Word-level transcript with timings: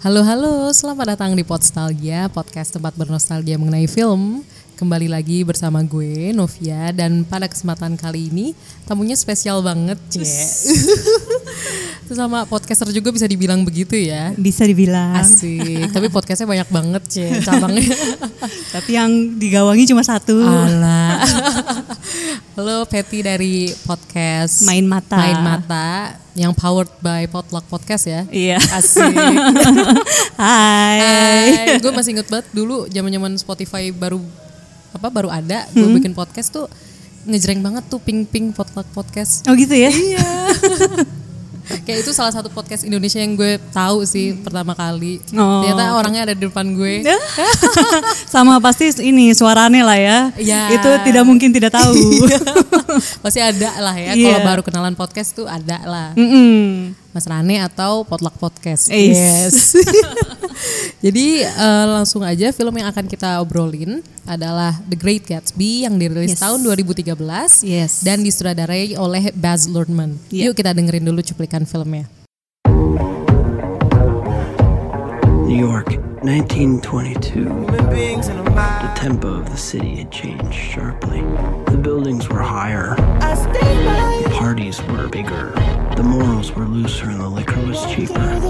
Halo 0.00 0.24
halo, 0.24 0.72
selamat 0.72 1.12
datang 1.12 1.36
di 1.36 1.44
Podstalgia, 1.44 2.32
podcast 2.32 2.72
tempat 2.72 2.96
bernostalgia 2.96 3.60
mengenai 3.60 3.84
film. 3.84 4.40
Kembali 4.80 5.12
lagi 5.12 5.44
bersama 5.44 5.84
gue, 5.84 6.32
Novia, 6.32 6.88
dan 6.96 7.20
pada 7.28 7.44
kesempatan 7.44 8.00
kali 8.00 8.32
ini 8.32 8.56
tamunya 8.88 9.12
spesial 9.12 9.60
banget, 9.60 10.00
Cie. 10.08 10.24
Sesama 12.08 12.42
podcaster 12.48 12.88
juga 12.88 13.12
bisa 13.12 13.28
dibilang 13.28 13.60
begitu 13.60 13.92
ya. 13.92 14.32
Bisa 14.40 14.64
dibilang. 14.64 15.20
Asik, 15.20 15.92
tapi 15.92 16.08
podcastnya 16.08 16.48
banyak 16.48 16.68
banget, 16.72 17.02
Cie, 17.12 17.28
cabangnya. 17.44 17.92
Tapi 18.72 18.96
yang 18.96 19.36
digawangi 19.36 19.84
cuma 19.84 20.00
satu. 20.00 20.40
Alah. 20.40 21.28
Halo 22.56 22.88
Patty 22.88 23.20
dari 23.20 23.76
podcast 23.84 24.64
Main 24.64 24.88
Mata. 24.88 25.20
Main 25.20 25.44
Mata 25.44 26.16
yang 26.32 26.56
powered 26.56 26.88
by 27.04 27.28
Potluck 27.28 27.68
Podcast 27.68 28.08
ya. 28.08 28.24
Iya. 28.32 28.56
Asik. 28.56 29.12
Hai. 30.40 30.96
Hai, 31.04 31.76
gue 31.84 31.92
masih 31.92 32.16
inget 32.16 32.32
banget 32.32 32.48
dulu 32.56 32.88
zaman-zaman 32.88 33.36
Spotify 33.36 33.92
baru 33.92 34.24
apa 34.90 35.08
baru 35.08 35.30
ada, 35.30 35.66
gue 35.70 35.88
bikin 35.98 36.12
podcast 36.12 36.50
tuh 36.50 36.66
ngejreng 37.28 37.60
banget 37.60 37.84
tuh 37.86 38.00
ping 38.00 38.24
ping 38.24 38.50
potluck 38.50 38.86
podcast. 38.96 39.44
Oh 39.46 39.54
gitu 39.54 39.76
ya? 39.76 39.92
Iya. 39.92 40.28
Kayak 41.86 42.02
itu 42.02 42.10
salah 42.10 42.34
satu 42.34 42.50
podcast 42.50 42.82
Indonesia 42.82 43.22
yang 43.22 43.38
gue 43.38 43.62
tahu 43.70 44.02
sih 44.02 44.34
pertama 44.42 44.74
kali. 44.74 45.22
Oh. 45.38 45.62
Ternyata 45.62 45.94
orangnya 45.94 46.22
ada 46.26 46.34
di 46.34 46.42
depan 46.42 46.74
gue. 46.74 47.06
Sama 48.34 48.58
pasti 48.58 48.90
ini 49.06 49.30
suaranya 49.30 49.86
lah 49.86 49.98
ya. 49.98 50.18
Iya. 50.34 50.74
Itu 50.74 50.90
tidak 51.06 51.22
mungkin 51.22 51.54
tidak 51.54 51.70
tahu. 51.70 51.94
Pasti 53.22 53.38
ada 53.38 53.70
lah 53.78 53.94
ya. 53.94 54.18
Iya. 54.18 54.34
Kalau 54.34 54.40
baru 54.50 54.62
kenalan 54.66 54.94
podcast 54.98 55.30
tuh 55.30 55.46
ada 55.46 55.78
lah. 55.86 56.08
Mm-mm. 56.18 56.90
Mas 57.10 57.26
Rane 57.26 57.58
atau 57.58 58.06
Potluck 58.06 58.38
Podcast. 58.38 58.86
Is. 58.88 59.16
Yes. 59.18 59.54
Jadi 61.04 61.42
eh, 61.42 61.84
langsung 61.88 62.20
aja 62.20 62.52
film 62.52 62.76
yang 62.76 62.92
akan 62.92 63.08
kita 63.08 63.40
obrolin 63.40 64.04
adalah 64.28 64.76
The 64.86 64.94
Great 64.94 65.26
Gatsby 65.26 65.88
yang 65.88 65.96
dirilis 65.96 66.36
Yes. 66.36 66.42
tahun 66.44 66.60
2013 66.62 67.16
Yes. 67.66 68.04
dan 68.04 68.22
disutradarai 68.22 68.94
oleh 68.94 69.32
Baz 69.32 69.66
Luhrmann. 69.66 70.20
Yeah. 70.28 70.52
Yuk 70.52 70.60
kita 70.60 70.76
dengerin 70.76 71.02
dulu 71.02 71.24
cuplikan 71.24 71.64
filmnya. 71.64 72.06
New 75.50 75.58
York, 75.58 75.98
1922. 76.22 77.48
The 77.74 78.92
tempo 78.94 79.40
of 79.40 79.50
the 79.50 79.56
city 79.58 79.96
had 79.98 80.12
changed 80.12 80.54
sharply. 80.54 81.24
The 81.72 81.80
buildings 81.80 82.28
were 82.28 82.44
higher. 82.44 82.94
The 84.40 84.46
parties 84.46 84.82
were 84.84 85.06
bigger. 85.06 85.50
The 85.96 86.02
morals 86.02 86.50
were 86.52 86.64
looser 86.64 87.10
and 87.10 87.20
the 87.20 87.28
liquor 87.28 87.60
was 87.60 87.84
cheaper. 87.94 88.40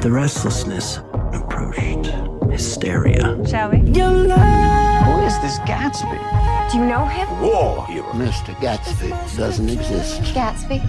The 0.00 0.10
restlessness 0.10 1.00
approached 1.34 2.06
hysteria. 2.50 3.36
Shall 3.46 3.68
we? 3.70 3.76
Who 3.76 5.20
is 5.26 5.38
this 5.42 5.58
Gatsby? 5.68 6.70
Do 6.72 6.78
you 6.78 6.86
know 6.86 7.04
him? 7.04 7.28
War 7.42 7.86
hero. 7.88 8.06
Mr. 8.12 8.54
Gatsby 8.54 9.10
doesn't 9.36 9.68
exist. 9.68 10.22
Gatsby? 10.34 10.80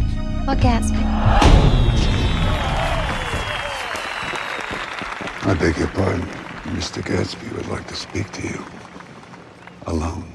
What 0.47 0.59
Gatsby? 0.59 1.03
I 5.44 5.53
beg 5.59 5.78
your 5.78 5.89
pardon. 5.89 6.22
Mr. 6.78 7.03
Gatsby 7.03 7.53
would 7.58 7.67
like 7.67 7.86
to 7.88 7.95
speak 7.97 8.31
to 8.31 8.42
you. 8.42 8.64
Alone. 9.88 10.31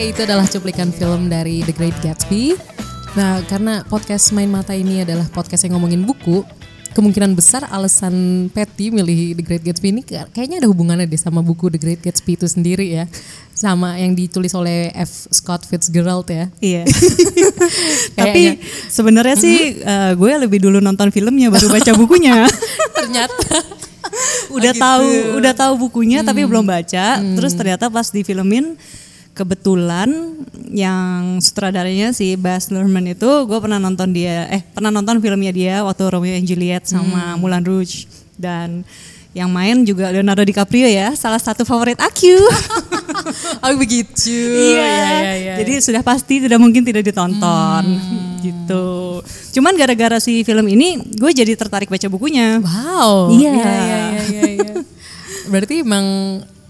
Itu 0.00 0.24
adalah 0.24 0.48
cuplikan 0.48 0.88
film 0.88 1.28
dari 1.28 1.60
The 1.60 1.76
Great 1.76 1.96
Gatsby. 2.00 2.56
Nah, 3.20 3.44
karena 3.44 3.84
podcast 3.84 4.32
Main 4.32 4.48
Mata 4.48 4.72
ini 4.72 5.04
adalah 5.04 5.28
podcast 5.28 5.68
yang 5.68 5.76
ngomongin 5.76 6.08
buku, 6.08 6.40
kemungkinan 6.96 7.36
besar 7.36 7.68
alasan 7.68 8.48
Patty 8.48 8.88
milih 8.88 9.36
The 9.36 9.44
Great 9.44 9.60
Gatsby 9.60 9.92
ini 9.92 10.00
kayak- 10.00 10.32
kayaknya 10.32 10.64
ada 10.64 10.68
hubungannya 10.72 11.04
deh 11.04 11.20
sama 11.20 11.44
buku 11.44 11.68
The 11.68 11.76
Great 11.76 12.00
Gatsby 12.00 12.32
itu 12.40 12.48
sendiri 12.48 12.88
ya. 12.96 13.04
Sama 13.52 14.00
yang 14.00 14.16
ditulis 14.16 14.56
oleh 14.56 14.88
F. 14.96 15.28
Scott 15.36 15.68
Fitzgerald 15.68 16.32
ya. 16.32 16.48
Iya. 16.64 16.88
Tapi 18.18 18.56
sebenarnya 18.88 19.36
sih 19.36 19.84
eh, 19.84 20.12
gue 20.16 20.32
lebih 20.40 20.64
dulu 20.64 20.80
nonton 20.80 21.12
filmnya 21.12 21.52
baru 21.52 21.68
baca 21.68 21.92
bukunya. 21.92 22.48
ternyata 22.96 23.52
udah 24.48 24.72
gitu. 24.72 24.80
tahu 24.80 25.06
udah 25.38 25.52
tahu 25.54 25.72
bukunya 25.76 26.24
tapi 26.24 26.48
belum 26.48 26.64
baca. 26.64 27.20
Terus 27.20 27.52
ternyata 27.52 27.92
pas 27.92 28.08
difilmin 28.08 28.80
kebetulan 29.40 30.36
yang 30.68 31.40
sutradaranya 31.40 32.12
si 32.12 32.36
Baz 32.36 32.68
Luhrmann 32.68 33.08
itu 33.08 33.48
gue 33.48 33.56
pernah 33.56 33.80
nonton 33.80 34.12
dia 34.12 34.44
eh 34.52 34.60
pernah 34.60 34.92
nonton 34.92 35.16
filmnya 35.16 35.48
dia 35.48 35.74
waktu 35.80 36.12
Romeo 36.12 36.36
and 36.36 36.44
Juliet 36.44 36.84
sama 36.84 37.40
Moulin 37.40 37.64
Rouge 37.64 38.04
dan 38.36 38.84
yang 39.30 39.46
main 39.48 39.86
juga 39.86 40.10
Leonardo 40.10 40.42
DiCaprio 40.42 40.90
ya 40.90 41.14
salah 41.14 41.38
satu 41.38 41.62
favorit 41.62 41.94
aku. 42.02 42.34
oh 43.64 43.74
begitu. 43.78 44.34
Iya. 44.74 44.90
iya, 45.22 45.32
iya. 45.38 45.54
Jadi 45.62 45.78
sudah 45.78 46.02
pasti 46.02 46.42
tidak 46.42 46.58
mungkin 46.58 46.82
tidak 46.82 47.06
ditonton 47.06 47.84
gitu. 48.42 49.22
Cuman 49.54 49.78
gara-gara 49.78 50.18
si 50.18 50.42
film 50.42 50.66
ini 50.66 50.98
gue 51.14 51.30
jadi 51.30 51.54
tertarik 51.54 51.86
baca 51.86 52.10
bukunya. 52.10 52.58
Wow. 52.58 53.30
Iya. 53.30 53.54
Iya, 53.54 53.70
iya, 53.70 54.22
iya, 54.26 54.42
iya. 54.50 54.72
Berarti 55.54 55.86
emang 55.86 56.06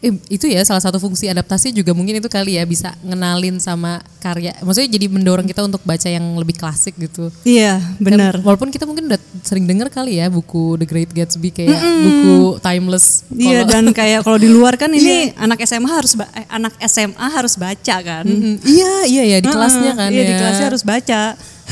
itu 0.03 0.49
ya 0.49 0.65
salah 0.65 0.81
satu 0.81 0.97
fungsi 0.97 1.29
adaptasi 1.29 1.71
juga 1.71 1.93
mungkin 1.93 2.17
itu 2.17 2.27
kali 2.27 2.57
ya 2.57 2.65
bisa 2.65 2.97
ngenalin 3.01 3.61
sama 3.61 4.01
karya. 4.17 4.57
Maksudnya 4.59 4.89
jadi 4.91 5.07
mendorong 5.07 5.45
kita 5.45 5.61
untuk 5.61 5.81
baca 5.81 6.09
yang 6.09 6.25
lebih 6.35 6.57
klasik 6.57 6.97
gitu. 6.97 7.29
Iya, 7.43 7.77
benar. 8.01 8.41
Dan 8.41 8.45
walaupun 8.45 8.69
kita 8.69 8.85
mungkin 8.85 9.07
udah 9.07 9.21
sering 9.41 9.69
denger 9.69 9.89
kali 9.89 10.17
ya 10.17 10.27
buku 10.27 10.77
The 10.77 10.89
Great 10.89 11.13
Gatsby 11.13 11.53
kayak 11.53 11.77
buku 11.77 12.37
timeless. 12.59 13.29
Iya 13.29 13.63
Kalau- 13.63 13.69
dan 13.69 13.85
kayak 13.93 14.21
kalau 14.25 14.39
di 14.41 14.49
luar 14.49 14.81
kan 14.81 14.89
ini 14.97 15.37
anak 15.37 15.61
SMA 15.63 15.89
harus 15.89 16.17
eh, 16.17 16.49
anak 16.49 16.73
SMA 16.81 17.27
harus 17.29 17.55
baca 17.55 17.97
kan. 18.01 18.25
Mm, 18.25 18.57
iya 18.65 18.93
iya 19.05 19.23
ya 19.27 19.39
di 19.39 19.49
kelasnya 19.49 19.93
kan 19.93 20.09
Iya 20.09 20.23
ya. 20.23 20.29
di 20.29 20.35
kelasnya 20.35 20.67
harus 20.73 20.83
baca. 20.83 21.23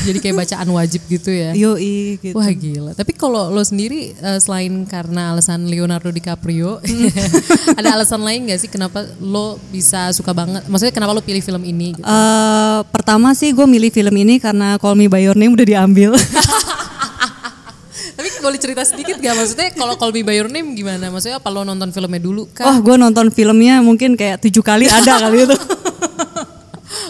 Jadi 0.06 0.18
kayak 0.22 0.36
bacaan 0.46 0.68
wajib 0.70 1.02
gitu 1.10 1.30
ya. 1.30 1.50
Yoi 1.54 2.18
gitu. 2.22 2.34
Wah 2.36 2.50
gila. 2.50 2.92
Tapi 2.94 3.12
kalau 3.14 3.50
lo 3.50 3.62
sendiri 3.64 4.14
eh, 4.14 4.38
selain 4.38 4.86
karena 4.86 5.34
alasan 5.34 5.66
Leonardo 5.66 6.10
DiCaprio, 6.14 6.78
ada 7.78 7.88
alasan 7.98 8.22
lain 8.22 8.46
gak 8.48 8.60
sih 8.62 8.70
kenapa 8.70 9.04
lo 9.18 9.58
bisa 9.74 10.12
suka 10.14 10.30
banget? 10.30 10.64
Maksudnya 10.70 10.94
kenapa 10.94 11.12
lo 11.14 11.22
pilih 11.22 11.42
film 11.42 11.62
ini? 11.66 11.98
Gitu? 11.98 12.06
Eh, 12.06 12.80
pertama 12.94 13.34
sih 13.34 13.50
gue 13.50 13.66
milih 13.66 13.90
film 13.90 14.14
ini 14.14 14.38
karena 14.38 14.78
Call 14.78 14.94
Me 14.94 15.10
By 15.10 15.26
Your 15.26 15.36
Name 15.38 15.54
udah 15.54 15.66
diambil. 15.66 16.14
Tapi 18.18 18.34
boleh 18.42 18.58
cerita 18.58 18.82
sedikit 18.82 19.14
gak? 19.22 19.34
Maksudnya 19.34 19.68
kalau 19.78 19.94
Call 19.94 20.10
Me 20.10 20.26
By 20.26 20.34
Your 20.38 20.50
Name 20.50 20.74
gimana? 20.74 21.06
Maksudnya 21.10 21.38
apa 21.38 21.48
lo 21.54 21.62
nonton 21.62 21.94
filmnya 21.94 22.18
dulu 22.18 22.50
Wah 22.58 22.74
kah? 22.74 22.82
gue 22.82 22.96
nonton 22.98 23.30
filmnya 23.30 23.78
mungkin 23.78 24.18
kayak 24.18 24.42
tujuh 24.42 24.62
kali 24.62 24.90
ada 24.90 25.22
kali 25.22 25.46
itu. 25.46 25.54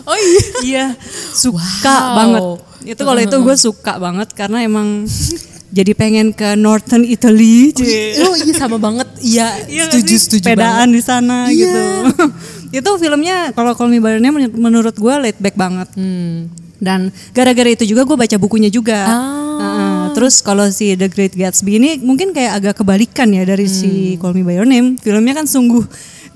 Oh 0.09 0.17
iya. 0.17 0.43
Iya, 0.61 0.87
suka 1.31 1.61
Wow. 2.03 2.17
banget. 2.17 2.43
Itu 2.89 3.03
kalau 3.03 3.21
itu 3.21 3.37
gue 3.39 3.57
suka 3.57 3.93
banget 3.97 4.29
karena 4.33 4.59
emang 4.61 5.05
jadi 5.77 5.93
pengen 5.93 6.33
ke 6.33 6.57
Northern 6.57 7.05
Italy. 7.05 7.71
Cie. 7.71 8.17
Oh 8.19 8.33
iya 8.35 8.55
sama 8.55 8.77
banget. 8.77 9.05
Iya, 9.21 9.69
Iya 9.69 9.85
setuju 9.87 10.09
sih? 10.11 10.21
setuju 10.41 10.49
banget. 10.51 10.89
di 10.91 11.03
sana 11.03 11.37
Iya. 11.47 11.57
gitu. 11.59 11.83
itu 12.79 12.91
filmnya 12.99 13.53
kalau 13.53 13.73
Call 13.73 13.89
Me 13.89 13.99
By 13.99 14.17
Your 14.17 14.23
Name 14.23 14.37
men- 14.39 14.57
menurut 14.59 14.93
gue 14.93 15.15
laid 15.19 15.37
back 15.37 15.55
banget. 15.55 15.89
Hmm. 15.93 16.49
Dan 16.79 17.11
gara-gara 17.31 17.69
itu 17.69 17.85
juga 17.85 18.03
gue 18.03 18.17
baca 18.17 18.37
bukunya 18.37 18.69
juga. 18.69 18.97
Ah. 19.03 20.09
Terus 20.09 20.41
kalau 20.41 20.65
si 20.69 20.95
The 20.95 21.07
Great 21.07 21.35
Gatsby 21.35 21.77
ini 21.77 21.99
mungkin 21.99 22.31
kayak 22.31 22.53
agak 22.57 22.75
kebalikan 22.79 23.29
ya 23.29 23.43
dari 23.43 23.67
si 23.67 24.15
Hmm. 24.15 24.19
Call 24.19 24.33
Me 24.33 24.43
By 24.43 24.57
Your 24.57 24.65
Name. 24.65 24.97
Filmnya 24.97 25.35
kan 25.35 25.45
sungguh 25.45 25.85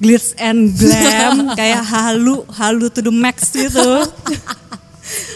glitz 0.03 0.35
and 0.35 0.75
glam, 0.75 1.49
kayak 1.59 1.81
halu 1.87 2.43
halu 2.51 2.91
to 2.91 2.99
the 2.99 3.15
max 3.15 3.55
gitu. 3.55 4.03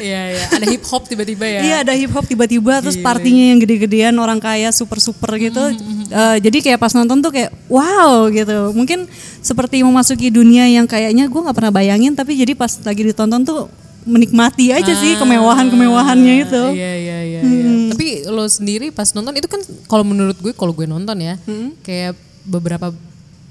Iya 0.01 0.21
iya. 0.33 0.45
Ada 0.57 0.67
hip 0.73 0.85
hop 0.89 1.05
tiba-tiba 1.05 1.45
ya. 1.45 1.61
Iya 1.61 1.77
ada 1.85 1.93
hip 1.93 2.13
hop 2.15 2.25
tiba-tiba 2.25 2.81
terus 2.81 2.97
partinya 2.97 3.53
yang 3.53 3.59
gede-gedean 3.61 4.15
orang 4.17 4.41
kaya 4.41 4.73
super-super 4.73 5.37
gitu. 5.37 5.61
Mm-hmm, 5.61 5.95
Eh, 6.07 6.37
jadi 6.39 6.59
kayak 6.63 6.79
pas 6.81 6.95
nonton 6.95 7.19
tuh 7.21 7.35
kayak 7.35 7.51
wow 7.69 8.31
gitu. 8.31 8.73
Mungkin 8.73 9.11
seperti 9.43 9.83
memasuki 9.83 10.31
dunia 10.33 10.65
yang 10.71 10.87
kayaknya 10.89 11.27
gue 11.29 11.41
nggak 11.41 11.57
pernah 11.57 11.73
bayangin 11.75 12.15
tapi 12.15 12.39
jadi 12.39 12.55
pas 12.55 12.73
lagi 12.83 13.03
ditonton 13.05 13.43
tuh 13.43 13.67
menikmati 14.07 14.71
aja 14.71 14.93
sih 14.95 15.19
kemewahan-kemewahannya 15.19 16.35
itu. 16.47 16.63
Ah, 16.63 16.73
Iya 16.73 16.93
iya 16.95 17.19
iya. 17.27 17.41
iya. 17.43 17.67
Tapi 17.91 18.07
lo 18.31 18.47
sendiri 18.47 18.95
pas 18.95 19.11
nonton 19.13 19.35
itu 19.35 19.51
kan 19.51 19.61
kalau 19.91 20.07
menurut 20.07 20.39
gue 20.39 20.55
kalau 20.55 20.73
gue 20.73 20.87
nonton 20.87 21.19
ya 21.19 21.35
kayak 21.83 22.15
beberapa 22.47 22.95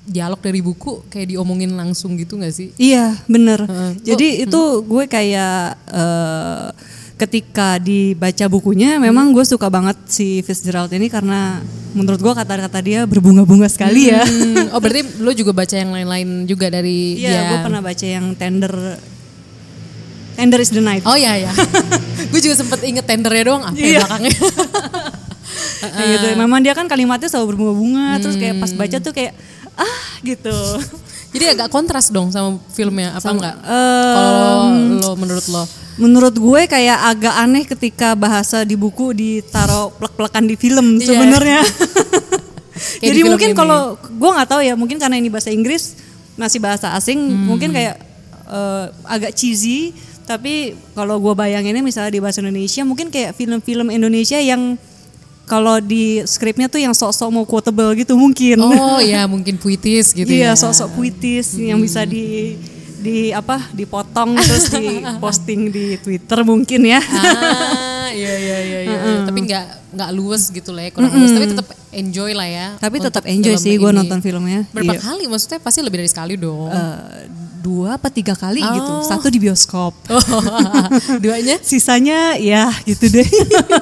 dialog 0.06 0.38
dari 0.38 0.62
buku 0.62 1.10
kayak 1.10 1.34
diomongin 1.34 1.74
langsung 1.74 2.14
gitu 2.16 2.38
gak 2.38 2.54
sih? 2.54 2.70
Iya 2.78 3.18
bener. 3.26 3.66
Heeh. 3.66 3.92
Jadi 4.06 4.28
itu 4.46 4.62
gue 4.82 5.04
kayak 5.06 5.58
eh, 5.90 6.68
ketika 7.16 7.80
dibaca 7.80 8.46
bukunya, 8.46 9.00
memang 9.00 9.32
gue 9.32 9.42
suka 9.42 9.72
banget 9.72 9.96
si 10.06 10.44
Fitzgerald 10.44 10.92
ini 10.92 11.08
karena 11.08 11.64
menurut 11.96 12.20
gue 12.20 12.34
kata-kata 12.36 12.80
dia 12.84 13.08
berbunga-bunga 13.08 13.66
sekali 13.66 14.12
ya. 14.12 14.22
Hmm, 14.22 14.68
oh 14.76 14.80
berarti 14.80 15.24
lo 15.24 15.32
juga 15.32 15.56
baca 15.56 15.74
yang 15.74 15.96
lain-lain 15.96 16.44
juga 16.44 16.68
dari 16.68 17.16
Iya, 17.18 17.32
dia? 17.32 17.42
gue 17.50 17.58
pernah 17.64 17.82
baca 17.82 18.06
yang 18.06 18.36
Tender 18.36 18.74
Tender 20.36 20.60
is 20.60 20.70
the 20.70 20.84
Night. 20.84 21.08
Oh 21.08 21.16
iya 21.16 21.48
ya. 21.48 21.52
gue 22.32 22.42
juga 22.44 22.60
sempet 22.60 22.84
inget 22.84 23.08
tendernya 23.08 23.44
doang 23.48 23.64
apa 23.64 23.74
ya 23.74 23.88
Iya. 23.88 24.00
belakangnya. 24.04 24.36
Kayak 25.96 26.08
gitu. 26.12 26.28
Memang 26.36 26.60
dia 26.60 26.74
kan 26.76 26.86
kalimatnya 26.86 27.30
selalu 27.32 27.56
berbunga-bunga, 27.56 28.20
terus 28.20 28.36
kayak 28.36 28.60
pas 28.60 28.72
baca 28.76 28.98
tuh 29.00 29.14
kayak 29.16 29.32
ah 29.76 29.98
gitu. 30.22 30.56
Jadi 31.32 31.46
agak 31.52 31.68
kontras 31.68 32.08
dong 32.08 32.32
sama 32.32 32.56
filmnya 32.72 33.14
apa 33.14 33.24
Sama- 33.24 33.36
enggak? 33.38 33.56
Em, 33.60 33.74
Kalau 34.16 34.44
lo 34.96 35.12
menurut 35.16 35.46
lo? 35.48 35.64
Menurut 35.96 36.36
gue 36.36 36.62
kayak 36.66 36.98
agak 37.06 37.36
aneh 37.38 37.64
ketika 37.64 38.16
bahasa 38.16 38.64
di 38.64 38.76
buku 38.76 39.12
ditaruh 39.12 39.92
plek-plekan 39.96 40.44
di 40.44 40.56
film 40.56 40.96
Iya. 40.96 41.08
sebenarnya. 41.08 41.60
Di 43.00 43.08
Jadi 43.08 43.20
film 43.24 43.32
mungkin 43.32 43.52
kalau 43.52 43.96
gue 43.96 44.30
nggak 44.30 44.50
tahu 44.50 44.62
ya, 44.62 44.76
mungkin 44.76 45.00
karena 45.00 45.16
ini 45.16 45.32
bahasa 45.32 45.48
Inggris 45.48 45.96
masih 46.36 46.60
bahasa 46.60 46.92
asing, 46.92 47.16
Hmm. 47.20 47.48
mungkin 47.48 47.72
kayak 47.72 47.96
eh, 48.46 48.86
agak 49.06 49.32
cheesy. 49.34 49.96
Tapi 50.26 50.74
kalau 50.92 51.18
gue 51.18 51.34
bayanginnya 51.34 51.80
misalnya 51.80 52.12
di 52.12 52.20
bahasa 52.20 52.42
Indonesia, 52.42 52.82
mungkin 52.82 53.08
kayak 53.08 53.34
film-film 53.34 53.88
Indonesia 53.90 54.36
yang 54.36 54.76
kalau 55.46 55.78
di 55.78 56.26
skripnya 56.26 56.66
tuh 56.66 56.82
yang 56.82 56.94
sok-sok 56.94 57.30
mau 57.30 57.46
quotable 57.46 57.94
gitu 57.98 58.18
mungkin. 58.18 58.58
Oh 58.62 58.98
ya 59.00 59.26
mungkin 59.34 59.62
puitis 59.62 60.12
gitu 60.12 60.28
ya. 60.30 60.52
iya, 60.52 60.52
sok-sok 60.58 60.98
puitis 60.98 61.56
yang 61.58 61.78
bisa 61.80 62.02
di 62.04 62.58
di 63.06 63.30
apa 63.30 63.70
dipotong 63.70 64.34
terus 64.42 64.74
di 64.82 65.06
posting 65.22 65.70
di 65.70 66.02
Twitter 66.02 66.42
mungkin 66.42 66.82
ya. 66.90 67.02
Ah, 67.02 68.10
iya 68.10 68.34
iya 68.42 68.58
iya 68.62 68.80
iya. 68.90 68.98
Nggak 69.46 69.66
nggak 69.96 70.10
luwes 70.12 70.44
gitu 70.50 70.70
lah 70.72 70.84
ya, 70.84 70.92
kurang 70.92 71.12
luwes. 71.12 71.32
Tapi 71.32 71.48
tetap 71.48 71.68
enjoy 71.92 72.32
lah 72.34 72.48
ya. 72.48 72.68
Tapi 72.76 72.96
tetap 73.00 73.24
enjoy 73.24 73.56
sih 73.56 73.74
gue 73.76 73.92
nonton 73.92 74.20
filmnya. 74.20 74.68
Berapa 74.70 74.94
Iya. 74.94 75.02
kali? 75.02 75.24
Maksudnya 75.26 75.60
pasti 75.60 75.80
lebih 75.80 76.04
dari 76.04 76.10
sekali 76.10 76.36
dong. 76.36 76.68
Eh, 76.68 77.00
dua 77.62 77.98
apa 77.98 78.14
tiga 78.14 78.38
kali 78.38 78.62
gitu. 78.62 78.92
Oh. 78.92 79.02
Satu 79.02 79.26
di 79.28 79.40
bioskop. 79.40 79.94
Oh, 80.06 81.18
duanya? 81.18 81.58
Sisanya 81.62 82.36
ya 82.36 82.70
gitu 82.84 83.08
deh. 83.08 83.26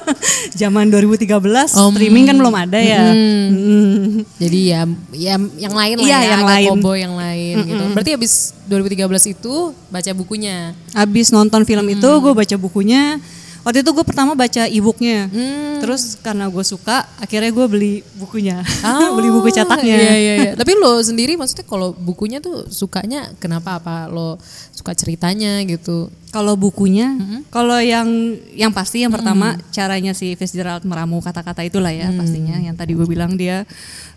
Zaman 0.59 0.87
2013 0.87 1.27
Om. 1.73 1.91
streaming 1.91 2.25
kan 2.25 2.35
belum 2.35 2.53
ada 2.53 2.79
ya. 2.79 3.11
Mm. 3.11 4.23
Jadi 4.37 4.59
ya, 4.69 4.81
ya 5.11 5.35
yang 5.57 5.73
lain 5.73 5.95
lah 5.99 6.05
Iya, 6.05 6.17
ya, 6.17 6.29
yang 6.31 6.43
lain. 6.45 6.67
cowboy 6.69 6.97
yang 6.99 7.15
lain 7.15 7.55
gitu. 7.65 7.83
Berarti 7.91 8.11
habis 8.13 8.33
2013 8.67 9.33
itu 9.33 9.53
baca 9.89 10.11
bukunya. 10.13 10.71
Abis 10.93 11.29
nonton 11.29 11.63
film 11.63 11.85
itu 11.89 12.07
gue 12.07 12.33
baca 12.33 12.55
bukunya. 12.55 13.17
Waktu 13.63 13.79
itu 13.79 13.91
gue 13.95 14.03
pertama 14.03 14.35
baca 14.35 14.67
e-booknya. 14.67 15.31
Hmm. 15.31 15.79
Terus 15.79 16.19
karena 16.19 16.51
gue 16.51 16.63
suka, 16.67 17.07
akhirnya 17.15 17.47
gue 17.47 17.65
beli 17.71 17.93
bukunya. 18.19 18.59
Oh, 18.83 19.15
beli 19.15 19.31
buku 19.31 19.47
cetaknya. 19.49 19.95
Iya 19.95 20.13
iya 20.19 20.33
iya. 20.35 20.51
Tapi 20.59 20.75
lo 20.75 20.99
sendiri 20.99 21.39
maksudnya 21.39 21.63
kalau 21.63 21.95
bukunya 21.95 22.43
tuh 22.43 22.67
sukanya 22.67 23.31
kenapa 23.39 23.79
apa 23.79 24.11
lo 24.11 24.35
suka 24.75 24.91
ceritanya 24.91 25.63
gitu? 25.63 26.11
Kalau 26.35 26.59
bukunya, 26.59 27.13
kalau 27.53 27.77
yang 27.79 28.09
yang 28.57 28.73
pasti 28.73 29.05
yang 29.05 29.13
pertama 29.13 29.55
caranya 29.71 30.11
si 30.17 30.33
Fitzgerald 30.33 30.83
meramu 30.83 31.21
kata-kata 31.23 31.63
itulah 31.63 31.93
ya 31.93 32.11
pastinya. 32.11 32.59
Yang 32.59 32.75
tadi 32.75 32.91
gue 32.97 33.07
bilang 33.07 33.39
dia 33.39 33.63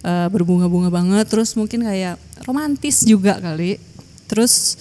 eh, 0.03 0.27
berbunga-bunga 0.33 0.91
banget, 0.91 1.31
terus 1.31 1.55
mungkin 1.55 1.87
kayak 1.87 2.19
romantis 2.49 3.07
juga 3.07 3.39
kali. 3.39 3.79
Terus 4.27 4.81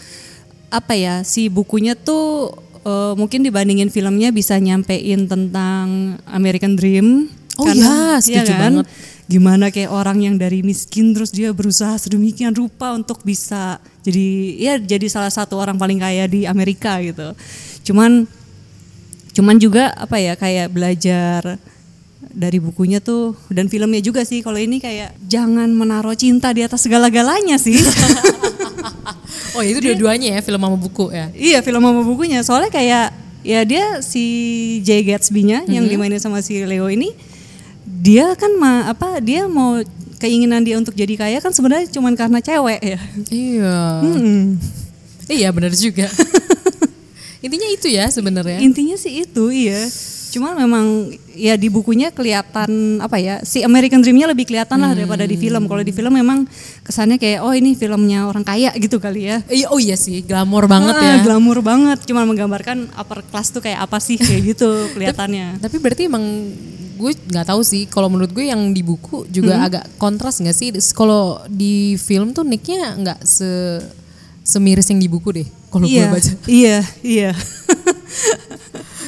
apa 0.74 0.98
ya 0.98 1.22
si 1.22 1.48
bukunya 1.48 1.94
tuh 1.94 2.52
eh, 2.86 3.14
mungkin 3.18 3.42
dibandingin 3.42 3.90
filmnya 3.90 4.30
bisa 4.30 4.56
nyampein 4.62 5.26
tentang 5.26 6.18
American 6.30 6.78
Dream. 6.78 7.28
Oh 7.58 7.68
iya, 7.72 8.22
setuju 8.22 8.54
banget. 8.56 8.86
Gimana 9.26 9.74
kayak 9.74 9.90
orang 9.90 10.22
yang 10.22 10.36
dari 10.38 10.62
miskin 10.62 11.18
terus 11.18 11.34
dia 11.34 11.50
berusaha 11.50 11.98
sedemikian 11.98 12.54
rupa 12.54 12.94
untuk 12.94 13.26
bisa 13.26 13.82
jadi 14.06 14.28
ya 14.62 14.74
jadi 14.78 15.10
salah 15.10 15.34
satu 15.34 15.58
orang 15.58 15.82
paling 15.82 15.98
kaya 15.98 16.30
di 16.30 16.46
Amerika 16.46 17.02
gitu. 17.02 17.34
Cuman 17.90 18.30
cuman 19.34 19.56
juga 19.58 19.92
apa 19.98 20.22
ya 20.22 20.38
kayak 20.38 20.70
belajar 20.70 21.58
dari 22.36 22.60
bukunya 22.60 23.00
tuh 23.00 23.34
dan 23.48 23.72
filmnya 23.72 24.04
juga 24.04 24.28
sih 24.28 24.44
kalau 24.44 24.60
ini 24.60 24.84
kayak 24.84 25.16
jangan 25.26 25.72
menaruh 25.72 26.14
cinta 26.14 26.52
di 26.52 26.62
atas 26.62 26.86
segala-galanya 26.86 27.58
sih. 27.58 27.80
Oh 29.56 29.64
itu 29.64 29.80
dua-duanya 29.80 30.36
ya 30.36 30.40
film 30.44 30.60
sama 30.60 30.78
buku 30.78 31.10
ya. 31.16 31.32
iya 31.32 31.60
film 31.64 31.80
sama 31.80 32.02
bukunya 32.04 32.44
soalnya 32.44 32.72
kayak 32.72 33.16
ya 33.46 33.62
dia 33.64 34.02
si 34.02 34.24
Jay 34.82 35.06
Gatsby-nya 35.06 35.70
yang 35.70 35.86
dimainin 35.86 36.20
sama 36.20 36.42
si 36.42 36.66
Leo 36.66 36.90
ini 36.90 37.14
dia 37.86 38.34
kan 38.34 38.50
ma 38.58 38.90
apa 38.90 39.22
dia 39.22 39.46
mau 39.46 39.78
keinginan 40.18 40.66
dia 40.66 40.82
untuk 40.82 40.98
jadi 40.98 41.14
kaya 41.14 41.38
kan 41.38 41.54
sebenarnya 41.54 41.86
cuman 41.94 42.18
karena 42.18 42.40
cewek 42.42 42.82
ya. 42.82 43.00
Iya. 43.30 43.78
Hmm. 44.02 44.44
Iya 45.30 45.50
benar 45.54 45.74
juga. 45.74 46.10
Intinya 47.46 47.70
itu 47.70 47.88
ya 47.94 48.10
sebenarnya. 48.10 48.58
Intinya 48.58 48.98
sih 48.98 49.22
itu 49.22 49.44
iya. 49.54 49.86
Cuman 50.36 50.60
memang 50.60 50.86
ya 51.32 51.56
di 51.56 51.72
bukunya 51.72 52.12
kelihatan 52.12 53.00
apa 53.00 53.16
ya 53.16 53.40
si 53.40 53.64
American 53.64 54.04
Dream-nya 54.04 54.28
lebih 54.28 54.44
kelihatan 54.44 54.76
lah 54.76 54.92
daripada 54.92 55.24
di 55.24 55.40
film. 55.40 55.64
Kalau 55.64 55.80
di 55.80 55.96
film 55.96 56.12
memang 56.12 56.44
kesannya 56.84 57.16
kayak 57.16 57.40
oh 57.40 57.56
ini 57.56 57.72
filmnya 57.72 58.28
orang 58.28 58.44
kaya 58.44 58.76
gitu 58.76 59.00
kali 59.00 59.32
ya. 59.32 59.40
Iya, 59.48 59.72
oh 59.72 59.80
iya 59.80 59.96
sih, 59.96 60.20
glamor 60.22 60.68
banget 60.68 60.92
Ah, 60.92 61.04
ya. 61.04 61.16
Glamor 61.24 61.64
banget. 61.64 62.04
Cuman 62.04 62.28
menggambarkan 62.28 62.92
upper 62.94 63.24
class 63.24 63.56
tuh 63.56 63.64
kayak 63.64 63.80
apa 63.80 64.04
sih 64.04 64.20
kayak 64.20 64.60
gitu 64.60 64.68
kelihatannya. 64.94 65.64
Tapi 65.64 65.76
berarti 65.80 66.12
emang 66.12 66.52
gue 66.96 67.12
nggak 67.16 67.48
tahu 67.48 67.64
sih. 67.64 67.88
Kalau 67.88 68.12
menurut 68.12 68.36
gue 68.36 68.52
yang 68.52 68.76
di 68.76 68.84
buku 68.84 69.24
juga 69.32 69.56
Hmm. 69.56 69.68
agak 69.72 69.88
kontras 69.96 70.44
nggak 70.44 70.52
sih? 70.52 70.70
Kalau 70.92 71.40
di 71.48 71.96
film 71.96 72.36
tuh 72.36 72.44
nicknya 72.44 72.92
nggak 73.00 73.24
se 73.24 73.80
semiris 74.44 74.92
yang 74.92 75.00
di 75.00 75.08
buku 75.08 75.32
deh. 75.32 75.48
Kalau 75.72 75.88
gue 75.88 75.96
iya, 75.96 76.08
baca. 76.12 76.32
iya, 76.46 76.78
iya. 77.00 77.32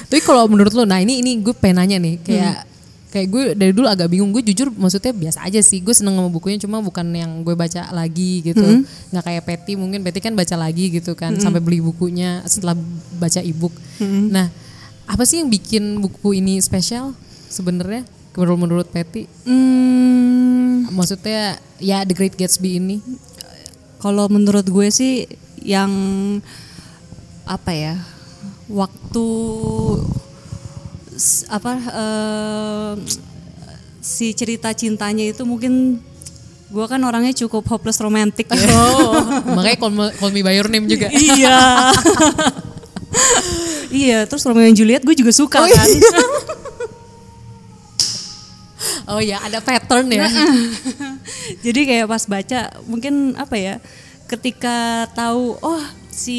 Tapi 0.07 0.21
kalau 0.21 0.47
menurut 0.47 0.71
lo, 0.71 0.83
nah 0.83 0.97
ini 0.97 1.19
ini 1.19 1.35
gue 1.37 1.51
pengen 1.51 1.83
nanya 1.83 1.97
nih, 1.97 2.15
kayak 2.21 2.55
Hmm. 2.57 2.75
kayak 3.07 3.27
gue 3.27 3.43
dari 3.53 3.71
dulu 3.71 3.87
agak 3.87 4.07
bingung. 4.07 4.31
Gue 4.31 4.39
jujur 4.41 4.67
maksudnya 4.69 5.11
biasa 5.11 5.43
aja 5.43 5.59
sih. 5.59 5.79
Gue 5.79 5.91
seneng 5.91 6.15
sama 6.15 6.27
bukunya, 6.27 6.55
cuma 6.57 6.79
bukan 6.79 7.03
yang 7.09 7.41
gue 7.41 7.53
baca 7.53 7.91
lagi 7.91 8.39
gitu. 8.41 8.63
Hmm. 8.63 8.83
Nggak 9.11 9.23
kayak 9.23 9.43
Patty, 9.43 9.73
mungkin 9.75 9.99
Patty 10.01 10.19
kan 10.19 10.31
baca 10.31 10.55
lagi 10.55 10.87
gitu 10.89 11.11
kan, 11.11 11.35
sampai 11.35 11.59
beli 11.59 11.79
bukunya 11.79 12.39
setelah 12.43 12.75
baca 13.13 13.39
ebook. 13.39 13.75
Hmm. 13.97 14.31
Nah, 14.31 14.47
apa 15.03 15.23
sih 15.23 15.39
yang 15.39 15.47
bikin 15.47 15.99
buku 15.99 16.35
ini 16.35 16.59
spesial 16.59 17.11
sebenarnya? 17.47 18.07
Menurut 18.31 18.59
menurut 18.59 18.87
Patty, 18.87 19.25
Hmm, 19.43 20.85
maksudnya 20.89 21.57
ya 21.79 22.05
The 22.05 22.13
Great 22.13 22.35
Gatsby 22.35 22.77
ini. 22.77 23.01
kalau 23.97 24.29
menurut 24.29 24.61
gue 24.63 24.87
sih 24.87 25.25
yang 25.59 25.89
apa 27.43 27.71
ya 27.73 27.95
waktu 28.67 29.27
apa 31.49 31.73
eh, 31.81 32.93
si 34.03 34.31
cerita 34.37 34.71
cintanya 34.71 35.25
itu 35.27 35.43
mungkin 35.43 35.99
gue 36.67 36.85
kan 36.87 36.99
orangnya 36.99 37.31
cukup 37.31 37.63
hopeless 37.67 37.99
romantic 38.03 38.51
ya. 38.51 38.59
Oh, 38.75 39.23
makanya 39.55 39.77
call 39.79 39.91
me, 39.91 40.05
call 40.19 40.31
me 40.35 40.43
by 40.43 40.55
your 40.55 40.67
name 40.67 40.87
juga. 40.87 41.07
iya. 41.11 41.91
iya, 44.03 44.19
terus 44.27 44.43
Romeo 44.43 44.67
and 44.67 44.75
Juliet 44.75 45.03
gue 45.03 45.15
juga 45.15 45.31
suka 45.31 45.63
kan. 45.63 45.89
Oh 49.07 49.23
ya, 49.23 49.39
ada 49.39 49.63
pattern 49.63 50.11
ya. 50.11 50.27
Jadi 51.63 51.87
kayak 51.87 52.11
pas 52.11 52.27
baca 52.27 52.75
mungkin 52.91 53.39
apa 53.39 53.55
ya 53.55 53.79
ketika 54.27 55.07
tahu 55.15 55.55
oh 55.63 55.79
si 56.17 56.37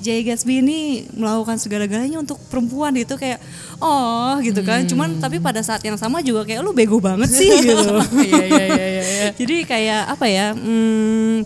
Jay 0.00 0.24
Gatsby 0.24 0.64
ini 0.64 1.04
melakukan 1.12 1.60
segala-galanya 1.60 2.18
untuk 2.24 2.40
perempuan 2.48 2.96
itu 2.96 3.14
kayak 3.20 3.36
oh 3.78 4.40
gitu 4.40 4.64
kan. 4.64 4.88
Cuman 4.88 5.20
tapi 5.20 5.36
pada 5.38 5.60
saat 5.60 5.84
yang 5.84 6.00
sama 6.00 6.24
juga 6.24 6.48
kayak 6.48 6.64
lu 6.64 6.72
bego 6.72 6.96
banget 6.98 7.28
sih 7.28 7.48
gitu. 7.60 8.00
Iya 8.20 8.44
iya 8.48 8.86
iya. 8.88 9.28
Jadi 9.36 9.56
kayak 9.68 10.16
apa 10.16 10.26
ya? 10.26 10.56
hmm, 10.56 11.44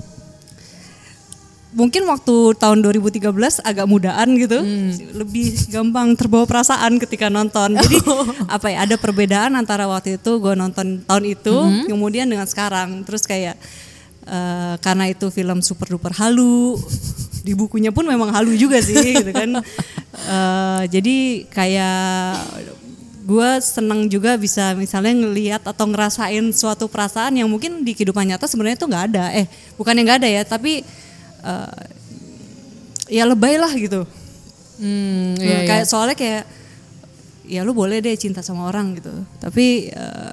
mungkin 1.75 2.07
waktu 2.07 2.54
tahun 2.54 2.78
2013 2.87 3.35
agak 3.66 3.87
mudaan 3.90 4.38
gitu, 4.38 4.62
lebih 5.19 5.59
gampang 5.75 6.14
terbawa 6.14 6.47
perasaan 6.47 7.02
ketika 7.02 7.26
nonton. 7.26 7.75
Jadi 7.75 7.99
apa 8.57 8.71
ya? 8.71 8.87
Ada 8.87 8.97
perbedaan 8.97 9.59
antara 9.59 9.90
waktu 9.90 10.23
itu 10.23 10.38
gue 10.38 10.54
nonton 10.54 11.02
tahun 11.04 11.25
itu, 11.26 11.57
kemudian 11.90 12.31
dengan 12.31 12.47
sekarang. 12.47 13.02
Terus 13.02 13.26
kayak 13.26 13.59
eh, 14.25 14.75
karena 14.78 15.11
itu 15.11 15.28
film 15.35 15.59
super 15.61 15.90
duper 15.90 16.14
halu, 16.14 16.78
di 17.45 17.53
bukunya 17.53 17.93
pun 17.93 18.09
memang 18.09 18.33
halu 18.33 18.57
juga 18.57 18.81
sih, 18.81 18.97
gitu 19.21 19.31
kan. 19.31 19.61
Eh, 20.15 20.83
jadi 20.89 21.17
kayak 21.53 22.41
gue 23.25 23.51
seneng 23.65 24.05
juga 24.09 24.37
bisa 24.37 24.77
misalnya 24.77 25.17
ngelihat 25.17 25.65
atau 25.65 25.89
ngerasain 25.89 26.45
suatu 26.53 26.89
perasaan 26.93 27.41
yang 27.41 27.49
mungkin 27.49 27.81
di 27.81 27.97
kehidupan 27.97 28.29
nyata 28.29 28.45
sebenarnya 28.45 28.77
itu 28.77 28.85
nggak 28.85 29.05
ada 29.17 29.25
eh 29.33 29.49
bukan 29.81 29.97
yang 29.97 30.05
nggak 30.05 30.21
ada 30.21 30.29
ya 30.29 30.43
tapi 30.45 30.85
eh, 31.41 31.83
ya 33.09 33.25
lebay 33.25 33.57
lah 33.57 33.73
gitu 33.73 34.05
Hmm, 34.75 35.39
Hmm, 35.39 35.39
iya, 35.39 35.63
iya. 35.63 35.69
kayak 35.71 35.87
soalnya 35.87 36.19
kayak 36.19 36.43
ya 37.47 37.63
lu 37.63 37.71
boleh 37.71 38.03
deh 38.03 38.11
cinta 38.19 38.43
sama 38.43 38.67
orang 38.67 38.99
gitu 38.99 39.13
tapi 39.39 39.87
eh, 39.89 40.33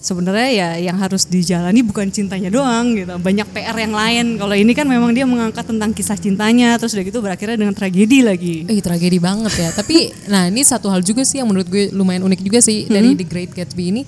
sebenarnya 0.00 0.48
ya 0.48 0.68
yang 0.80 0.96
harus 0.96 1.28
dijalani 1.28 1.84
bukan 1.84 2.08
cintanya 2.08 2.48
doang 2.48 2.96
gitu 2.96 3.12
banyak 3.14 3.44
PR 3.46 3.76
yang 3.76 3.92
lain 3.92 4.40
kalau 4.40 4.56
ini 4.56 4.72
kan 4.72 4.88
memang 4.88 5.12
dia 5.12 5.28
mengangkat 5.28 5.60
tentang 5.60 5.92
kisah 5.92 6.16
cintanya 6.16 6.80
terus 6.80 6.96
udah 6.96 7.04
gitu 7.04 7.20
berakhirnya 7.20 7.60
dengan 7.60 7.76
tragedi 7.76 8.24
lagi 8.24 8.64
Eh 8.64 8.80
tragedi 8.80 9.20
banget 9.20 9.52
ya. 9.52 9.68
Tapi 9.70 10.08
nah 10.26 10.48
ini 10.48 10.64
satu 10.64 10.88
hal 10.88 11.00
juga 11.00 11.20
sih 11.20 11.36
yang 11.36 11.46
menurut 11.46 11.68
gue 11.68 11.92
lumayan 11.92 12.24
unik 12.24 12.40
juga 12.40 12.58
sih 12.58 12.88
Hmm. 12.88 12.96
dari 12.96 13.12
The 13.12 13.24
Great 13.24 13.52
Gatsby 13.52 13.84
ini. 13.88 14.02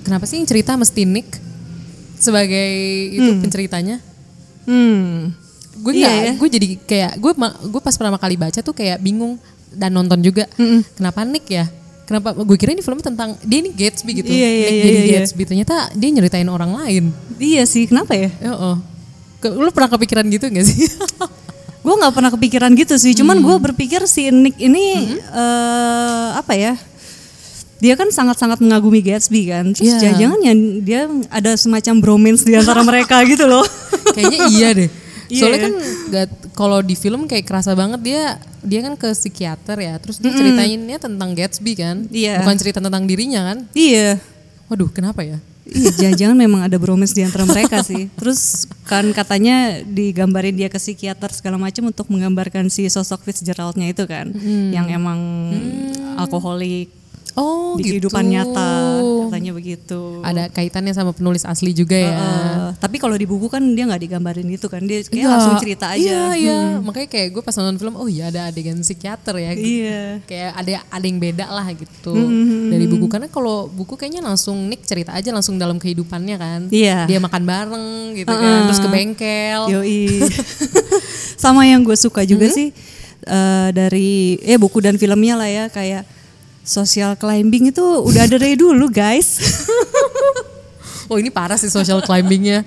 Kenapa 0.00 0.24
sih 0.24 0.38
yang 0.38 0.46
cerita 0.46 0.78
mesti 0.78 1.02
Nick 1.02 1.26
sebagai 2.14 2.70
itu 3.10 3.30
penceritanya? 3.40 3.98
hmm 4.64 5.34
Gue 5.80 5.96
Iya 5.96 6.12
ya. 6.12 6.32
gue 6.36 6.48
jadi 6.50 6.68
kayak 6.78 7.12
gue 7.16 7.32
gue 7.66 7.80
pas 7.80 7.94
pertama 7.94 8.14
kali 8.14 8.36
baca 8.36 8.60
tuh 8.60 8.70
kayak 8.70 9.00
bingung 9.00 9.40
dan 9.72 9.90
nonton 9.90 10.20
juga. 10.20 10.46
Kenapa 10.94 11.24
Nick 11.24 11.48
ya? 11.48 11.66
Kenapa 12.10 12.34
gue 12.34 12.56
kira 12.58 12.74
ini 12.74 12.82
film 12.82 12.98
tentang 12.98 13.38
dia 13.46 13.62
ini 13.62 13.70
Gatsby 13.70 14.18
gitu. 14.18 14.26
Iya, 14.26 14.48
iya, 14.50 14.66
Nick 14.66 14.74
iya, 14.74 14.82
jadi 14.82 14.90
iya, 14.90 15.02
iya. 15.06 15.14
Gatsby 15.22 15.42
ternyata 15.46 15.74
dia 15.94 16.08
nyeritain 16.10 16.50
orang 16.50 16.74
lain. 16.74 17.14
iya 17.38 17.62
sih 17.62 17.86
kenapa 17.86 18.18
ya 18.18 18.34
oh. 18.50 18.82
Lu 19.46 19.70
pernah 19.70 19.88
kepikiran 19.88 20.26
gitu 20.26 20.50
gak 20.50 20.66
sih? 20.66 20.90
gue 21.86 21.94
nggak 21.96 22.12
pernah 22.12 22.28
kepikiran 22.28 22.70
gitu 22.76 22.92
sih 23.00 23.16
cuman 23.16 23.40
gue 23.40 23.56
berpikir 23.56 24.04
si 24.04 24.28
Nick 24.28 24.60
ini 24.60 25.16
eh, 25.16 26.28
apa 26.36 26.52
ya 26.52 26.76
dia 27.80 27.96
kan 27.96 28.12
sangat-sangat 28.12 28.60
mengagumi 28.60 29.00
Gatsby 29.00 29.48
kan 29.48 29.72
terus 29.72 29.88
Iya. 29.88 30.12
jangan-jangan 30.12 30.38
ya 30.44 30.54
dia 30.84 31.00
ada 31.32 31.56
semacam 31.56 31.94
bromance 32.04 32.44
di 32.44 32.52
antara 32.52 32.84
mereka 32.84 33.24
gitu 33.24 33.48
loh 33.48 33.64
Kayaknya 34.14 34.40
iya 34.52 34.68
deh. 34.76 34.88
Iya 35.30 35.40
Soalnya 35.40 35.58
ya. 35.58 35.64
kan 35.64 35.74
kalau 36.58 36.82
di 36.82 36.98
film 36.98 37.30
kayak 37.30 37.46
kerasa 37.46 37.72
banget 37.78 38.02
dia 38.02 38.22
dia 38.60 38.80
kan 38.82 38.98
ke 38.98 39.08
psikiater 39.14 39.78
ya. 39.78 39.94
Terus 40.02 40.18
dia 40.18 40.34
ceritainnya 40.34 40.98
tentang 40.98 41.32
Gatsby 41.32 41.72
kan. 41.78 42.10
Iya. 42.10 42.42
Bukan 42.42 42.56
cerita 42.58 42.82
tentang 42.82 43.06
dirinya 43.06 43.54
kan. 43.54 43.58
iya 43.72 44.18
Waduh, 44.70 44.86
kenapa 44.90 45.26
ya? 45.26 45.42
Iya, 45.70 45.90
jangan-jangan 45.94 46.36
memang 46.38 46.60
ada 46.66 46.78
bromance 46.78 47.14
di 47.14 47.22
antara 47.22 47.42
mereka 47.46 47.82
sih. 47.82 48.06
Terus 48.18 48.66
kan 48.86 49.06
katanya 49.14 49.82
digambarin 49.86 50.54
dia 50.54 50.66
ke 50.70 50.78
psikiater 50.78 51.30
segala 51.30 51.58
macam 51.58 51.90
untuk 51.90 52.06
menggambarkan 52.10 52.70
si 52.70 52.86
sosok 52.90 53.22
Fitzgeraldnya 53.26 53.90
itu 53.90 54.06
kan, 54.06 54.34
yang 54.74 54.90
emang 54.90 55.18
alkoholik 56.18 56.90
Oh, 57.38 57.78
di 57.78 57.86
gitu. 57.86 58.10
kehidupan 58.10 58.24
nyata, 58.26 58.72
katanya 59.30 59.52
begitu. 59.54 60.00
Ada 60.26 60.50
kaitannya 60.50 60.90
sama 60.90 61.14
penulis 61.14 61.46
asli 61.46 61.70
juga 61.70 61.94
ya. 61.94 62.14
Eh, 62.14 62.66
tapi 62.82 62.98
kalau 62.98 63.14
di 63.14 63.26
buku 63.26 63.46
kan 63.46 63.62
dia 63.74 63.86
nggak 63.86 64.02
digambarin 64.02 64.48
itu 64.50 64.66
kan, 64.66 64.82
dia 64.82 65.06
kayak 65.06 65.14
Enggak. 65.14 65.30
langsung 65.30 65.54
cerita 65.62 65.86
aja. 65.94 66.00
Iya, 66.00 66.24
iya. 66.34 66.60
Makanya 66.82 67.08
kayak 67.08 67.28
gue 67.30 67.42
pas 67.42 67.54
nonton 67.54 67.76
film, 67.78 67.94
oh 67.94 68.10
iya 68.10 68.34
ada 68.34 68.50
adegan 68.50 68.82
psikiater 68.82 69.34
ya. 69.38 69.50
Iya. 69.54 70.02
Kayak 70.26 70.50
ada 70.58 70.70
ada 70.90 71.06
yang 71.06 71.18
beda 71.22 71.46
lah 71.46 71.66
gitu 71.74 72.14
dari 72.70 72.86
buku 72.90 73.06
karena 73.06 73.28
kalau 73.30 73.70
buku 73.70 73.94
kayaknya 73.94 74.22
langsung 74.22 74.66
Nick 74.66 74.82
cerita 74.86 75.14
aja 75.14 75.30
langsung 75.30 75.54
dalam 75.54 75.78
kehidupannya 75.78 76.36
kan. 76.36 76.60
Iya. 76.74 77.06
Dia 77.06 77.18
makan 77.22 77.42
bareng 77.46 77.86
gitu 78.18 78.30
kan, 78.30 78.66
terus 78.66 78.80
ke 78.82 78.88
bengkel. 78.90 79.62
Yoi. 79.70 80.24
Sama 81.42 81.64
yang 81.64 81.86
gue 81.86 81.96
suka 81.96 82.26
juga 82.26 82.50
sih 82.50 82.74
eh, 83.24 83.68
dari 83.72 84.36
eh 84.44 84.58
buku 84.60 84.82
dan 84.82 84.98
filmnya 85.00 85.38
lah 85.38 85.48
ya 85.48 85.64
kayak 85.72 86.19
social 86.62 87.14
climbing 87.14 87.68
itu 87.68 87.82
udah 87.82 88.24
ada 88.24 88.36
dari 88.36 88.54
dulu 88.54 88.88
guys. 88.88 89.28
Oh 91.06 91.18
ini 91.18 91.26
parah 91.26 91.58
sih 91.58 91.66
social 91.66 91.98
climbingnya. 92.00 92.62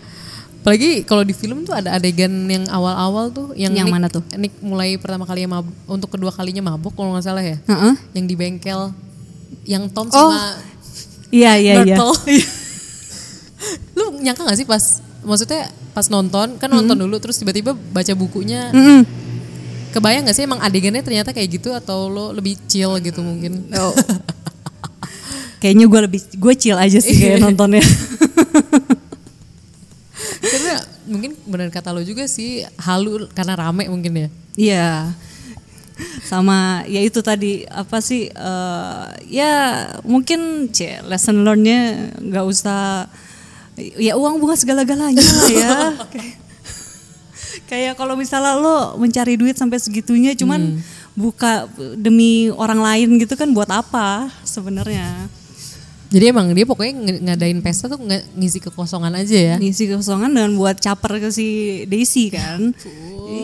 Apalagi 0.60 1.04
kalau 1.04 1.24
di 1.24 1.32
film 1.32 1.64
tuh 1.64 1.72
ada 1.72 1.96
adegan 1.96 2.28
yang 2.44 2.68
awal-awal 2.68 3.32
tuh 3.32 3.56
yang, 3.56 3.72
Yang 3.72 3.88
Nick- 3.88 3.96
mana 3.96 4.08
tuh? 4.08 4.20
Nick 4.36 4.52
mulai 4.60 5.00
pertama 5.00 5.24
kali 5.24 5.48
mabuk, 5.48 5.72
untuk 5.88 6.12
kedua 6.12 6.28
kalinya 6.28 6.60
mabuk 6.62 6.92
kalau 6.92 7.16
nggak 7.16 7.24
salah 7.24 7.40
ya. 7.40 7.56
Heeh. 7.64 7.96
Yang 8.12 8.26
di 8.28 8.36
bengkel, 8.36 8.82
yang 9.64 9.88
Tom 9.88 10.08
Oh, 10.08 10.28
sama 10.28 10.60
Iya 11.32 11.56
iya 11.56 11.74
iya. 11.82 11.96
Myrtle. 11.96 12.12
Lu 13.96 14.20
nyangka 14.20 14.44
gak 14.44 14.60
sih 14.60 14.68
pas 14.68 14.84
maksudnya 15.24 15.72
pas 15.96 16.12
nonton 16.12 16.60
kan 16.60 16.68
nonton 16.68 17.00
dulu 17.00 17.16
terus 17.24 17.40
tiba-tiba 17.40 17.72
baca 17.72 18.12
bukunya. 18.12 18.76
Kebayang 19.94 20.26
gak 20.26 20.34
sih 20.34 20.50
emang 20.50 20.58
adegannya 20.58 21.06
ternyata 21.06 21.30
kayak 21.30 21.62
gitu 21.62 21.70
atau 21.70 22.10
lo 22.10 22.34
lebih 22.34 22.58
chill 22.66 22.98
gitu 22.98 23.22
mungkin? 23.22 23.70
Oh. 23.78 23.94
Kayaknya 25.62 25.86
gue 25.88 26.00
lebih 26.10 26.22
gue 26.36 26.54
chill 26.60 26.76
aja 26.76 27.00
sih 27.00 27.16
kayak 27.16 27.40
nontonnya. 27.46 27.80
Karena 30.44 30.76
mungkin 31.08 31.40
benar 31.48 31.72
kata 31.72 31.96
lo 31.96 32.04
juga 32.04 32.28
sih 32.28 32.68
halu 32.82 33.32
karena 33.32 33.56
rame 33.56 33.88
mungkin 33.88 34.12
ya. 34.12 34.30
Iya. 34.60 34.90
Sama 36.26 36.84
ya 36.90 37.00
itu 37.00 37.24
tadi 37.24 37.64
apa 37.70 38.04
sih 38.04 38.28
eh, 38.28 39.04
ya 39.32 39.54
mungkin 40.04 40.68
c 40.74 41.00
lesson 41.08 41.48
learnnya 41.48 42.12
nggak 42.20 42.44
usah 42.44 43.08
ya 43.78 44.20
uang 44.20 44.44
bukan 44.44 44.58
segala-galanya 44.60 45.24
lah 45.24 45.48
ya. 45.48 45.74
Kayak- 47.66 47.96
kalau 47.96 48.14
misalnya 48.14 48.54
lo 48.56 48.78
mencari 48.96 49.34
duit 49.34 49.56
sampai 49.56 49.78
segitunya 49.78 50.34
cuman 50.34 50.78
buka 51.14 51.66
demi 51.94 52.50
orang 52.50 52.82
lain 52.82 53.18
gitu 53.18 53.34
kan 53.34 53.50
buat 53.50 53.68
apa 53.68 54.30
sebenarnya? 54.44 55.30
Jadi 56.10 56.30
emang 56.30 56.54
dia 56.54 56.62
pokoknya 56.62 56.94
ng- 56.94 57.22
ngadain 57.26 57.58
pesta 57.58 57.90
tuh 57.90 57.98
nge- 57.98 58.30
ngisi 58.38 58.62
kekosongan 58.62 59.18
aja 59.18 59.34
ya. 59.34 59.56
ngisi 59.58 59.90
kosongan 59.90 60.30
dan 60.30 60.54
buat 60.54 60.78
caper 60.78 61.18
ke 61.18 61.34
si 61.34 61.48
Daisy 61.90 62.30
kan. 62.30 62.70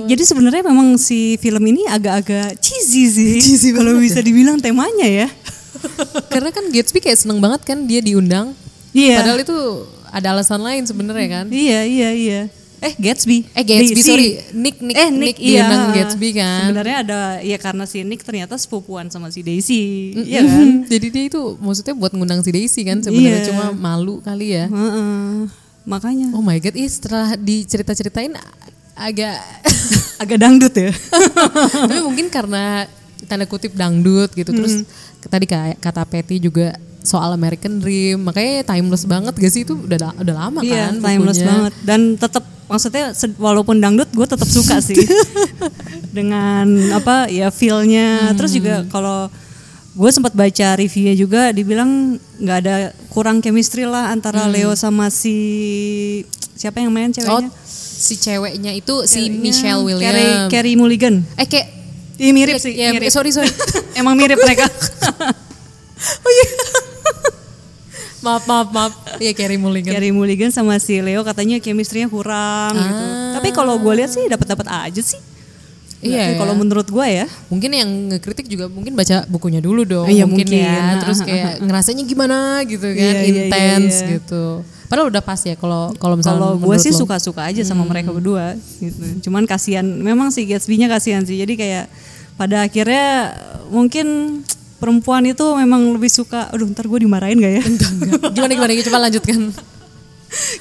Jadi 0.05 0.21
sebenarnya 0.21 0.61
memang 0.61 0.93
si 1.01 1.33
film 1.37 1.65
ini 1.65 1.89
agak-agak 1.89 2.61
cheesy 2.61 3.09
sih. 3.09 3.71
kalau 3.73 3.97
bisa 3.97 4.21
dibilang 4.21 4.61
temanya 4.61 5.25
ya. 5.25 5.27
Karena 6.33 6.53
kan 6.53 6.69
Gatsby 6.69 7.01
kayak 7.01 7.17
seneng 7.17 7.41
banget 7.41 7.65
kan 7.65 7.89
dia 7.89 8.05
diundang. 8.05 8.53
Iya. 8.93 9.17
Padahal 9.17 9.39
itu 9.41 9.57
ada 10.09 10.27
alasan 10.33 10.61
lain 10.61 10.85
sebenarnya 10.85 11.27
kan. 11.31 11.45
Iya 11.49 11.79
iya 11.85 12.09
iya. 12.11 12.41
Eh 12.79 12.93
Gatsby. 12.95 13.37
Eh 13.51 13.63
Gatsby 13.63 14.01
sorry, 14.01 14.29
Nick 14.55 14.79
Nick 14.79 14.95
eh 14.95 15.09
Nick, 15.11 15.35
Nick, 15.35 15.37
iya. 15.43 15.67
Gatsby 15.91 16.29
kan. 16.31 16.71
Sebenarnya 16.71 16.97
ada 17.03 17.19
ya 17.43 17.57
karena 17.59 17.83
si 17.83 18.03
Nick 18.03 18.23
ternyata 18.23 18.55
sepupuan 18.55 19.11
sama 19.11 19.27
si 19.29 19.43
Daisy. 19.43 20.15
Iya 20.15 20.47
kan? 20.47 20.67
Mm, 20.67 20.77
Jadi 20.95 21.07
dia 21.11 21.23
itu 21.27 21.41
maksudnya 21.59 21.93
buat 21.93 22.15
ngundang 22.15 22.39
si 22.39 22.49
Daisy 22.49 22.81
kan 22.83 23.03
sebenarnya 23.03 23.43
Iya. 23.43 23.47
cuma 23.51 23.65
malu 23.71 24.23
kali 24.23 24.55
ya. 24.55 24.71
Heeh. 24.71 25.51
Makanya 25.83 26.31
Oh 26.31 26.39
my 26.39 26.55
god, 26.57 26.75
ih 26.75 26.87
setelah 26.87 27.35
dicerita-ceritain 27.35 28.31
agak 28.95 29.35
agak 30.23 30.37
dangdut 30.39 30.73
ya. 30.75 30.91
tapi 31.87 31.99
mungkin 31.99 32.27
karena 32.27 32.87
tanda 33.27 33.43
kutip 33.43 33.75
dangdut 33.75 34.31
gitu 34.31 34.49
terus 34.49 34.87
tadi 35.21 35.45
kayak 35.45 35.77
kata 35.77 36.03
Patty 36.03 36.39
juga 36.39 36.73
soal 37.01 37.31
American 37.31 37.77
Dream 37.77 38.21
makanya 38.21 38.67
timeless 38.67 39.03
banget 39.03 39.31
gak 39.31 39.49
sih 39.49 39.63
itu 39.63 39.73
udah 39.73 39.97
da- 39.97 40.17
udah 40.17 40.35
lama 40.37 40.59
Iya, 40.59 40.89
kan 40.89 40.95
timeless 40.99 41.37
bukunya. 41.37 41.49
banget. 41.49 41.73
Dan 41.81 41.99
tetap 42.15 42.43
maksudnya 42.65 43.05
walaupun 43.35 43.75
dangdut 43.77 44.09
gue 44.09 44.25
tetap 44.25 44.45
suka 44.45 44.77
sih 44.85 44.99
dengan 46.09 46.65
apa 46.91 47.27
ya 47.27 47.49
feelnya. 47.49 48.33
Terus 48.33 48.51
juga 48.51 48.83
kalau 48.85 49.31
gue 49.91 50.09
sempat 50.09 50.31
baca 50.31 50.67
reviewnya 50.75 51.11
juga 51.13 51.49
dibilang 51.49 52.15
nggak 52.37 52.57
ada 52.59 52.75
kurang 53.09 53.39
chemistry 53.39 53.83
lah 53.83 54.09
antara 54.09 54.45
Leo 54.45 54.71
sama 54.73 55.09
si 55.09 55.35
siapa 56.53 56.79
yang 56.79 56.89
main 56.89 57.09
Oh, 57.09 57.15
ceweknya? 57.41 57.49
si 57.99 58.15
ceweknya 58.15 58.71
itu 58.71 58.95
si 59.03 59.27
Ceweknya 59.27 59.39
Michelle 59.41 59.81
Williams. 59.81 60.03
Carey, 60.05 60.29
Carey 60.49 60.73
Mulligan. 60.75 61.15
Eh 61.35 61.43
kayak 61.43 61.67
Iya 62.15 62.31
mirip 62.31 62.55
sih. 62.57 62.75
ya, 62.75 62.91
mirip. 62.91 63.07
sorry 63.09 63.31
sorry. 63.31 63.47
Emang 63.95 64.13
mirip 64.13 64.35
mereka. 64.37 64.67
maaf 68.25 68.43
maaf 68.45 68.67
maaf. 68.69 68.91
Iya 69.17 69.31
Carey 69.31 69.55
Mulligan. 69.55 69.91
Carey 69.95 70.11
Mulligan 70.11 70.51
sama 70.51 70.75
si 70.77 70.99
Leo 70.99 71.23
katanya 71.23 71.59
chemistry-nya 71.63 72.11
kurang 72.11 72.75
gitu. 72.75 73.03
Ah. 73.05 73.39
Tapi 73.39 73.49
kalau 73.55 73.79
gue 73.79 73.93
lihat 73.95 74.11
sih 74.11 74.27
dapat-dapat 74.27 74.67
aja 74.67 75.01
sih. 75.01 75.19
Iya, 75.99 76.31
Ya, 76.31 76.39
Kalau 76.39 76.55
ya. 76.55 76.59
menurut 76.63 76.87
gue 76.87 77.07
ya. 77.11 77.27
Mungkin 77.51 77.71
yang 77.75 77.89
ngekritik 78.07 78.47
juga 78.47 78.71
mungkin 78.71 78.95
baca 78.95 79.27
bukunya 79.27 79.59
dulu 79.59 79.83
dong, 79.83 80.07
Iya, 80.07 80.23
mungkin, 80.23 80.47
mungkin. 80.47 80.63
ya. 80.63 80.95
Terus 81.03 81.19
kayak 81.27 81.59
ngerasanya 81.67 82.03
gimana 82.07 82.63
gitu 82.63 82.87
kan, 82.87 82.95
Iya, 82.95 83.19
iya, 83.19 83.23
iya, 83.27 83.41
intens 83.51 83.93
iya. 83.99 84.15
gitu. 84.15 84.63
Padahal 84.87 85.11
udah 85.11 85.19
pas 85.19 85.37
ya 85.43 85.59
kalau 85.59 85.91
kalau 85.99 86.15
misalnya 86.15 86.39
Kalau 86.39 86.55
gue 86.55 86.75
sih 86.79 86.95
suka-suka 86.95 87.45
aja 87.45 87.61
sama 87.67 87.83
mereka 87.83 88.15
berdua 88.15 88.55
gitu. 88.79 89.27
Cuman 89.27 89.43
kasihan, 89.43 89.83
memang 89.83 90.31
si 90.31 90.47
Gatsby-nya 90.47 90.87
kasihan 90.87 91.21
sih. 91.27 91.35
Jadi 91.35 91.59
kayak 91.59 91.91
pada 92.39 92.63
akhirnya 92.63 93.35
mungkin 93.67 94.39
perempuan 94.79 95.27
itu 95.27 95.43
memang 95.55 95.93
lebih 95.93 96.07
suka, 96.07 96.47
aduh 96.49 96.65
ntar 96.71 96.87
gue 96.87 96.99
dimarahin 97.03 97.37
gak 97.37 97.53
ya? 97.59 97.63
gimana 98.35 98.51
gimana 98.55 98.71
coba 98.87 98.99
lanjutkan. 99.05 99.39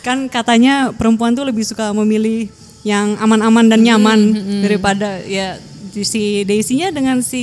kan 0.01 0.19
katanya 0.27 0.91
perempuan 0.97 1.37
tuh 1.37 1.45
lebih 1.45 1.61
suka 1.63 1.93
memilih 1.93 2.49
yang 2.83 3.21
aman-aman 3.21 3.69
dan 3.69 3.85
nyaman 3.85 4.21
daripada 4.65 5.21
ya 5.23 5.61
si 5.93 6.47
Daisy-nya 6.47 6.89
dengan 6.89 7.21
si 7.21 7.43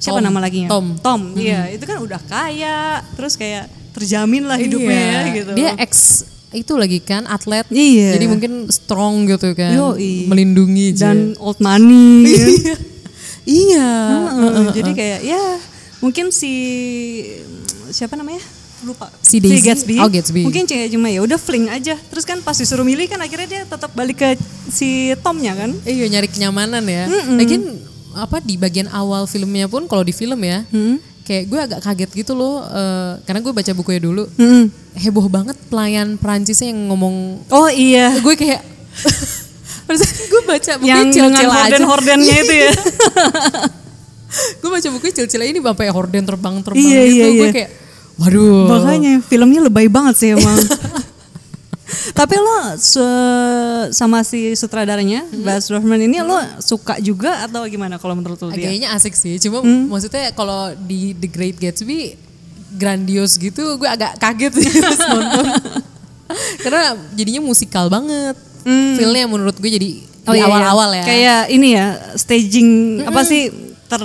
siapa 0.00 0.18
Tom. 0.18 0.24
nama 0.24 0.38
lagi 0.40 0.66
Tom. 0.66 0.98
Tom, 0.98 1.22
iya 1.36 1.68
itu 1.68 1.84
kan 1.84 2.00
udah 2.00 2.18
kaya, 2.26 3.04
terus 3.14 3.36
kayak 3.36 3.68
terjamin 3.92 4.46
lah 4.46 4.56
hidupnya 4.56 4.94
Iya. 4.94 5.12
ya 5.12 5.20
gitu. 5.34 5.50
Dia 5.54 5.70
ex 5.78 5.92
itu 6.48 6.72
lagi 6.80 6.98
kan 7.04 7.28
atlet. 7.28 7.68
Iya. 7.68 8.16
Jadi 8.16 8.26
mungkin 8.26 8.52
strong 8.72 9.28
gitu 9.28 9.52
kan. 9.52 9.76
Yoi. 9.76 10.24
Melindungi 10.26 10.96
aja. 10.96 11.12
dan 11.12 11.36
old 11.38 11.60
money. 11.60 12.24
kan. 12.24 12.48
iya. 13.68 13.90
Heeh, 14.32 14.64
jadi 14.80 14.90
kayak 14.96 15.20
ya 15.28 15.44
mungkin 15.98 16.30
si 16.30 16.52
siapa 17.90 18.14
namanya? 18.14 18.42
Lupa. 18.86 19.10
Si 19.18 19.42
Daisy? 19.42 19.66
Gatsby. 19.66 19.98
Oh, 19.98 20.06
Gatsby. 20.06 20.46
Mungkin 20.46 20.62
kayak 20.62 20.94
cuma 20.94 21.10
ya 21.10 21.18
udah 21.18 21.34
fling 21.34 21.66
aja. 21.66 21.98
Terus 21.98 22.22
kan 22.22 22.38
pas 22.46 22.54
disuruh 22.54 22.86
milih 22.86 23.10
kan 23.10 23.18
akhirnya 23.18 23.48
dia 23.50 23.62
tetap 23.66 23.90
balik 23.90 24.22
ke 24.22 24.38
si 24.70 25.10
Tomnya 25.18 25.58
kan. 25.58 25.74
Iya 25.82 26.06
nyari 26.06 26.30
kenyamanan 26.30 26.86
ya. 26.86 27.10
Lagian 27.34 27.82
apa 28.18 28.42
di 28.42 28.54
bagian 28.58 28.86
awal 28.90 29.26
filmnya 29.30 29.66
pun 29.70 29.86
kalau 29.86 30.02
di 30.02 30.10
film 30.10 30.42
ya, 30.42 30.66
kayak 31.22 31.44
gue 31.46 31.60
agak 31.60 31.80
kaget 31.86 32.10
gitu 32.24 32.34
loh, 32.34 32.66
eh, 32.66 33.20
karena 33.22 33.38
gue 33.44 33.52
baca 33.54 33.72
bukunya 33.78 34.00
dulu, 34.02 34.26
heboh 34.98 35.26
banget 35.30 35.54
pelayan 35.70 36.18
Perancisnya 36.18 36.74
yang 36.74 36.90
ngomong, 36.90 37.46
Oh 37.52 37.70
iya. 37.70 38.18
gue 38.18 38.34
kayak, 38.34 38.58
gue 40.34 40.42
baca 40.50 40.72
bukunya 40.82 40.98
Yang 40.98 41.08
dengan 41.14 41.46
horden-hordennya 41.46 42.36
itu 42.42 42.54
ya. 42.58 42.72
gue 44.60 44.68
baca 44.68 44.88
bukunya 44.92 45.14
cil-cil 45.16 45.40
aja 45.40 45.50
ini 45.50 45.60
sampai 45.60 45.88
horden 45.88 46.22
terbang-terbang 46.24 46.76
Iya, 46.78 47.00
gitu, 47.08 47.16
iya, 47.16 47.26
gue 47.26 47.48
iya. 47.48 47.52
kayak, 47.56 47.70
waduh. 48.20 48.68
Makanya 48.68 49.12
filmnya 49.24 49.60
lebay 49.64 49.88
banget 49.88 50.14
sih 50.20 50.28
emang. 50.36 50.58
Tapi 52.18 52.36
lo 52.36 52.76
sama 53.88 54.20
si 54.20 54.52
sutradaranya, 54.52 55.24
Baz 55.40 55.72
Luhrmann 55.72 56.04
ini 56.04 56.20
lo 56.20 56.36
suka 56.60 57.00
juga 57.00 57.48
atau 57.48 57.64
gimana 57.64 57.96
kalau 57.96 58.12
menurut 58.12 58.36
lo 58.44 58.52
dia? 58.52 58.68
Kayaknya 58.68 58.88
asik 58.92 59.16
sih, 59.16 59.40
cuma 59.40 59.64
maksudnya 59.64 60.28
kalau 60.36 60.76
di 60.76 61.16
The 61.16 61.28
Great 61.32 61.56
Gatsby 61.56 62.12
grandios 62.76 63.40
gitu, 63.40 63.80
gue 63.80 63.88
agak 63.88 64.20
kaget 64.20 64.52
sih 64.60 64.68
pas 64.84 65.00
nonton. 65.08 65.46
Karena 66.60 66.82
jadinya 67.16 67.40
musikal 67.40 67.88
banget. 67.88 68.36
Feelnya 68.68 69.24
menurut 69.24 69.56
gue 69.56 69.70
jadi 69.72 69.90
Oh, 70.28 70.36
di 70.36 70.44
iya, 70.44 70.44
iya. 70.44 70.52
awal-awal 70.52 70.90
ya. 70.92 71.04
Kayak 71.08 71.40
ini 71.48 71.68
ya, 71.72 71.86
staging 72.20 73.00
apa 73.08 73.24
sih 73.24 73.48
ter 73.88 74.02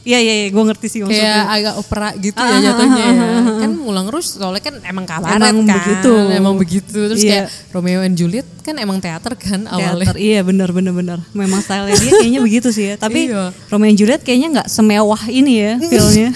Iya 0.00 0.16
iya 0.16 0.34
iya, 0.34 0.46
gue 0.48 0.64
ngerti 0.64 0.86
sih 0.88 1.00
maksudnya. 1.04 1.28
kayak 1.44 1.44
agak 1.52 1.74
opera 1.76 2.08
gitu 2.16 2.32
Ah, 2.34 2.48
ya 2.48 2.56
ah, 2.56 2.60
jatuhnya 2.64 2.96
ah, 2.96 3.12
ya. 3.12 3.20
ah, 3.20 3.36
ah. 3.36 3.58
Kan 3.60 3.70
Mulang 3.76 4.08
Rouge 4.08 4.32
soalnya 4.32 4.62
kan 4.64 4.74
emang 4.80 5.04
kabaret 5.04 5.36
Emang 5.36 5.56
kan. 5.60 5.76
begitu. 5.76 6.12
Emang 6.32 6.54
begitu. 6.56 6.98
Terus 7.04 7.20
Iya. 7.20 7.28
kayak 7.44 7.46
Romeo 7.68 8.00
and 8.00 8.16
Juliet 8.16 8.48
kan 8.64 8.80
emang 8.80 8.96
teater 8.96 9.36
kan 9.36 9.68
awalnya. 9.68 10.08
Teater, 10.08 10.16
iya 10.16 10.40
benar 10.40 10.72
benar 10.72 10.96
benar. 10.96 11.18
Memang 11.30 11.60
style 11.60 11.92
dia 11.92 12.16
kayaknya 12.16 12.40
begitu 12.48 12.72
sih 12.72 12.84
ya. 12.86 12.94
Tapi 12.96 13.28
Iya. 13.28 13.52
Romeo 13.68 13.92
and 13.92 14.00
Juliet 14.00 14.24
kayaknya 14.24 14.48
nggak 14.56 14.68
semewah 14.72 15.20
ini 15.28 15.52
ya 15.60 15.72
filmnya. 15.92 16.32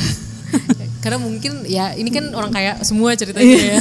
Karena 1.01 1.19
mungkin 1.19 1.53
ya 1.65 1.97
ini 1.97 2.13
kan 2.13 2.37
orang 2.37 2.53
kaya 2.53 2.77
semua 2.81 3.17
ceritanya 3.17 3.49
ya. 3.49 3.79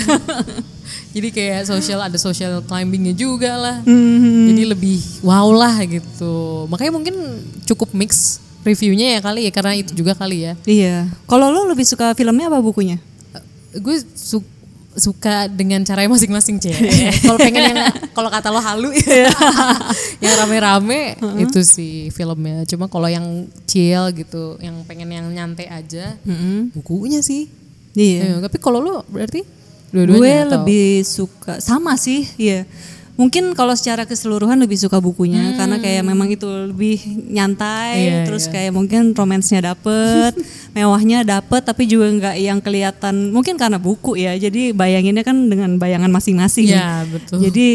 Jadi 1.13 1.27
kayak 1.29 1.67
social 1.67 1.99
ada 1.99 2.15
social 2.15 2.63
climbingnya 2.63 3.11
juga 3.11 3.51
lah. 3.53 3.77
Jadi 3.83 4.63
lebih 4.63 5.03
wow 5.19 5.51
lah 5.51 5.75
gitu. 5.83 6.65
Makanya 6.65 6.91
mungkin 6.93 7.15
cukup 7.63 7.91
mix 7.91 8.39
reviewnya 8.63 9.07
ya 9.15 9.19
kali 9.19 9.45
ya 9.45 9.51
karena 9.51 9.73
itu 9.75 9.91
juga 9.93 10.11
kali 10.13 10.37
ya. 10.41 10.53
iya. 10.63 11.07
Kalau 11.23 11.47
lo 11.47 11.67
lebih 11.67 11.83
suka 11.83 12.11
filmnya 12.13 12.47
apa 12.47 12.59
bukunya? 12.59 12.97
Gue 13.75 13.99
su- 14.13 14.51
suka 14.93 15.49
dengan 15.49 15.81
caranya 15.81 16.05
masing-masing 16.07 16.61
cek. 16.61 16.77
kalau 17.25 17.37
pengen 17.37 17.65
yang 17.65 17.79
kalau 18.15 18.29
kata 18.29 18.47
lo 18.47 18.61
halu 18.61 18.93
ya, 18.93 19.25
yang 20.23 20.33
rame-rame 20.37 21.17
itu 21.39 21.59
sih 21.61 22.07
filmnya. 22.09 22.61
Cuma 22.63 22.85
kalau 22.85 23.09
yang 23.09 23.25
chill 23.65 24.13
gitu, 24.13 24.61
yang 24.61 24.77
pengen 24.85 25.09
yang 25.09 25.25
nyantai 25.27 25.65
aja, 25.65 26.13
bukunya 26.71 27.19
sih. 27.19 27.49
Iya. 27.93 28.37
Eh, 28.37 28.39
tapi 28.41 28.57
kalau 28.57 28.79
lo 28.79 28.95
berarti 29.05 29.41
Gue 29.89 30.09
dua-duanya 30.09 30.41
atau- 30.45 30.53
lebih 30.61 31.01
suka 31.01 31.57
sama 31.57 31.93
sih, 31.95 32.25
iya. 32.37 32.65
Mungkin 33.13 33.53
kalau 33.53 33.77
secara 33.77 34.09
keseluruhan 34.09 34.57
lebih 34.57 34.73
suka 34.73 34.97
bukunya 34.97 35.53
karena 35.53 35.77
kayak 35.77 36.01
memang 36.01 36.33
itu 36.33 36.49
lebih 36.49 36.97
nyantai, 37.29 37.93
Hmm. 37.93 38.09
Iya, 38.09 38.17
terus 38.25 38.49
iya. 38.49 38.51
kayak 38.57 38.71
mungkin 38.73 39.13
romansnya 39.13 39.61
dapet, 39.69 40.33
mewahnya 40.77 41.21
dapet, 41.21 41.61
tapi 41.61 41.85
juga 41.85 42.09
nggak 42.09 42.35
yang 42.41 42.57
kelihatan. 42.57 43.29
Mungkin 43.29 43.53
karena 43.53 43.77
buku 43.77 44.17
ya, 44.17 44.33
jadi 44.33 44.73
bayanginnya 44.73 45.21
kan 45.21 45.45
dengan 45.45 45.77
bayangan 45.77 46.09
masing-masing. 46.09 46.73
Iya, 46.73 47.05
betul. 47.05 47.37
Jadi 47.45 47.67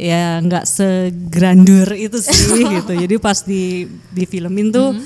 ya 0.00 0.40
nggak 0.40 0.64
segrandur 0.64 1.92
itu 1.92 2.16
sih 2.16 2.64
gitu. 2.80 2.92
Jadi 2.96 3.14
pas 3.20 3.44
di 3.44 3.84
di 4.16 4.24
filmin 4.24 4.72
tuh, 4.72 4.96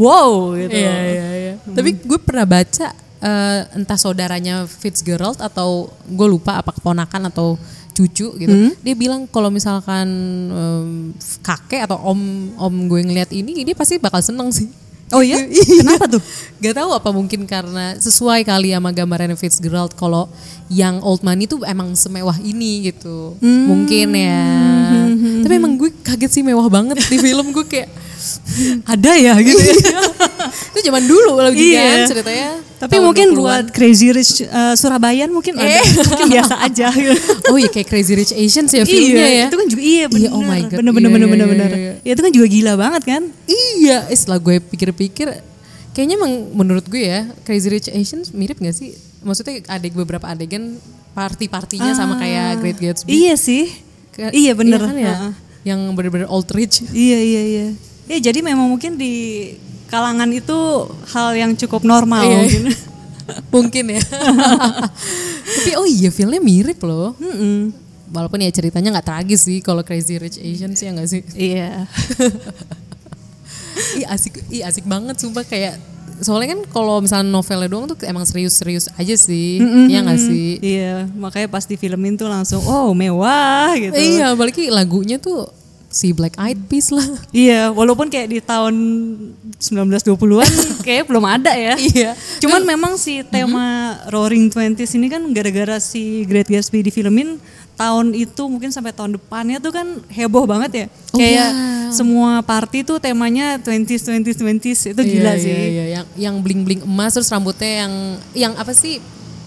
wow 0.00 0.56
gitu. 0.56 0.72
Hmm. 0.72 0.88
Iya 0.88 0.96
iya 1.04 1.28
iya. 1.36 1.54
Tapi 1.68 2.00
gue 2.00 2.18
pernah 2.24 2.48
baca 2.48 2.96
eh, 3.20 3.60
entah 3.76 3.98
saudaranya 4.00 4.64
Fitzgerald 4.64 5.40
atau 5.40 5.92
gue 6.08 6.28
lupa 6.28 6.64
apa 6.64 6.72
keponakan 6.72 7.28
atau 7.28 7.60
cucu 7.94 8.34
gitu. 8.34 8.54
Dia 8.82 8.94
bilang 8.98 9.30
kalau 9.30 9.48
misalkan 9.54 10.06
em, 10.50 10.88
kakek 11.40 11.86
atau 11.86 11.96
om 12.02 12.20
om 12.58 12.74
gue 12.90 13.00
ngeliat 13.06 13.30
ini 13.30 13.62
dia 13.62 13.78
pasti 13.78 14.02
bakal 14.02 14.18
seneng 14.18 14.50
sih. 14.50 14.66
Oh 15.12 15.22
iya? 15.26 15.38
Kenapa 15.46 16.10
tuh? 16.10 16.22
Gak 16.58 16.74
tahu 16.74 16.90
apa 16.90 17.10
mungkin 17.14 17.46
karena 17.46 17.94
sesuai 18.02 18.42
kali 18.42 18.74
sama 18.74 18.90
gambarannya 18.90 19.38
Fitzgerald 19.38 19.94
kalau 19.94 20.26
yang 20.66 20.98
old 21.04 21.22
money 21.22 21.46
tuh 21.46 21.62
emang 21.62 21.94
semewah 21.94 22.34
ini 22.42 22.90
gitu. 22.90 23.38
Mungkin 23.44 24.08
ya. 24.16 24.42
Tapi 25.46 25.54
emang 25.54 25.78
gue 25.78 25.94
kaget 26.02 26.40
sih 26.40 26.42
mewah 26.42 26.66
banget 26.66 26.98
di 26.98 27.18
film 27.20 27.52
gue 27.54 27.64
kayak 27.68 27.88
ada 28.92 29.12
ya 29.14 29.34
gitu 29.38 29.58
ya. 29.58 29.74
itu 30.70 30.78
zaman 30.82 31.02
dulu 31.02 31.36
lagi 31.36 31.72
Iya. 31.72 31.82
kan 31.82 31.98
ceritanya. 32.08 32.50
Tapi 32.76 32.92
tahun 32.92 33.04
mungkin 33.04 33.26
20-an. 33.28 33.38
buat 33.38 33.64
Crazy 33.70 34.08
Rich 34.10 34.32
uh, 34.44 34.74
Surabayan 34.74 35.28
mungkin 35.28 35.56
ada, 35.56 35.80
mungkin 36.10 36.28
biasa 36.28 36.54
aja. 36.60 36.88
Oh 37.48 37.56
iya 37.56 37.66
kayak 37.66 37.86
Crazy 37.86 38.12
Rich 38.12 38.32
Asians 38.32 38.70
ya 38.70 38.84
filmnya 38.84 39.24
ya. 39.24 39.46
itu 39.46 39.56
kan 39.56 39.66
juga 39.66 39.82
iya 39.82 40.04
benar. 40.06 40.20
Iya, 40.20 40.30
oh 40.30 40.42
my 40.42 40.60
God. 40.62 40.76
Bener 40.78 40.92
bener 40.92 41.08
Iya, 41.08 41.14
bener 41.14 41.24
iya, 41.24 41.32
bener 41.32 41.46
iya, 41.46 41.54
bener. 41.54 41.70
iya. 41.72 41.92
Ya, 42.00 42.10
itu 42.12 42.22
kan 42.22 42.32
juga 42.32 42.46
gila 42.46 42.72
banget 42.76 43.02
kan? 43.04 43.22
Iya, 43.46 43.96
eh, 44.06 44.14
setelah 44.14 44.38
gue 44.38 44.56
pikir-pikir, 44.60 45.26
kayaknya 45.90 46.14
emang 46.16 46.32
menurut 46.52 46.84
gue 46.84 47.02
ya 47.02 47.20
Crazy 47.42 47.68
Rich 47.68 47.88
Asians 47.88 48.28
mirip 48.30 48.58
gak 48.58 48.72
sih? 48.72 48.92
Maksudnya 49.20 49.64
ada 49.66 49.86
beberapa 49.90 50.26
adegan 50.26 50.76
party-partinya 51.14 51.94
sama 51.94 52.18
kayak 52.18 52.58
Great 52.58 52.76
Gatsby. 52.76 53.08
Iya 53.08 53.34
sih. 53.34 53.70
Ke- 54.10 54.30
iya 54.30 54.52
bener. 54.52 54.78
kan 54.78 54.92
ya? 54.92 55.14
Heeh. 55.14 55.32
Yang 55.64 55.80
bener-bener 55.96 56.28
old 56.28 56.44
rich. 56.50 56.84
Iya 56.86 57.18
iya 57.18 57.42
iya. 57.42 57.66
Ya 58.04 58.18
jadi 58.20 58.44
memang 58.44 58.68
mungkin 58.68 59.00
di 59.00 59.54
kalangan 59.88 60.28
itu 60.34 60.58
hal 61.14 61.32
yang 61.38 61.52
cukup 61.56 61.86
normal 61.86 62.24
Iya, 62.24 62.36
mungkin. 62.40 62.64
Mungkin 63.48 63.84
ya. 63.88 64.02
Tapi 65.56 65.72
oh 65.80 65.88
iya 65.88 66.12
filmnya 66.12 66.44
mirip 66.44 66.76
loh. 66.84 67.16
Mm-mm. 67.16 67.72
Walaupun 68.12 68.44
ya 68.44 68.52
ceritanya 68.52 68.92
nggak 68.92 69.08
tragis 69.08 69.48
sih 69.48 69.64
kalau 69.64 69.80
Crazy 69.80 70.20
Rich 70.20 70.36
Asians 70.36 70.76
ya 70.76 70.92
nggak 70.92 71.08
sih? 71.08 71.20
Iya. 71.32 71.88
Ih 73.98 74.06
asik, 74.06 74.38
ih 74.54 74.62
asik 74.62 74.86
banget 74.86 75.18
sumpah 75.18 75.42
kayak 75.42 75.74
soalnya 76.22 76.54
kan 76.54 76.60
kalau 76.70 77.02
misalnya 77.02 77.26
novelnya 77.26 77.66
doang 77.66 77.90
tuh 77.90 77.98
emang 78.06 78.22
serius-serius 78.22 78.86
aja 78.94 79.18
sih, 79.18 79.58
Iya 79.90 79.98
nggak 80.06 80.20
sih? 80.20 80.62
Iya, 80.62 81.10
makanya 81.18 81.50
pas 81.50 81.66
di 81.66 81.74
filmin 81.74 82.14
tuh 82.14 82.30
langsung 82.30 82.62
oh 82.62 82.94
mewah 82.94 83.74
gitu. 83.74 83.98
Iya, 83.98 84.30
apalagi 84.38 84.70
lagunya 84.70 85.18
tuh 85.18 85.50
si 85.94 86.10
Black 86.10 86.34
Eyed 86.34 86.58
Peas 86.66 86.90
lah. 86.90 87.06
Iya, 87.30 87.70
walaupun 87.70 88.10
kayak 88.10 88.26
di 88.26 88.42
tahun 88.42 88.74
1920-an 89.62 90.52
kayak 90.86 91.06
belum 91.06 91.22
ada 91.22 91.54
ya. 91.54 91.78
Iya. 91.78 92.10
Cuman 92.42 92.66
memang 92.66 92.98
si 92.98 93.22
tema 93.22 93.94
Roaring 94.10 94.50
Twenties 94.50 94.90
ini 94.98 95.06
kan 95.06 95.22
gara-gara 95.30 95.78
si 95.78 96.26
Great 96.26 96.50
Gatsby 96.50 96.82
di 96.82 96.90
filmin 96.90 97.38
tahun 97.74 98.14
itu 98.14 98.42
mungkin 98.46 98.70
sampai 98.70 98.94
tahun 98.94 99.18
depannya 99.18 99.58
tuh 99.58 99.70
kan 99.70 99.86
heboh 100.10 100.46
banget 100.46 100.70
ya. 100.74 100.86
Oh, 101.14 101.18
kayak 101.18 101.48
iya. 101.54 101.90
semua 101.90 102.42
party 102.42 102.82
tuh 102.82 102.98
temanya 102.98 103.58
20s 103.58 104.02
20s 104.10 104.38
20s 104.38 104.80
itu 104.94 105.00
gila 105.00 105.34
Iya, 105.34 105.42
sih. 105.42 105.50
Iya, 105.54 105.66
iya. 105.70 105.84
Yang 105.98 106.06
yang 106.18 106.34
bling-bling 106.42 106.82
emas 106.82 107.14
terus 107.14 107.30
rambutnya 107.30 107.86
yang 107.86 107.92
yang 108.34 108.52
apa 108.58 108.74
sih? 108.74 108.98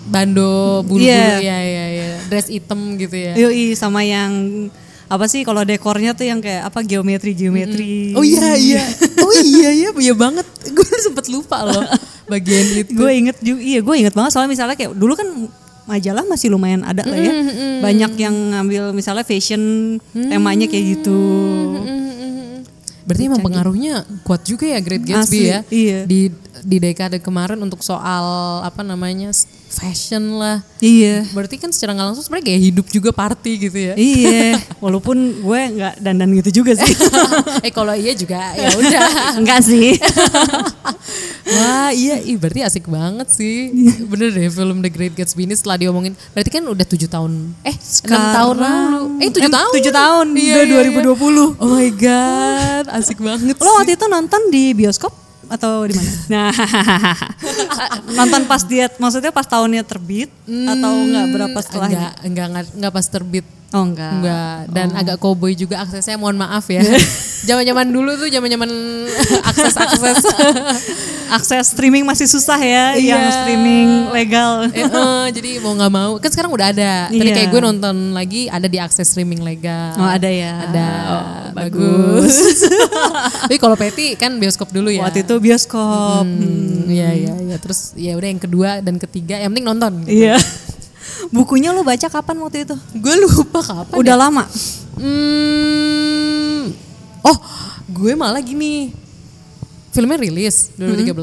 Bando 0.08 0.88
bulu-bulu 0.88 1.04
Iya. 1.04 1.44
ya 1.44 1.60
ya 1.60 1.86
ya. 1.92 2.08
Dress 2.32 2.48
hitam 2.48 2.96
gitu 2.96 3.16
ya. 3.16 3.36
Yoi 3.36 3.76
sama 3.76 4.04
yang 4.08 4.32
apa 5.08 5.26
sih 5.32 5.48
kalau 5.48 5.64
dekornya 5.64 6.12
tuh 6.12 6.28
yang 6.28 6.44
kayak 6.44 6.68
apa 6.68 6.84
geometri 6.84 7.32
geometri. 7.32 8.12
Oh 8.16 8.24
iya 8.24 8.56
iya. 8.60 8.84
Oh 9.28 9.34
iya 9.34 9.70
iya 9.74 9.90
iya 9.92 10.14
banget. 10.14 10.46
Gue 10.78 10.88
sempet 11.04 11.28
lupa 11.32 11.64
loh 11.64 11.84
bagian 12.28 12.68
itu. 12.76 12.92
gue 12.94 13.12
inget 13.12 13.38
juga 13.40 13.60
iya 13.64 13.80
gue 13.80 13.96
inget 13.96 14.14
banget 14.14 14.32
soalnya 14.36 14.52
misalnya 14.52 14.76
kayak 14.76 14.92
dulu 14.94 15.16
kan 15.16 15.28
majalah 15.88 16.28
masih 16.28 16.52
lumayan 16.52 16.84
ada 16.84 17.08
lah 17.08 17.16
ya 17.16 17.32
banyak 17.80 18.12
yang 18.20 18.36
ngambil 18.52 18.92
misalnya 18.92 19.24
fashion 19.24 19.96
temanya 20.12 20.68
kayak 20.68 21.00
gitu 21.00 21.20
Berarti 23.08 23.24
emang 23.32 23.40
pengaruhnya 23.40 24.04
kuat 24.28 24.44
juga 24.44 24.68
ya 24.68 24.84
Great 24.84 25.08
Gatsby 25.08 25.24
Asli, 25.24 25.48
ya. 25.48 25.60
iya. 25.72 26.00
Di 26.04 26.28
di 26.60 26.76
dekade 26.76 27.24
kemarin 27.24 27.56
untuk 27.64 27.80
soal 27.80 28.60
apa 28.68 28.84
namanya 28.84 29.32
fashion 29.78 30.42
lah. 30.42 30.66
Iya. 30.82 31.30
Berarti 31.32 31.62
kan 31.62 31.70
secara 31.70 31.94
nggak 31.94 32.08
langsung 32.14 32.26
sebenarnya 32.26 32.46
kayak 32.50 32.62
hidup 32.74 32.86
juga 32.90 33.10
party 33.14 33.52
gitu 33.70 33.78
ya. 33.78 33.94
Iya, 33.94 34.58
walaupun 34.84 35.18
gue 35.46 35.60
nggak 35.78 35.94
dandan 36.02 36.34
gitu 36.42 36.62
juga 36.62 36.74
sih. 36.82 36.94
eh 37.66 37.72
kalau 37.72 37.94
iya 37.94 38.18
juga 38.18 38.58
ya 38.58 38.74
udah. 38.74 39.10
Enggak 39.40 39.62
sih. 39.62 39.94
Wah 41.48 41.94
iya, 41.94 42.20
ih, 42.20 42.36
berarti 42.36 42.66
asik 42.66 42.90
banget 42.90 43.30
sih. 43.30 43.72
Bener 44.04 44.34
deh 44.34 44.50
film 44.50 44.82
The 44.82 44.90
Great 44.92 45.14
Gatsby 45.14 45.46
ini 45.46 45.54
setelah 45.54 45.78
diomongin. 45.78 46.18
Berarti 46.34 46.50
kan 46.50 46.66
udah 46.66 46.86
tujuh 46.86 47.08
tahun, 47.08 47.54
eh 47.62 47.76
enam 48.10 48.26
tahun 48.34 48.56
lalu. 48.58 49.04
Eh 49.22 49.30
tujuh 49.32 49.52
tahun. 49.54 49.72
tujuh 49.78 49.94
tahun, 49.94 50.26
Iya, 50.34 50.54
udah 50.58 50.66
iya, 50.66 50.90
iya. 50.90 51.06
2020. 51.06 51.62
Oh 51.62 51.70
my 51.72 51.90
god, 51.94 52.86
asik 52.98 53.22
banget 53.22 53.56
Lo 53.62 53.72
waktu 53.78 53.96
itu 53.96 54.06
nonton 54.10 54.42
di 54.50 54.74
bioskop 54.74 55.27
atau 55.48 55.88
di 55.88 55.94
mana? 55.96 56.12
Nah, 56.28 56.52
nonton 58.20 58.44
pas 58.50 58.62
dia, 58.68 58.92
maksudnya 59.00 59.32
pas 59.32 59.48
tahunnya 59.48 59.84
terbit 59.88 60.28
atau 60.44 60.92
enggak 60.92 61.26
berapa 61.32 61.60
setelahnya? 61.64 61.98
Enggak, 61.98 62.14
enggak, 62.26 62.46
enggak, 62.48 62.66
enggak 62.76 62.94
pas 62.94 63.08
terbit. 63.08 63.46
Oh 63.70 63.84
enggak. 63.84 64.12
Enggak, 64.14 64.58
dan 64.72 64.88
agak 64.92 65.18
cowboy 65.18 65.52
juga 65.52 65.84
aksesnya 65.84 66.16
mohon 66.16 66.36
maaf 66.36 66.64
ya. 66.68 66.80
Zaman-zaman 67.48 67.86
dulu 67.86 68.16
tuh 68.16 68.28
zaman-zaman 68.28 68.70
akses-akses. 69.50 70.24
Akses 71.28 71.76
streaming 71.76 72.08
masih 72.08 72.24
susah 72.24 72.56
ya, 72.56 72.96
Iya. 72.96 73.12
yang 73.12 73.24
streaming 73.30 73.88
legal. 74.10 74.72
Eh, 74.72 74.80
eh, 74.80 75.26
jadi 75.30 75.60
mau 75.60 75.76
nggak 75.76 75.92
mau, 75.92 76.12
kan 76.16 76.32
sekarang 76.32 76.48
udah 76.50 76.72
ada. 76.72 77.12
Tadi 77.12 77.20
Iya. 77.20 77.36
kayak 77.36 77.50
gue 77.52 77.62
nonton 77.62 77.96
lagi 78.16 78.48
ada 78.48 78.64
di 78.64 78.80
akses 78.80 79.04
streaming 79.06 79.44
legal. 79.44 79.92
Oh 79.96 80.08
ada 80.08 80.32
ya. 80.32 80.64
Ada. 80.64 80.88
Oh, 81.06 81.24
bagus. 81.52 82.64
Tapi 83.44 83.60
kalau 83.60 83.76
Peti 83.76 84.16
kan 84.16 84.40
bioskop 84.40 84.72
dulu 84.72 84.88
ya. 84.88 85.04
Waktu 85.04 85.28
itu 85.28 85.36
bioskop. 85.38 86.24
Hmm, 86.24 86.88
Iya 86.88 87.12
iya 87.12 87.34
iya. 87.38 87.56
Terus 87.60 87.92
ya 87.94 88.16
udah 88.16 88.30
yang 88.30 88.40
kedua 88.40 88.70
dan 88.80 88.96
ketiga 88.96 89.36
yang 89.36 89.52
penting 89.52 89.68
nonton. 89.68 90.08
gitu. 90.08 90.24
Iya. 90.24 90.40
Bukunya 91.34 91.74
lo 91.74 91.82
baca 91.84 92.08
kapan 92.08 92.38
waktu 92.42 92.68
itu? 92.68 92.76
Gue 92.98 93.16
lupa 93.22 93.60
kapan. 93.62 93.96
Udah 93.98 94.16
ya. 94.16 94.22
lama. 94.22 94.44
Hmm, 94.98 96.74
oh, 97.26 97.38
gue 97.92 98.14
malah 98.18 98.42
gini. 98.42 98.92
Filmnya 99.94 100.18
rilis 100.22 100.74
2013. 100.78 101.18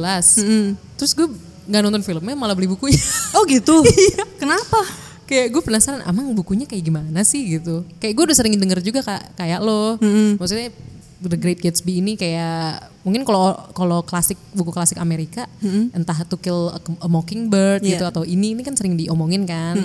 Terus 0.98 1.12
gue 1.14 1.26
nggak 1.64 1.83
nonton 1.87 2.02
filmnya 2.02 2.37
malah 2.37 2.54
beli 2.59 2.70
bukunya. 2.70 3.00
Oh 3.35 3.46
gitu. 3.46 3.83
Kenapa? 4.42 5.04
kayak 5.24 5.57
gue 5.57 5.62
penasaran 5.64 6.04
amang 6.04 6.37
bukunya 6.37 6.68
kayak 6.68 6.85
gimana 6.85 7.24
sih 7.24 7.59
gitu. 7.59 7.83
Kayak 7.96 8.12
gue 8.12 8.24
udah 8.28 8.37
sering 8.37 8.54
denger 8.61 8.85
juga 8.85 9.00
kak, 9.00 9.40
kayak 9.40 9.64
lo. 9.64 9.96
Maksudnya 10.37 10.68
The 11.24 11.38
Great 11.40 11.64
Gatsby 11.64 12.04
ini 12.04 12.20
kayak 12.20 12.92
mungkin 13.04 13.22
kalau 13.22 13.52
kalau 13.70 14.00
klasik 14.00 14.34
buku 14.50 14.72
klasik 14.72 14.96
Amerika 14.96 15.44
entah 15.92 16.16
To 16.24 16.34
Kill 16.34 16.72
a, 16.72 16.80
a 16.80 17.06
Mockingbird 17.06 17.84
Iya. 17.84 18.00
gitu 18.00 18.04
atau 18.08 18.22
ini 18.24 18.56
ini 18.56 18.64
kan 18.64 18.72
sering 18.72 18.96
diomongin 18.96 19.44
kan. 19.44 19.76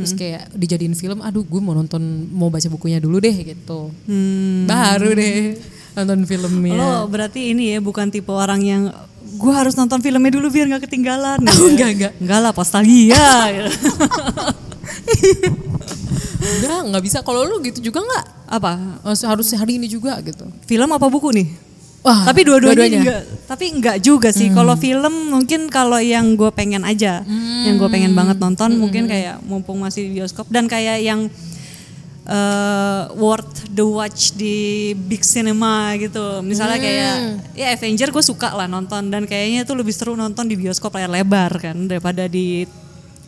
Terus 0.00 0.12
kayak 0.12 0.48
dijadiin 0.50 0.96
film, 0.96 1.20
aduh 1.20 1.44
gue 1.44 1.60
mau 1.60 1.72
nonton 1.72 2.00
mau 2.32 2.48
baca 2.48 2.64
bukunya 2.66 2.98
dulu 2.98 3.20
deh 3.20 3.36
gitu. 3.36 3.92
Baru 4.64 5.12
deh 5.12 5.60
nonton 5.92 6.24
filmnya. 6.24 6.74
Lo 6.74 7.06
berarti 7.06 7.52
ini 7.52 7.76
ya 7.76 7.78
bukan 7.78 8.08
tipe 8.08 8.32
orang 8.32 8.58
yang 8.58 8.82
gue 9.34 9.52
harus 9.52 9.76
nonton 9.76 10.00
filmnya 10.00 10.32
dulu 10.32 10.48
biar 10.48 10.64
nggak 10.66 10.88
ketinggalan. 10.88 11.38
Oh, 11.52 11.68
ya. 11.68 11.70
enggak, 11.70 11.90
enggak. 11.94 12.12
Enggak 12.18 12.38
lah 12.40 12.52
nostalgia. 12.56 13.26
gitu. 13.52 15.48
Enggak, 16.44 16.80
nggak 16.92 17.02
bisa. 17.04 17.18
Kalau 17.20 17.44
lu 17.44 17.60
gitu 17.60 17.80
juga 17.80 18.00
nggak? 18.04 18.24
Apa? 18.50 18.72
Oh, 19.04 19.14
harus 19.14 19.48
hari 19.52 19.76
ini 19.80 19.86
juga 19.88 20.16
gitu. 20.20 20.44
Film 20.64 20.90
apa 20.92 21.06
buku 21.08 21.32
nih? 21.32 21.48
Wah, 22.04 22.28
tapi 22.28 22.44
dua-duanya 22.44 22.84
dua-duanya. 22.84 23.00
enggak. 23.00 23.22
Tapi 23.48 23.64
enggak 23.72 23.96
juga 24.04 24.28
sih. 24.28 24.52
Kalau 24.52 24.76
film 24.76 25.32
mungkin 25.32 25.72
kalau 25.72 25.96
yang 25.96 26.36
gue 26.36 26.52
pengen 26.52 26.84
aja, 26.84 27.24
yang 27.64 27.80
gue 27.80 27.88
pengen 27.88 28.12
banget 28.12 28.36
nonton 28.36 28.76
mungkin 28.76 29.08
kayak 29.08 29.40
mumpung 29.48 29.80
masih 29.80 30.12
di 30.12 30.20
bioskop 30.20 30.44
dan 30.52 30.68
kayak 30.68 31.00
yang 31.00 31.32
eh, 32.28 33.02
worth 33.16 33.72
the 33.72 33.84
watch 33.84 34.36
di 34.36 34.92
big 34.92 35.24
cinema 35.24 35.96
gitu. 35.96 36.44
Misalnya 36.44 36.76
kayak 36.76 37.14
ya 37.56 37.72
Avenger 37.72 38.12
gue 38.12 38.24
suka 38.24 38.52
lah 38.52 38.68
nonton 38.68 39.08
dan 39.08 39.24
kayaknya 39.24 39.64
itu 39.64 39.72
lebih 39.72 39.96
seru 39.96 40.12
nonton 40.12 40.44
di 40.44 40.60
bioskop 40.60 40.92
layar 41.00 41.08
lebar 41.08 41.56
kan 41.56 41.88
daripada 41.88 42.28
di 42.28 42.68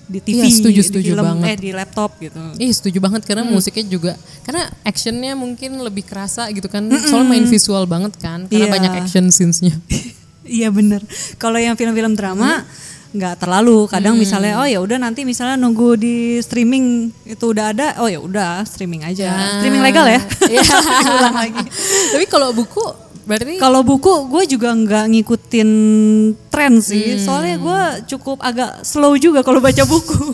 di 0.06 0.22
TV, 0.22 0.38
Iya, 0.38 0.46
setuju, 0.48 0.80
di 0.80 0.86
setuju 0.86 1.10
film, 1.12 1.24
banget. 1.26 1.46
eh 1.50 1.56
di 1.58 1.70
laptop 1.74 2.10
gitu. 2.18 2.38
Ih 2.56 2.70
setuju 2.70 2.98
banget 2.98 3.26
karena 3.26 3.42
musiknya 3.42 3.84
juga 3.84 4.12
karena 4.42 4.62
actionnya 4.82 5.34
mungkin 5.34 5.78
lebih 5.78 6.06
kerasa 6.06 6.46
gitu 6.50 6.66
kan 6.66 6.86
soalnya 7.02 7.26
main 7.26 7.44
visual 7.44 7.84
banget 7.84 8.14
kan 8.16 8.46
karena 8.46 8.66
Iya. 8.66 8.72
banyak 8.72 8.92
action 9.02 9.26
scenes-nya. 9.28 9.74
Iya 10.46 10.70
bener. 10.70 11.02
Kalau 11.36 11.58
yang 11.58 11.74
film-film 11.74 12.14
drama 12.14 12.62
nggak 13.10 13.42
terlalu. 13.42 13.90
Kadang 13.90 14.14
misalnya 14.14 14.62
oh 14.62 14.68
ya 14.68 14.78
udah 14.78 14.94
nanti 14.94 15.26
misalnya 15.26 15.58
nunggu 15.58 15.98
di 15.98 16.38
streaming 16.38 17.10
itu 17.26 17.50
udah 17.50 17.74
ada. 17.74 17.98
Oh 17.98 18.06
ya 18.06 18.22
udah 18.22 18.62
streaming 18.62 19.02
aja. 19.02 19.58
Streaming 19.58 19.82
legal 19.82 20.06
ya. 20.06 20.22
Iya. 20.46 20.62
Ulang 21.18 21.34
lagi. 21.34 21.66
Tapi 22.14 22.24
kalau 22.30 22.54
buku 22.54 22.78
berarti 23.26 23.58
Kalau 23.58 23.82
buku 23.82 24.30
gue 24.30 24.42
juga 24.46 24.70
nggak 24.72 25.04
ngikutin 25.12 25.70
tren 26.48 26.78
sih. 26.78 27.18
Soalnya 27.18 27.58
gue 27.58 27.80
cukup 28.16 28.38
agak 28.40 28.86
slow 28.86 29.18
juga 29.18 29.42
kalau 29.42 29.58
baca 29.58 29.82
buku. 29.82 30.32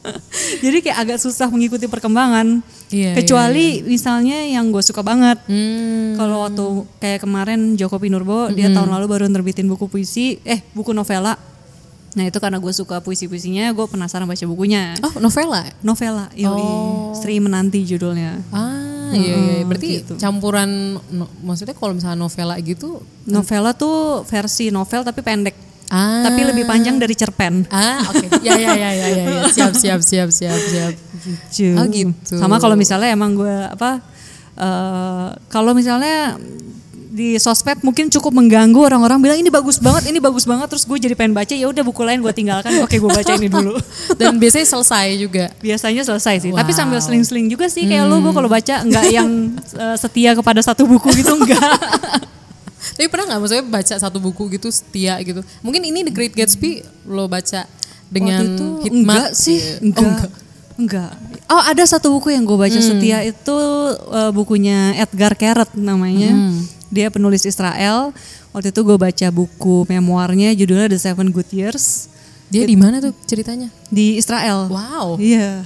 Jadi 0.64 0.80
kayak 0.80 0.98
agak 1.04 1.18
susah 1.20 1.52
mengikuti 1.52 1.84
perkembangan. 1.84 2.64
Iya, 2.90 3.14
Kecuali 3.14 3.84
misalnya 3.84 4.42
yang 4.48 4.72
gue 4.72 4.82
suka 4.82 5.04
banget. 5.04 5.38
hmm, 5.46 6.16
Kalau 6.16 6.42
waktu 6.48 6.64
kayak 6.98 7.20
kemarin 7.22 7.76
Joko 7.76 8.00
Pinurbo 8.00 8.48
dia 8.50 8.72
tahun 8.72 8.90
lalu 8.90 9.06
baru 9.06 9.24
nerbitin 9.28 9.68
buku 9.68 9.86
puisi, 9.86 10.40
eh 10.42 10.64
buku 10.72 10.90
novela. 10.90 11.36
Nah 12.10 12.24
itu 12.26 12.42
karena 12.42 12.58
gue 12.58 12.72
suka 12.74 12.98
puisi-puisinya, 12.98 13.70
gue 13.70 13.86
penasaran 13.86 14.26
baca 14.26 14.42
bukunya. 14.48 14.98
oh 15.06 15.14
novela. 15.22 15.62
Novela, 15.84 16.26
yoi. 16.34 17.14
Sri 17.14 17.38
Menanti 17.38 17.86
judulnya. 17.86 18.42
Ah 18.50 18.89
iya, 19.12 19.34
iya. 19.36 19.62
berarti 19.62 19.88
gitu. 19.98 20.12
campuran 20.16 20.70
no- 21.08 21.32
maksudnya 21.40 21.72
kalau 21.72 21.92
misalnya 21.92 22.16
novela 22.16 22.54
gitu 22.56 23.02
Novela 23.24 23.70
tuh 23.72 24.22
versi 24.24 24.68
novel 24.68 25.02
tapi 25.02 25.20
pendek. 25.20 25.54
ah 25.88 26.22
Tapi 26.22 26.40
lebih 26.44 26.64
panjang 26.64 26.96
dari 26.96 27.12
cerpen. 27.12 27.66
ah 27.68 27.98
oke 28.06 28.40
ya 28.40 28.54
ya 28.54 28.72
ya 28.72 28.90
ya 28.90 29.06
ya 29.08 29.24
ya. 29.24 29.42
siap 29.48 29.72
siap 29.72 30.00
siap 30.00 30.28
siap 30.28 30.60
siap 30.60 30.94
Gitu. 31.52 31.76
Oh, 31.76 31.84
gitu. 31.84 32.32
Sama 32.32 32.56
kalau 32.56 32.72
misalnya 32.74 33.12
emang 33.12 33.36
gue 33.36 33.52
apa, 33.68 34.00
eh, 34.56 35.28
kalau 35.48 35.76
misalnya 35.76 36.40
di 37.20 37.36
sosmed 37.36 37.84
mungkin 37.84 38.08
cukup 38.08 38.32
mengganggu 38.32 38.80
orang-orang 38.80 39.20
bilang 39.20 39.36
ini 39.36 39.52
bagus 39.52 39.76
banget, 39.76 40.08
ini 40.08 40.16
bagus 40.16 40.48
banget, 40.48 40.72
terus 40.72 40.88
gue 40.88 40.96
jadi 40.96 41.12
pengen 41.12 41.36
baca 41.36 41.52
ya 41.52 41.68
udah 41.68 41.84
buku 41.84 42.00
lain 42.00 42.24
gue 42.24 42.32
tinggalkan, 42.32 42.72
oke 42.80 42.96
gue 42.96 43.10
baca 43.12 43.32
ini 43.36 43.52
dulu. 43.52 43.76
dan 44.20 44.40
biasanya 44.40 44.64
selesai 44.64 45.06
juga 45.20 45.52
biasanya 45.60 46.02
selesai 46.08 46.48
sih. 46.48 46.50
Tapi 46.56 46.72
Wow. 46.72 46.78
sambil 46.80 46.98
seling-seling 47.04 47.46
juga 47.52 47.68
sih 47.68 47.84
kayak 47.84 48.08
lu 48.08 48.24
gue 48.24 48.32
kalau 48.32 48.48
baca 48.48 48.74
nggak 48.80 49.04
yang 49.12 49.28
eh, 49.58 49.96
setia 50.00 50.32
kepada 50.32 50.64
satu 50.64 50.88
buku 50.88 51.12
gitu 51.20 51.36
enggak. 51.36 51.60
Tapi 52.96 53.06
pernah 53.12 53.36
nggak 53.36 53.40
maksudnya 53.44 53.64
baca 53.68 53.94
satu 54.00 54.18
buku 54.20 54.48
gitu 54.56 54.72
setia 54.72 55.20
gitu? 55.20 55.44
Mungkin 55.60 55.84
ini 55.84 56.08
The 56.08 56.12
Great 56.12 56.32
Gatsby 56.32 56.80
lo 57.04 57.28
baca 57.28 57.68
dengan 58.08 58.40
Waktu 58.40 58.56
itu 58.56 58.66
hikmat 58.88 58.96
enggak 58.96 59.28
sih, 59.36 59.58
enggak. 59.84 60.00
Oh, 60.00 60.08
enggak. 60.08 60.30
Enggak. 60.80 61.12
Oh, 61.46 61.60
ada 61.60 61.82
satu 61.82 62.08
buku 62.10 62.30
yang 62.30 62.42
gue 62.42 62.54
baca 62.54 62.78
setia 62.78 63.20
itu 63.22 63.58
eh, 64.10 64.30
bukunya 64.30 64.96
Edgar 64.96 65.34
Keret 65.34 65.70
namanya. 65.74 66.32
Dia 66.88 67.06
penulis 67.08 67.44
Israel. 67.44 68.10
Waktu 68.50 68.72
itu 68.72 68.80
gue 68.82 68.96
baca 68.96 69.26
buku 69.30 69.86
memoirnya 69.86 70.50
judulnya 70.52 70.90
The 70.90 70.98
Seven 70.98 71.30
Good 71.30 71.54
Years 71.54 72.10
Dia 72.50 72.66
di 72.66 72.74
mana 72.74 72.98
tuh 72.98 73.14
ceritanya? 73.22 73.70
di 73.86 74.16
Israel. 74.16 74.66
Wow. 74.66 75.14
Iya. 75.16 75.62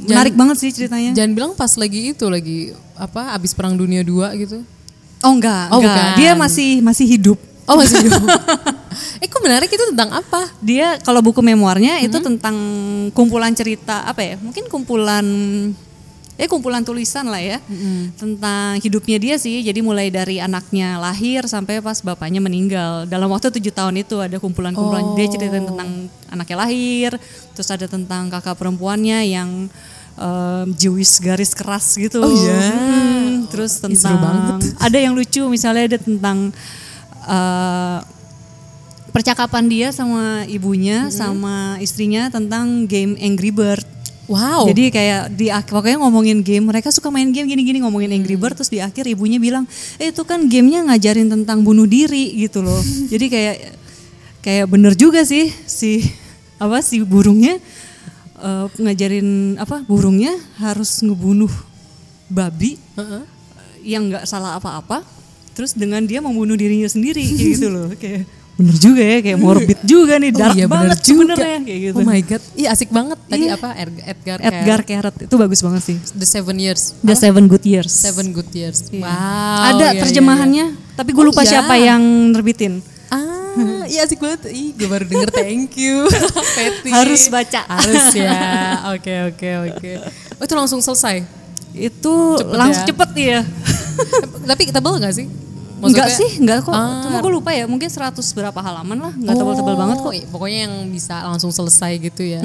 Menarik 0.00 0.32
banget 0.32 0.56
sih 0.58 0.70
ceritanya. 0.70 1.12
Jangan 1.12 1.32
bilang 1.34 1.52
pas 1.52 1.74
lagi 1.74 2.14
itu 2.14 2.24
lagi 2.26 2.72
apa 2.94 3.34
abis 3.34 3.52
perang 3.52 3.74
dunia 3.74 4.00
2 4.00 4.38
gitu. 4.38 4.62
Oh 5.20 5.32
enggak, 5.34 5.68
Oh, 5.68 5.78
enggak. 5.78 5.92
bukan. 5.92 6.06
Dia 6.16 6.32
masih 6.32 6.70
masih 6.80 7.06
hidup. 7.06 7.38
Oh 7.68 7.76
masih 7.76 8.00
hidup. 8.00 8.22
eh 9.24 9.29
menarik 9.50 9.70
itu 9.74 9.84
tentang 9.90 10.14
apa? 10.14 10.46
Dia 10.62 11.02
kalau 11.02 11.18
buku 11.18 11.42
memoirnya 11.42 11.98
itu 11.98 12.14
Mm-hmm. 12.14 12.28
tentang 12.38 12.56
kumpulan 13.10 13.50
cerita 13.50 14.06
apa 14.06 14.22
ya? 14.22 14.34
Mungkin 14.38 14.70
kumpulan 14.70 15.26
eh 16.40 16.48
kumpulan 16.48 16.80
tulisan 16.80 17.28
lah 17.28 17.36
ya 17.36 17.58
Mm-hmm. 17.60 18.16
tentang 18.16 18.78
hidupnya 18.80 19.18
dia 19.18 19.36
sih. 19.36 19.60
Jadi 19.60 19.82
mulai 19.82 20.08
dari 20.08 20.38
anaknya 20.38 20.96
lahir 20.96 21.44
sampai 21.50 21.82
pas 21.82 21.98
bapaknya 21.98 22.38
meninggal. 22.38 23.10
Dalam 23.10 23.26
waktu 23.28 23.50
tujuh 23.50 23.74
tahun 23.74 24.00
itu 24.00 24.16
ada 24.22 24.38
kumpulan-kumpulan 24.38 25.18
dia 25.18 25.26
ceritain 25.28 25.66
tentang 25.66 26.06
anaknya 26.30 26.56
lahir, 26.56 27.10
terus 27.52 27.68
ada 27.68 27.90
tentang 27.90 28.30
kakak 28.30 28.54
perempuannya 28.56 29.18
yang 29.26 29.66
em, 30.16 30.66
Jewish 30.78 31.18
garis 31.20 31.52
keras 31.52 31.98
gitu. 31.98 32.22
Oh, 32.22 32.30
iya. 32.30 32.56
Hmm, 32.72 33.50
terus 33.50 33.76
tentang 33.82 34.16
ada 34.78 34.98
yang 34.98 35.12
lucu 35.12 35.42
misalnya 35.44 35.92
ada 35.92 35.98
tentang 36.00 36.54
eh, 37.26 37.98
percakapan 39.10 39.66
dia 39.66 39.88
sama 39.90 40.46
ibunya 40.46 41.10
sama 41.12 41.76
istrinya 41.82 42.30
tentang 42.30 42.86
game 42.86 43.18
Angry 43.18 43.50
Bird. 43.50 43.84
Wow. 44.30 44.70
Jadi 44.70 44.94
kayak 44.94 45.34
di 45.34 45.50
pokoknya 45.50 45.98
ngomongin 45.98 46.46
game, 46.46 46.70
mereka 46.70 46.94
suka 46.94 47.10
main 47.10 47.34
game 47.34 47.50
gini-gini 47.50 47.82
ngomongin 47.82 48.14
Angry 48.14 48.38
Bird 48.38 48.54
terus 48.54 48.70
di 48.70 48.78
akhir 48.78 49.10
ibunya 49.10 49.42
bilang, 49.42 49.66
"Eh 49.98 50.14
itu 50.14 50.22
kan 50.22 50.46
gamenya 50.46 50.86
ngajarin 50.86 51.26
tentang 51.26 51.66
bunuh 51.66 51.84
diri 51.84 52.38
gitu 52.38 52.62
loh." 52.62 52.78
Jadi 53.12 53.26
kayak 53.26 53.56
kayak 54.40 54.66
bener 54.70 54.94
juga 54.94 55.26
sih 55.26 55.50
si 55.66 56.06
apa 56.62 56.78
si 56.80 57.02
burungnya 57.02 57.58
eh, 58.38 58.66
ngajarin 58.78 59.58
apa 59.58 59.82
burungnya 59.84 60.32
harus 60.62 61.02
ngebunuh 61.02 61.50
babi 62.30 62.78
Heeh. 62.96 63.22
yang 63.82 64.08
nggak 64.08 64.24
salah 64.24 64.56
apa-apa 64.56 65.02
terus 65.52 65.74
dengan 65.74 66.06
dia 66.06 66.22
membunuh 66.22 66.54
dirinya 66.54 66.86
sendiri 66.86 67.20
kayak 67.26 67.48
gitu 67.58 67.66
loh 67.68 67.88
kayak 67.98 68.24
bener 68.60 68.76
juga 68.76 69.00
ya 69.00 69.18
kayak 69.18 69.38
morbid 69.38 69.78
juga 69.82 70.14
nih 70.14 70.30
dark 70.30 70.52
oh 70.52 70.54
iya 70.54 70.66
bener 70.66 70.74
banget 70.86 70.98
juga. 71.00 71.32
sebenarnya 71.32 71.58
kayak 71.62 71.80
gitu 71.80 71.94
Oh 71.94 72.04
my 72.04 72.20
god. 72.20 72.42
Iya 72.52 72.68
asik 72.70 72.90
banget. 72.90 73.18
Tadi 73.22 73.42
Iya. 73.42 73.56
apa 73.56 73.68
Edgar 73.72 74.04
Edgar, 74.04 74.38
Edgar 74.42 74.80
Carrot 74.82 75.16
itu 75.18 75.34
bagus 75.34 75.60
banget 75.60 75.82
sih 75.82 75.96
The 76.12 76.28
Seven 76.28 76.56
Years. 76.56 76.82
The 77.00 77.14
Seven 77.14 77.44
Good 77.46 77.64
Years 77.64 77.88
Seven 77.90 78.26
Good 78.30 78.50
Years. 78.52 78.78
Iya. 78.90 79.00
Wow. 79.00 79.56
ada 79.66 79.80
iya, 79.80 79.88
iya, 79.90 80.00
terjemahannya 80.00 80.66
tapi 80.94 81.10
gue 81.10 81.18
Oh, 81.18 81.26
lupa 81.26 81.40
iya. 81.40 81.50
siapa 81.56 81.74
yang 81.74 82.02
nerbitin 82.30 82.84
Ah, 83.10 83.82
iya 83.84 84.06
asik 84.06 84.22
banget. 84.22 84.46
Ih, 84.48 84.70
gue 84.72 84.86
baru 84.86 85.02
denger 85.02 85.34
thank 85.34 85.74
you. 85.74 86.06
Harus 86.94 87.26
baca. 87.26 87.66
Harus 87.66 88.14
ya. 88.14 88.30
Oke, 88.94 89.10
oke, 89.26 89.48
oke. 89.66 89.90
Oh, 90.38 90.44
itu 90.44 90.54
langsung 90.54 90.78
selesai. 90.78 91.26
itu 91.70 92.14
Cepet 92.36 92.50
langsung 92.52 92.82
ya. 92.82 92.88
cepet 92.88 93.10
ya 93.16 93.38
Tapi 94.50 94.62
tebel 94.68 94.94
gak 94.98 95.14
sih? 95.14 95.26
Enggak 95.80 96.08
sih, 96.12 96.30
enggak 96.36 96.68
kok. 96.68 96.76
Ah. 96.76 97.00
Cuma 97.08 97.24
gue 97.24 97.32
lupa 97.32 97.50
ya, 97.56 97.64
mungkin 97.64 97.88
100 97.88 98.12
berapa 98.36 98.60
halaman 98.60 98.98
lah, 99.00 99.12
enggak 99.16 99.34
tebal-tebal 99.40 99.76
banget 99.80 99.96
kok. 100.04 100.10
Oh, 100.10 100.14
iya, 100.14 100.26
Pokoknya 100.28 100.58
yang 100.68 100.74
bisa 100.92 101.24
langsung 101.24 101.50
selesai 101.50 101.96
gitu 101.98 102.22
ya. 102.22 102.40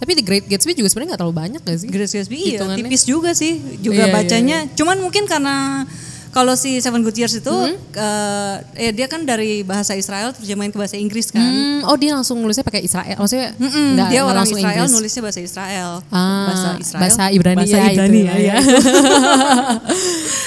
Tapi 0.00 0.16
The 0.16 0.24
Great 0.24 0.44
Gatsby 0.48 0.72
juga 0.72 0.88
sebenarnya 0.88 1.12
gak 1.12 1.20
terlalu 1.20 1.36
banyak 1.36 1.60
gak 1.60 1.76
sih? 1.76 1.88
Grace 1.92 2.16
Gatsby 2.16 2.56
iya, 2.56 2.64
tipis 2.72 3.04
juga 3.04 3.36
sih, 3.36 3.60
juga 3.84 4.00
Iya, 4.00 4.08
iya, 4.08 4.16
bacanya. 4.16 4.58
Cuman 4.72 4.96
mungkin 4.96 5.28
karena 5.28 5.84
kalau 6.30 6.54
si 6.54 6.78
Seven 6.78 7.00
Good 7.00 7.16
Years 7.16 7.34
itu, 7.34 7.50
Hmm? 7.50 7.74
eh, 7.92 8.56
eh, 8.80 8.92
dia 8.92 9.04
kan 9.04 9.22
dari 9.22 9.60
bahasa 9.60 9.92
Israel 9.92 10.30
terjemahin 10.30 10.68
ke 10.68 10.76
bahasa 10.76 10.94
Inggris 10.94 11.28
kan. 11.28 11.42
Hmm, 11.42 11.82
oh 11.84 11.94
dia 11.94 12.12
langsung 12.12 12.38
nulisnya 12.38 12.62
pakai 12.62 12.80
Israel. 12.80 13.16
Maksudnya 13.16 13.50
Mm-mm, 13.52 13.86
nggak- 13.94 14.08
dia 14.08 14.20
orang 14.22 14.36
langsung 14.40 14.56
Israel 14.56 14.76
Inggris. 14.80 14.94
nulisnya 14.94 15.22
bahasa 15.22 15.40
Israel. 15.40 15.90
Ah, 16.08 16.46
bahasa 16.46 16.68
Israel. 16.76 17.00
bahasa 17.00 17.22
Ibrani 17.28 17.58
Bahasa 17.58 17.76
ya, 17.76 17.84
Ibrani 17.88 18.14
itu. 18.16 18.26
ya, 18.26 18.34
ya. 18.48 18.54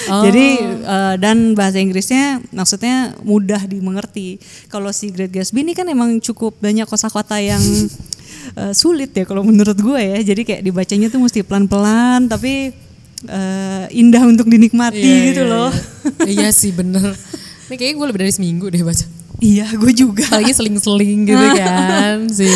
Oh. 0.06 0.24
Jadi 0.24 0.46
eh, 0.84 1.16
dan 1.18 1.38
bahasa 1.54 1.78
Inggrisnya 1.78 2.24
maksudnya 2.50 2.96
mudah 3.22 3.62
dimengerti. 3.64 4.40
Kalau 4.68 4.92
si 4.92 5.10
Great 5.10 5.32
Gatsby 5.32 5.62
ini 5.62 5.72
kan 5.72 5.86
emang 5.86 6.20
cukup 6.20 6.56
banyak 6.58 6.84
kosakata 6.86 7.40
yang 7.40 7.60
eh, 8.60 8.74
sulit 8.74 9.12
ya 9.12 9.24
kalau 9.24 9.42
menurut 9.42 9.76
gue 9.76 10.00
ya. 10.00 10.20
Jadi 10.26 10.42
kayak 10.44 10.62
dibacanya 10.62 11.08
tuh 11.08 11.20
mesti 11.20 11.42
pelan-pelan 11.42 12.28
tapi 12.28 12.72
eh, 13.26 13.86
indah 13.94 14.24
untuk 14.24 14.48
dinikmati 14.48 15.00
Iya, 15.00 15.24
gitu 15.32 15.44
iya, 15.46 15.52
loh. 15.52 15.72
iya. 16.26 16.48
iya 16.48 16.50
sih 16.50 16.72
bener. 16.72 17.16
Ini 17.68 17.76
kayaknya 17.76 17.96
gue 17.96 18.08
lebih 18.10 18.22
dari 18.22 18.34
seminggu 18.34 18.66
deh 18.68 18.82
baca. 18.82 19.06
iya, 19.44 19.68
gue 19.68 19.92
juga. 19.92 20.24
Apalagi 20.24 20.56
seling-seling 20.56 21.28
gitu 21.28 21.46
kan 21.60 22.32
si 22.32 22.48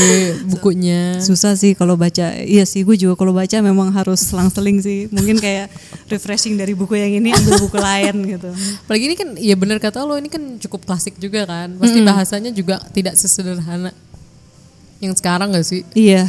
bukunya. 0.48 1.20
Susah 1.20 1.52
sih 1.54 1.76
kalau 1.76 2.00
baca. 2.00 2.32
Iya 2.40 2.64
sih, 2.64 2.88
gue 2.88 2.96
juga 2.96 3.20
kalau 3.20 3.36
baca 3.36 3.60
memang 3.60 3.92
harus 3.92 4.24
selang-seling 4.24 4.80
sih. 4.80 5.12
Mungkin 5.12 5.36
kayak 5.36 5.68
refreshing 6.08 6.56
dari 6.56 6.72
buku 6.72 6.96
yang 6.96 7.20
ini 7.20 7.36
ambil 7.36 7.60
buku 7.60 7.76
lain 7.76 8.16
gitu. 8.24 8.50
Apalagi 8.88 9.04
ini 9.04 9.16
kan 9.20 9.30
ya 9.36 9.56
bener 9.60 9.84
kata 9.84 10.08
lo 10.08 10.16
ini 10.16 10.32
kan 10.32 10.40
cukup 10.64 10.88
klasik 10.88 11.20
juga 11.20 11.44
kan. 11.44 11.76
Pasti 11.76 12.00
bahasanya 12.00 12.56
juga 12.56 12.80
tidak 12.96 13.20
sesederhana 13.20 13.92
yang 15.04 15.12
sekarang 15.12 15.52
gak 15.52 15.68
sih? 15.68 15.84
Iya. 15.92 16.24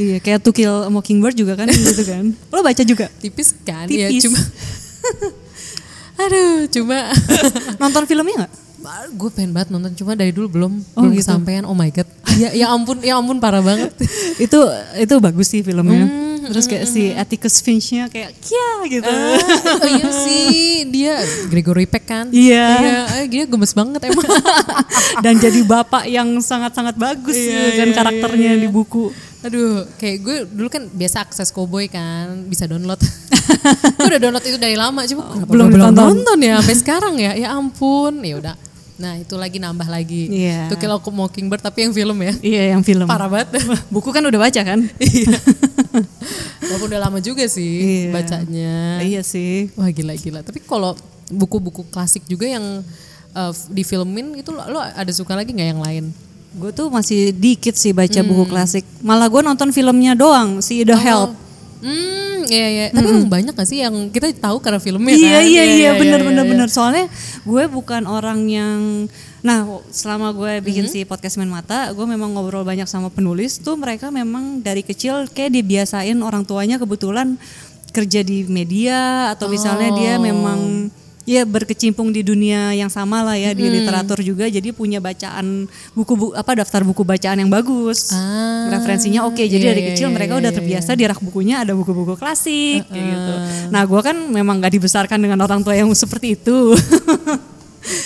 Iya, 0.00 0.16
kayak 0.24 0.40
To 0.40 0.50
Kill 0.56 0.72
a 0.72 0.90
Mockingbird 0.90 1.36
juga 1.36 1.52
kan 1.52 1.68
gitu 1.68 2.02
kan. 2.08 2.32
Lo 2.52 2.64
baca 2.64 2.82
juga? 2.84 3.12
Tipis 3.20 3.52
kan? 3.64 3.86
Ya 3.92 4.08
Tipis. 4.08 4.24
cuma 4.28 4.40
Aduh, 6.22 6.70
cuma 6.70 6.98
Nonton 7.80 8.04
filmnya 8.08 8.46
gak? 8.46 8.52
Gue 9.12 9.30
pengen 9.30 9.52
banget 9.52 9.68
nonton 9.70 9.92
cuma 9.94 10.12
dari 10.12 10.30
dulu 10.30 10.48
belum 10.48 10.72
Oh, 10.94 11.06
belum 11.06 11.12
gitu. 11.14 11.22
kesampaian. 11.24 11.62
Oh 11.64 11.72
my 11.72 11.88
god. 11.88 12.08
Ya 12.32 12.48
ya 12.48 12.72
ampun, 12.72 12.96
ya 13.04 13.20
ampun 13.20 13.36
parah 13.38 13.60
banget. 13.60 13.92
itu 14.48 14.56
itu 14.96 15.14
bagus 15.20 15.52
sih 15.52 15.60
filmnya. 15.60 16.08
Terus 16.42 16.64
kayak 16.64 16.88
si 16.88 17.12
Atticus 17.12 17.60
Finch-nya 17.60 18.08
kayak 18.08 18.32
kia 18.40 18.68
gitu. 18.88 19.04
oh 19.04 19.86
iya 19.86 20.08
sih, 20.24 20.82
dia 20.88 21.20
Gregory 21.46 21.84
Peck 21.84 22.08
kan? 22.08 22.32
Iya. 22.32 22.66
Iya, 22.80 22.98
eh, 23.20 23.26
dia 23.28 23.44
gemes 23.44 23.70
banget 23.70 24.08
emang. 24.08 24.24
Dan 25.20 25.38
jadi 25.38 25.60
bapak 25.62 26.08
yang 26.08 26.40
sangat-sangat 26.40 26.96
bagus 26.96 27.36
Iya, 27.36 27.78
kan 27.78 27.88
iya, 27.92 27.94
karakternya 27.94 28.50
iya, 28.50 28.58
iya. 28.58 28.64
di 28.64 28.68
buku. 28.72 29.12
Aduh, 29.44 29.84
kayak 30.00 30.16
gue 30.18 30.36
dulu 30.48 30.68
kan 30.72 30.88
biasa 30.88 31.28
akses 31.28 31.52
Cowboy 31.52 31.86
kan, 31.86 32.48
bisa 32.48 32.64
download. 32.64 32.98
gue 34.00 34.08
udah 34.08 34.18
download 34.18 34.42
itu 34.42 34.56
dari 34.56 34.74
lama, 34.74 35.04
cuma 35.04 35.36
kenapa 35.36 35.50
belum 35.52 35.66
ditonton? 35.68 35.94
nonton 36.16 36.38
ya 36.40 36.58
sampai 36.64 36.76
sekarang 36.80 37.14
ya. 37.20 37.32
Ya 37.36 37.48
ampun, 37.52 38.24
ya 38.24 38.40
udah. 38.40 38.56
Nah 39.02 39.18
itu 39.18 39.34
lagi 39.34 39.58
nambah 39.58 39.90
lagi. 39.90 40.30
Iya. 40.30 40.70
Tuh 40.70 40.78
Kill 40.78 40.94
Mockingbird 40.94 41.58
tapi 41.58 41.82
yang 41.82 41.92
film 41.92 42.14
ya. 42.22 42.32
Iya, 42.38 42.62
yang 42.78 42.86
film. 42.86 43.10
Parah 43.10 43.26
banget. 43.26 43.58
Buku 43.94 44.14
kan 44.14 44.22
udah 44.22 44.38
baca 44.38 44.60
kan? 44.62 44.78
Iya. 45.02 45.34
Walaupun 46.62 46.88
udah 46.88 47.02
lama 47.04 47.18
juga 47.20 47.44
sih 47.50 48.06
Iya. 48.08 48.14
bacanya. 48.14 48.74
iya 49.02 49.20
sih. 49.26 49.68
Wah 49.74 49.90
gila-gila. 49.90 50.40
Tapi 50.46 50.62
kalau 50.62 50.94
buku-buku 51.28 51.84
klasik 51.90 52.22
juga 52.30 52.46
yang 52.46 52.80
uh, 53.34 53.52
difilmin 53.68 54.38
itu 54.38 54.54
lo, 54.54 54.62
lo 54.70 54.78
ada 54.80 55.12
suka 55.12 55.34
lagi 55.34 55.50
nggak 55.50 55.68
yang 55.74 55.82
lain? 55.82 56.04
Gue 56.56 56.70
tuh 56.70 56.88
masih 56.92 57.34
dikit 57.34 57.74
sih 57.74 57.90
baca 57.90 58.22
buku 58.22 58.44
klasik. 58.46 58.86
Malah 59.02 59.26
gue 59.26 59.42
nonton 59.42 59.68
filmnya 59.74 60.14
doang, 60.14 60.62
si 60.62 60.86
The 60.86 60.94
Help. 60.96 61.34
Hmm, 61.82 62.46
iya 62.46 62.66
iya. 62.68 62.86
Tapi 62.88 63.02
emang 63.04 63.26
banyak 63.26 63.52
gak 63.52 63.66
sih 63.66 63.82
yang 63.82 64.08
kita 64.08 64.30
tahu 64.32 64.62
karena 64.62 64.78
filmnya 64.78 65.12
Iya 65.12 65.34
kan? 65.34 65.42
iya 65.44 65.62
iya 65.66 65.90
bener 65.92 66.18
iya, 66.18 66.26
bener 66.26 66.44
iya. 66.46 66.50
bener. 66.54 66.68
Soalnya 66.70 67.06
gue 67.42 67.64
bukan 67.68 68.06
orang 68.06 68.46
yang 68.46 68.80
Nah, 69.42 69.66
selama 69.90 70.30
gue 70.30 70.62
bikin 70.62 70.86
Mhm. 70.86 70.92
si 70.92 71.02
podcast 71.02 71.34
Main 71.34 71.50
Mata, 71.50 71.90
gue 71.90 72.06
memang 72.06 72.30
ngobrol 72.30 72.62
banyak 72.62 72.86
sama 72.86 73.10
penulis 73.10 73.58
tuh 73.58 73.74
mereka 73.74 74.06
memang 74.06 74.62
dari 74.62 74.86
kecil 74.86 75.26
kayak 75.26 75.50
dibiasain 75.52 76.14
orang 76.22 76.46
tuanya 76.46 76.78
kebetulan 76.78 77.34
kerja 77.90 78.22
di 78.22 78.46
media 78.46 79.34
atau 79.34 79.50
misalnya 79.50 79.90
dia 79.92 80.14
Oh. 80.14 80.22
memang 80.22 80.60
ya 81.22 81.46
berkecimpung 81.46 82.10
di 82.10 82.26
dunia 82.26 82.74
yang 82.74 82.90
sama 82.90 83.22
lah 83.22 83.38
ya 83.38 83.54
di 83.54 83.62
literatur 83.70 84.18
juga 84.26 84.50
jadi 84.50 84.74
punya 84.74 84.98
bacaan 84.98 85.70
buku 85.94 86.12
bu, 86.18 86.26
apa 86.34 86.58
daftar 86.58 86.82
buku 86.82 87.06
bacaan 87.06 87.38
yang 87.38 87.50
bagus. 87.50 88.10
Ah, 88.10 88.74
Referensinya 88.74 89.22
oke. 89.30 89.38
Jadi 89.38 89.62
iya, 89.62 89.70
dari 89.70 89.82
iya, 89.86 89.88
kecil 89.94 90.10
iya, 90.10 90.14
mereka 90.14 90.32
iya, 90.34 90.40
udah 90.42 90.50
iya. 90.50 90.58
terbiasa 90.58 90.90
di 90.98 91.04
rak 91.06 91.20
bukunya 91.22 91.62
ada 91.62 91.72
buku-buku 91.78 92.18
klasik 92.18 92.90
kayak 92.90 93.06
gitu. 93.06 93.34
Nah, 93.70 93.82
gue 93.86 94.00
kan 94.02 94.16
memang 94.34 94.58
nggak 94.58 94.72
dibesarkan 94.82 95.18
dengan 95.22 95.38
orang 95.46 95.62
tua 95.62 95.78
yang 95.78 95.90
seperti 95.94 96.34
itu. 96.34 96.74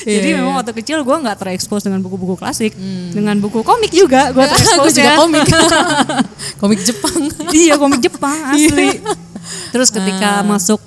Jadi 0.06 0.32
Iya, 0.32 0.40
memang 0.40 0.56
iya. 0.56 0.60
waktu 0.64 0.72
kecil 0.72 0.98
gue 1.04 1.16
nggak 1.20 1.36
terekspos 1.36 1.84
dengan 1.84 2.00
buku-buku 2.00 2.40
klasik, 2.40 2.72
dengan 3.12 3.36
buku 3.36 3.60
komik 3.60 3.92
juga 3.92 4.32
gue 4.32 4.40
terekspos 4.52 4.92
juga 4.96 5.12
ya. 5.12 5.18
komik. 5.20 5.44
komik 6.64 6.80
Jepang. 6.80 7.20
iya 7.52 7.74
komik 7.76 8.00
Jepang 8.00 8.36
asli. 8.56 9.04
Terus 9.76 9.92
ketika 9.92 10.40
masuk 10.48 10.80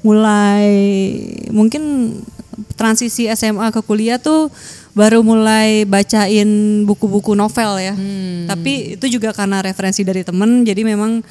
mulai 0.00 0.68
mungkin 1.52 2.16
transisi 2.76 3.28
SMA 3.30 3.68
ke 3.72 3.80
kuliah 3.84 4.16
tuh 4.16 4.48
baru 4.90 5.22
mulai 5.22 5.84
bacain 5.86 6.48
buku-buku 6.84 7.36
novel 7.36 7.78
ya. 7.78 7.94
Tapi 8.48 8.98
itu 8.98 9.06
juga 9.06 9.30
karena 9.30 9.62
referensi 9.62 10.02
dari 10.02 10.26
temen, 10.26 10.66
jadi 10.66 10.82
memang 10.82 11.22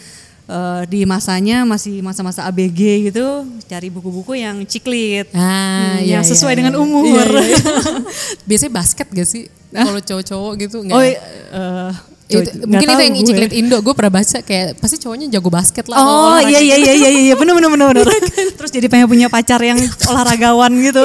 eh, 0.49 0.82
di 0.88 1.03
masanya 1.05 1.67
masih 1.67 1.99
masa-masa 2.01 2.47
ABG 2.47 3.12
gitu, 3.12 3.45
cari 3.67 3.89
buku-buku 3.91 4.39
yang 4.39 4.63
ciklit. 4.65 5.29
Ah, 5.36 5.97
Hmm, 5.99 6.05
iya, 6.05 6.17
yang 6.17 6.23
sesuai 6.25 6.53
iya, 6.55 6.60
dengan 6.63 6.73
iya. 6.73 6.82
umur. 6.82 7.27
Iya, 7.29 7.43
iya, 7.45 7.58
iya. 7.58 7.93
Biasanya 8.49 8.73
basket 8.73 9.08
gak 9.12 9.27
sih? 9.29 9.43
Kalau 9.69 10.01
cowok-cowok 10.01 10.53
gitu 10.65 10.77
nggak? 10.82 10.97
Oh, 10.97 11.03
iya, 11.05 11.19
eh, 11.53 11.91
Itu- 12.29 12.61
mungkin 12.63 12.85
itu 12.85 13.01
yang 13.01 13.15
gue. 13.15 13.25
ciklit 13.25 13.51
Indo 13.51 13.77
gue 13.79 13.89
pernah 13.91 14.13
baca 14.15 14.37
kayak 14.39 14.77
pasti 14.77 14.95
cowoknya 14.97 15.27
jago 15.29 15.49
basket 15.49 15.85
lah. 15.85 15.97
Oh 15.97 16.37
iya 16.39 16.57
iya 16.57 16.77
gitu. 16.77 16.85
iya 16.85 16.93
iya 16.95 17.09
iya 17.23 17.33
benar 17.33 17.53
benar 17.53 17.69
benar 17.69 17.87
benar. 17.91 18.05
Terus 18.53 18.69
jadi 18.69 18.85
pengen 18.85 19.07
punya 19.07 19.27
pacar 19.27 19.57
yang 19.59 19.81
olahragawan 20.09 20.69
gitu. 20.79 21.01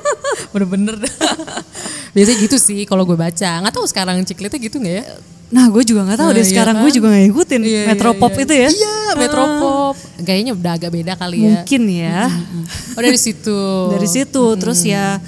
Bener-bener. 0.52 0.96
Biasanya 2.14 2.38
gitu 2.40 2.56
sih 2.56 2.84
kalau 2.84 3.04
gue 3.04 3.14
baca. 3.14 3.60
Nggak 3.60 3.72
tahu 3.72 3.84
sekarang 3.84 4.16
ciklitnya 4.22 4.58
gitu 4.58 4.76
nggak 4.78 4.96
ya? 4.96 5.04
Nah 5.52 5.68
gue 5.68 5.82
juga 5.82 6.00
nggak 6.02 6.16
tahu 6.18 6.28
Nah, 6.28 6.34
deh 6.34 6.40
iya 6.40 6.48
sekarang 6.48 6.74
kan? 6.74 6.82
gue 6.82 6.90
juga 6.90 7.06
nggak 7.08 7.24
ngikutin 7.26 7.60
Iya, 7.60 7.68
iya, 7.70 7.82
Metropop 7.86 8.30
iya. 8.30 8.40
itu 8.40 8.52
ya. 8.54 8.68
Iya, 8.70 8.96
Metropop. 9.14 9.94
Kayaknya 10.18 10.52
udah 10.54 10.72
agak 10.72 10.90
beda 10.90 11.12
kali 11.14 11.36
ya. 11.36 11.44
Mungkin 11.44 11.82
ya 11.86 12.20
Oh 12.92 13.02
dari 13.02 13.18
situ. 13.18 13.60
dari 13.92 14.08
situ 14.08 14.44
terus 14.56 14.80
ya 14.82 15.20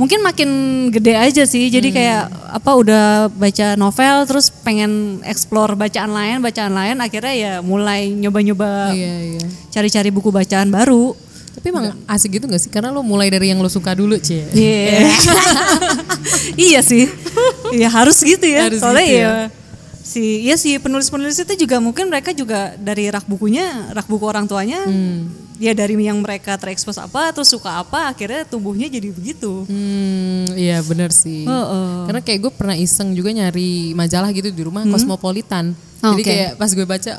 mungkin 0.00 0.24
makin 0.24 0.50
gede 0.88 1.12
aja 1.12 1.44
sih 1.44 1.68
jadi 1.68 1.92
kayak 1.92 2.22
apa 2.56 2.70
udah 2.72 3.28
baca 3.28 3.76
novel 3.76 4.24
terus 4.24 4.48
pengen 4.48 5.20
explore 5.28 5.76
bacaan 5.76 6.08
lain 6.08 6.40
bacaan 6.40 6.72
lain 6.72 6.96
akhirnya 7.04 7.34
ya 7.36 7.52
mulai 7.60 8.08
nyoba-nyoba 8.08 8.96
Iya 8.96 9.36
iya. 9.36 9.44
cari-cari 9.68 10.08
buku 10.08 10.32
bacaan 10.32 10.72
baru. 10.72 11.12
Tapi 11.50 11.66
emang 11.74 11.92
asik 12.06 12.38
gitu 12.40 12.46
gak 12.46 12.62
sih? 12.62 12.70
Karena 12.70 12.94
lo 12.94 13.02
mulai 13.02 13.26
dari 13.28 13.50
yang 13.50 13.58
lo 13.60 13.66
suka 13.68 13.92
dulu, 13.92 14.16
Cie. 14.22 14.46
Iya. 14.54 15.02
iya 16.70 16.80
sih. 16.80 17.10
Iya 17.74 17.90
harus 17.90 18.16
gitu 18.22 18.46
ya. 18.46 18.70
Harus 18.70 18.80
Soalnya 18.80 19.04
gitu 19.04 19.18
ya. 19.18 19.59
Si 20.10 20.42
ya 20.42 20.58
si 20.58 20.74
penulis-penulis 20.82 21.38
itu 21.46 21.54
juga 21.62 21.78
mungkin 21.78 22.10
mereka 22.10 22.34
juga 22.34 22.74
dari 22.74 23.06
rak 23.06 23.30
bukunya, 23.30 23.94
rak 23.94 24.10
buku 24.10 24.26
orang 24.26 24.50
tuanya, 24.50 24.82
ya 25.62 25.70
dari 25.70 25.94
yang 25.94 26.18
mereka 26.18 26.58
terekspos 26.58 26.98
apa, 26.98 27.30
terus 27.30 27.46
suka 27.54 27.78
apa, 27.78 28.10
akhirnya 28.10 28.42
tumbuhnya 28.42 28.90
jadi 28.90 29.14
begitu. 29.14 29.62
Hmm, 29.70 30.50
iya 30.58 30.82
bener 30.82 31.14
sih. 31.14 31.46
Heeh. 31.46 32.10
Karena 32.10 32.20
kayak 32.26 32.38
gue 32.42 32.52
pernah 32.58 32.74
iseng 32.74 33.14
juga 33.14 33.30
nyari 33.30 33.94
majalah 33.94 34.34
gitu 34.34 34.50
di 34.50 34.62
rumah 34.66 34.82
Cosmopolitan. 34.90 35.78
Oh, 36.02 36.16
Jadi 36.18 36.22
kayak 36.26 36.50
pas 36.58 36.72
gue 36.74 36.86
baca 36.88 37.12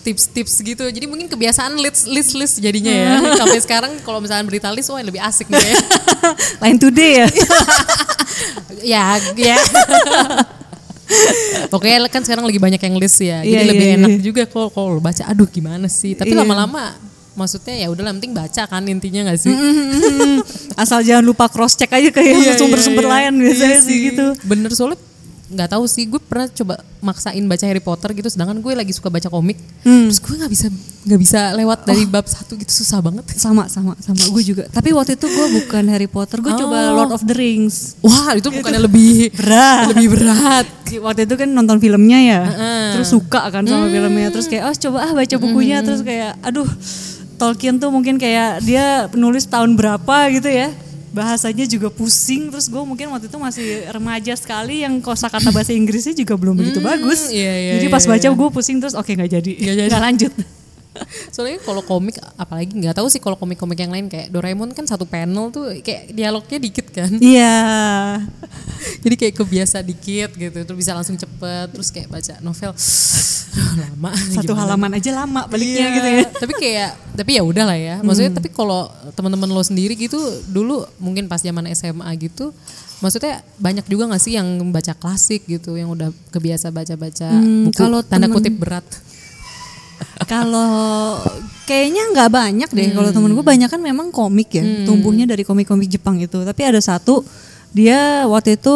tips-tips 0.00 0.64
gitu. 0.64 0.84
Jadi 0.88 1.04
mungkin 1.04 1.28
kebiasaan 1.28 1.76
list 1.76 2.08
list 2.08 2.32
list 2.32 2.54
jadinya 2.62 2.88
ya. 2.88 3.12
Sampai 3.36 3.60
sekarang 3.60 3.92
kalau 4.00 4.22
misalnya 4.22 4.48
berita 4.48 4.72
list 4.72 4.88
wah 4.88 5.02
lebih 5.02 5.20
asik 5.20 5.52
nih 5.52 5.60
ya. 5.60 5.76
Lain 6.64 6.78
today 6.80 7.12
ya. 7.20 7.28
ya, 8.96 9.04
ya. 9.36 9.58
Pokoknya 11.72 12.06
kan 12.08 12.22
sekarang 12.22 12.44
lagi 12.46 12.60
banyak 12.62 12.80
yang 12.80 12.96
list 12.98 13.18
ya. 13.20 13.42
Jadi 13.42 13.50
Iya, 13.52 13.60
lebih 13.66 13.86
iya, 13.86 13.96
enak 13.98 14.10
iya. 14.16 14.20
juga 14.22 14.42
kalau 14.46 14.68
kalau 14.70 14.98
baca 15.02 15.22
aduh 15.26 15.48
gimana 15.48 15.86
sih. 15.90 16.14
Tapi 16.14 16.32
Iya. 16.32 16.42
lama-lama 16.42 16.94
maksudnya 17.34 17.74
ya 17.78 17.88
udah 17.88 18.04
penting 18.18 18.34
baca 18.34 18.62
kan 18.66 18.82
intinya 18.84 19.30
gak 19.30 19.38
sih? 19.40 19.54
Asal 20.76 21.00
jangan 21.06 21.24
lupa 21.24 21.46
cross 21.48 21.74
check 21.78 21.90
aja 21.90 22.10
kayak 22.12 22.34
Iya, 22.36 22.52
sumber-sumber 22.58 23.06
lain 23.06 23.38
biasanya 23.40 23.80
sih 23.80 23.96
gitu. 24.12 24.26
Bener 24.44 24.70
soalnya 24.74 24.98
nggak 25.50 25.68
tahu 25.68 25.84
sih 25.84 26.06
gue 26.06 26.22
pernah 26.22 26.46
coba 26.46 26.78
maksain 27.02 27.42
baca 27.42 27.64
Harry 27.66 27.82
Potter 27.82 28.14
gitu 28.14 28.30
sedangkan 28.30 28.62
gue 28.62 28.70
lagi 28.70 28.94
suka 28.94 29.10
baca 29.10 29.26
komik. 29.26 29.58
Hmm. 29.82 30.06
terus 30.06 30.22
gue 30.22 30.34
nggak 30.38 30.52
bisa 30.52 30.66
nggak 31.00 31.20
bisa 31.20 31.40
lewat 31.56 31.78
dari 31.82 32.04
bab 32.06 32.22
satu 32.24 32.54
gitu 32.54 32.70
susah 32.70 33.02
banget. 33.02 33.26
Sama 33.34 33.66
sama 33.66 33.98
sama 33.98 34.22
gue 34.30 34.42
juga. 34.46 34.64
Tapi 34.70 34.94
waktu 34.94 35.18
itu 35.18 35.26
gue 35.26 35.46
bukan 35.58 35.84
Harry 35.90 36.06
Potter, 36.06 36.38
gue 36.38 36.54
coba 36.54 36.78
Oh. 36.90 37.02
Lord 37.02 37.12
of 37.12 37.22
the 37.26 37.34
Rings. 37.34 37.98
wah 38.00 38.32
itu 38.32 38.46
bukannya 38.46 38.80
lebih 38.80 39.34
Berat. 39.34 39.90
lebih 39.90 40.06
berat. 40.14 40.66
Waktu 40.90 41.26
itu 41.26 41.34
kan 41.34 41.48
nonton 41.50 41.78
filmnya 41.78 42.18
ya, 42.18 42.40
terus 42.94 43.10
suka 43.10 43.46
kan 43.48 43.62
sama 43.62 43.86
filmnya, 43.86 44.30
terus 44.30 44.46
kayak 44.46 44.64
oh 44.66 44.74
coba 44.74 44.98
ah 45.06 45.12
baca 45.14 45.36
bukunya, 45.38 45.78
terus 45.82 46.02
kayak 46.02 46.34
aduh 46.42 46.66
Tolkien 47.38 47.78
tuh 47.78 47.88
mungkin 47.88 48.18
kayak 48.18 48.60
dia 48.60 49.08
penulis 49.08 49.46
tahun 49.46 49.72
berapa 49.72 50.14
gitu 50.34 50.50
ya, 50.50 50.68
bahasanya 51.10 51.66
juga 51.66 51.90
pusing, 51.90 52.50
terus 52.54 52.70
gue 52.70 52.82
mungkin 52.82 53.10
waktu 53.10 53.26
itu 53.26 53.38
masih 53.38 53.66
remaja 53.90 54.34
sekali 54.38 54.86
yang 54.86 55.02
kosakata 55.02 55.50
bahasa 55.50 55.74
Inggrisnya 55.74 56.14
juga 56.14 56.38
belum 56.38 56.54
begitu 56.58 56.78
bagus, 56.78 57.30
iya, 57.34 57.54
iya, 57.54 57.72
jadi 57.78 57.86
iya, 57.90 57.94
pas 57.94 58.04
baca 58.06 58.28
iya. 58.30 58.34
gue 58.34 58.48
pusing 58.50 58.78
terus 58.78 58.94
oke 58.94 59.10
jadi, 59.10 59.52
Nggak 59.58 59.76
jadi. 59.76 59.90
nggak 59.90 60.02
lanjut. 60.02 60.32
Soalnya 61.30 61.58
kalau 61.58 61.80
komik 61.80 62.16
apalagi 62.34 62.72
nggak 62.72 62.92
tahu 62.92 63.06
sih 63.06 63.18
kalau 63.18 63.34
komik-komik 63.34 63.76
yang 63.76 63.88
lain 63.88 64.06
kayak 64.06 64.28
Doraemon 64.28 64.70
kan 64.70 64.84
satu 64.84 65.04
panel 65.04 65.48
tuh 65.48 65.76
kayak 65.78 66.10
dialognya 66.10 66.58
dikit 66.58 66.86
kan 66.88 67.10
Iya, 67.12 67.56
jadi 69.04 69.14
kayak 69.16 69.34
kebiasa 69.36 69.80
dikit 69.80 70.30
gitu 70.32 70.58
terus 70.58 70.78
bisa 70.78 70.92
langsung 70.92 71.14
cepet 71.14 71.66
terus 71.68 71.88
kayak 71.88 72.08
baca 72.08 72.34
novel 72.40 72.72
lama 73.72 74.10
satu 74.36 74.46
gimana 74.46 74.60
halaman 74.62 74.90
aja 74.94 75.10
lama 75.12 75.40
baliknya 75.44 75.78
Iya, 75.80 75.88
gitu 75.92 76.08
ya. 76.08 76.24
Tapi 76.42 76.52
kayak 76.54 76.90
tapi 77.10 77.30
ya 77.34 77.42
udah 77.42 77.64
lah 77.66 77.76
ya. 77.76 77.94
Maksudnya 78.00 78.32
tapi 78.32 78.48
kalau 78.48 78.86
teman-teman 79.12 79.44
lo 79.46 79.60
sendiri 79.60 79.92
gitu 79.94 80.16
dulu 80.46 80.80
mungkin 80.96 81.26
pas 81.26 81.38
zaman 81.38 81.66
SMA 81.70 82.06
gitu 82.18 82.54
maksudnya 83.00 83.40
banyak 83.56 83.84
juga 83.86 84.08
gak 84.08 84.20
sih 84.20 84.36
yang 84.36 84.44
baca 84.68 84.92
klasik 84.92 85.44
gitu 85.46 85.72
yang 85.72 85.88
udah 85.88 86.12
kebiasa 86.30 86.68
baca-baca 86.68 87.28
Hmm, 87.30 87.64
buku 87.66 87.74
kalau 87.74 88.00
tanda 88.02 88.24
temen- 88.24 88.36
kutip 88.36 88.54
berat. 88.54 88.84
Kalau 90.24 91.18
kayaknya 91.64 92.02
nggak 92.12 92.30
banyak 92.30 92.70
deh. 92.70 92.88
Kalau 92.92 93.10
temen 93.10 93.32
gue 93.32 93.42
banyak 93.42 93.66
kan 93.66 93.80
memang 93.80 94.10
komik 94.10 94.52
ya, 94.52 94.62
tumbuhnya 94.84 95.26
dari 95.26 95.42
komik-komik 95.42 95.90
Jepang 95.90 96.18
itu. 96.18 96.40
Tapi 96.40 96.62
ada 96.62 96.78
satu 96.78 97.22
dia 97.70 98.26
waktu 98.26 98.58
itu 98.58 98.74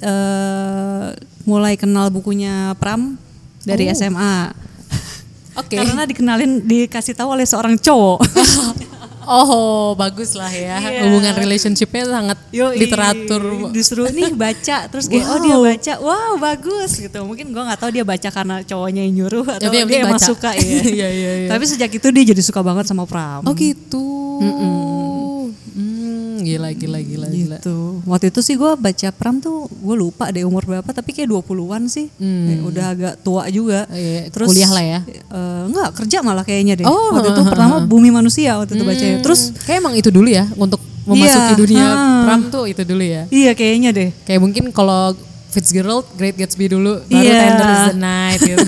eh, 0.00 1.06
mulai 1.44 1.74
kenal 1.76 2.08
bukunya 2.08 2.72
Pram 2.76 3.16
dari 3.64 3.88
Oh. 3.88 3.92
SMA. 3.92 4.52
Oke. 5.60 5.76
Karena 5.76 6.04
dikenalin 6.04 6.64
dikasih 6.64 7.14
tahu 7.14 7.36
oleh 7.36 7.46
seorang 7.46 7.76
cowok. 7.76 8.20
Oh, 9.26 9.92
bagus 9.94 10.32
lah 10.32 10.48
ya. 10.48 10.76
Iya. 10.76 11.00
Hubungan 11.04 11.34
relationshipnya 11.34 12.04
sangat 12.04 12.38
Yoi, 12.50 12.76
literatur. 12.76 13.42
disuruh 13.70 14.08
nih 14.08 14.30
baca 14.30 14.86
terus 14.86 15.06
kayak 15.06 15.26
oh 15.26 15.38
dia 15.38 15.56
baca 15.56 15.92
wow 15.98 16.32
bagus 16.36 16.96
gitu 16.96 17.18
mungkin 17.22 17.50
gue 17.50 17.62
nggak 17.62 17.76
tahu 17.76 17.90
dia 17.90 18.04
baca 18.04 18.28
karena 18.28 18.60
cowoknya 18.60 19.02
yang 19.02 19.14
nyuruh 19.20 19.46
atau 19.48 19.64
Tapi 19.64 19.72
dia 19.72 19.82
penting 19.82 20.02
emang 20.02 20.16
baca. 20.16 20.26
suka 20.26 20.50
ya 20.52 20.62
Iya, 20.94 21.08
iya, 21.08 21.32
iya. 21.36 21.48
tapi 21.48 21.64
sejak 21.64 21.90
itu 21.90 22.06
dia 22.08 22.24
jadi 22.26 22.42
suka 22.42 22.60
banget 22.60 22.84
sama 22.84 23.04
Pram 23.04 23.42
Oh 23.42 23.54
gitu. 23.54 24.04
Hmm, 24.36 25.50
gila 25.74 26.03
gila 26.44 26.68
gila 26.70 26.98
gila. 27.00 27.26
gitu 27.58 28.04
waktu 28.04 28.28
itu 28.28 28.40
sih 28.40 28.54
gue 28.54 28.72
baca 28.74 29.08
Pram 29.10 29.36
tuh 29.36 29.64
gue 29.66 29.94
lupa 29.94 30.28
deh 30.28 30.42
umur 30.42 30.62
berapa 30.62 30.86
tapi 30.86 31.10
kayak 31.10 31.26
20-an 31.26 31.82
sih 31.86 32.06
Kayak 32.14 32.60
udah 32.62 32.84
agak 32.88 33.14
tua 33.18 33.48
juga 33.48 33.84
Hmm. 33.84 33.96
Iya, 33.96 34.20
kuliah 34.30 34.68
lah 34.68 34.84
ya. 34.84 35.00
eh, 35.08 35.62
enggak 35.64 35.88
kerja 35.94 36.18
malah 36.20 36.42
kayaknya 36.42 36.74
deh 36.76 36.84
Oh, 36.84 37.10
waktu 37.10 37.30
itu 37.30 37.42
pertama 37.42 37.80
Bumi 37.82 38.08
Manusia 38.08 38.54
waktu 38.54 38.74
itu 38.74 38.84
bacanya 38.84 39.18
terus 39.18 39.50
kayak 39.60 39.80
emang 39.80 39.94
itu 39.94 40.08
dulu 40.08 40.26
ya 40.26 40.44
untuk 40.54 40.78
memasuki 41.04 41.52
Iya, 41.52 41.58
dunia 41.58 41.84
ha. 41.84 41.96
pram 42.22 42.40
tuh 42.48 42.64
itu 42.64 42.82
dulu 42.82 43.00
ya. 43.00 43.24
iya 43.28 43.52
kayaknya 43.52 43.90
deh 43.90 44.10
Kayak 44.22 44.40
mungkin 44.40 44.64
kalau 44.70 45.12
Fitzgerald, 45.46 46.02
Great 46.12 46.34
Gatsby 46.34 46.66
dulu, 46.66 46.98
baru 47.00 47.14
Iya. 47.20 47.38
Tender 47.40 47.68
is 47.68 47.82
the 47.86 47.96
Night 47.96 48.40
gitu. 48.40 48.66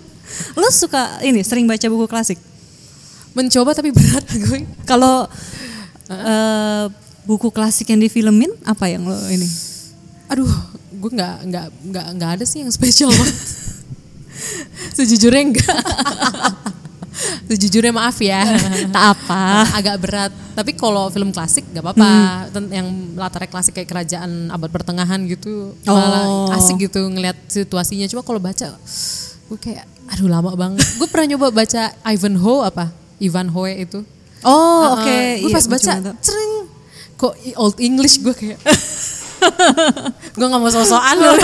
lo 0.56 0.68
suka 0.70 1.02
ini 1.20 1.40
sering 1.40 1.64
baca 1.64 1.82
buku 1.84 2.06
klasik 2.06 2.38
Mencoba 3.30 3.70
tapi 3.72 3.90
berat 3.90 4.26
gue. 4.44 4.58
Kalau 4.82 5.26
eh, 6.08 6.84
buku 7.30 7.48
klasik 7.48 7.86
yang 7.86 8.02
difilmin 8.02 8.50
apa 8.66 8.90
yang 8.90 9.06
lo 9.06 9.14
ini? 9.30 9.46
Aduh, 10.26 10.50
gue 10.92 11.10
nggak 11.10 11.34
nggak 11.46 11.66
nggak 11.86 12.06
nggak 12.18 12.30
ada 12.34 12.44
sih 12.44 12.62
yang 12.62 12.70
spesial 12.70 13.06
banget. 13.08 13.36
Sejujurnya 14.96 15.42
enggak. 15.44 15.78
Sejujurnya 17.50 17.92
maaf 17.92 18.18
ya. 18.18 18.42
Tak 18.94 19.04
apa. 19.14 19.42
Agak 19.74 19.96
berat. 20.00 20.32
Tapi 20.54 20.74
kalau 20.74 21.06
film 21.08 21.30
klasik 21.30 21.66
nggak 21.66 21.82
apa-apa. 21.82 22.10
Ten- 22.50 22.70
Yang 22.72 22.88
latarnya 23.14 23.48
klasik 23.48 23.72
kayak 23.74 23.88
kerajaan 23.88 24.30
abad 24.48 24.70
pertengahan 24.70 25.20
gitu, 25.26 25.74
malah 25.84 26.26
Oh. 26.26 26.56
asik 26.56 26.82
gitu 26.82 26.98
ngelihat 27.04 27.36
situasinya. 27.46 28.06
Cuma 28.06 28.22
kalau 28.22 28.38
baca, 28.38 28.74
gue 29.46 29.58
kayak, 29.58 29.84
aduh 30.08 30.26
lama 30.26 30.50
banget. 30.54 30.82
gue 30.96 31.06
pernah 31.06 31.36
nyoba 31.36 31.50
baca 31.52 31.82
Ivanhoe 32.04 32.64
apa? 32.64 32.90
Ivanhoe 33.18 33.74
itu. 33.76 34.00
Oh 34.40 34.96
oke. 34.96 35.18
gue 35.44 35.46
Iya, 35.46 35.52
pas 35.52 35.66
gua 35.66 35.72
baca, 35.76 35.92
cering. 36.16 36.54
Kok 37.20 37.34
old 37.60 37.76
English 37.76 38.24
gue 38.24 38.32
kayak. 38.32 38.56
gue 40.36 40.46
gak 40.48 40.60
mau 40.60 40.72
sosokan 40.72 41.16
loh. 41.20 41.36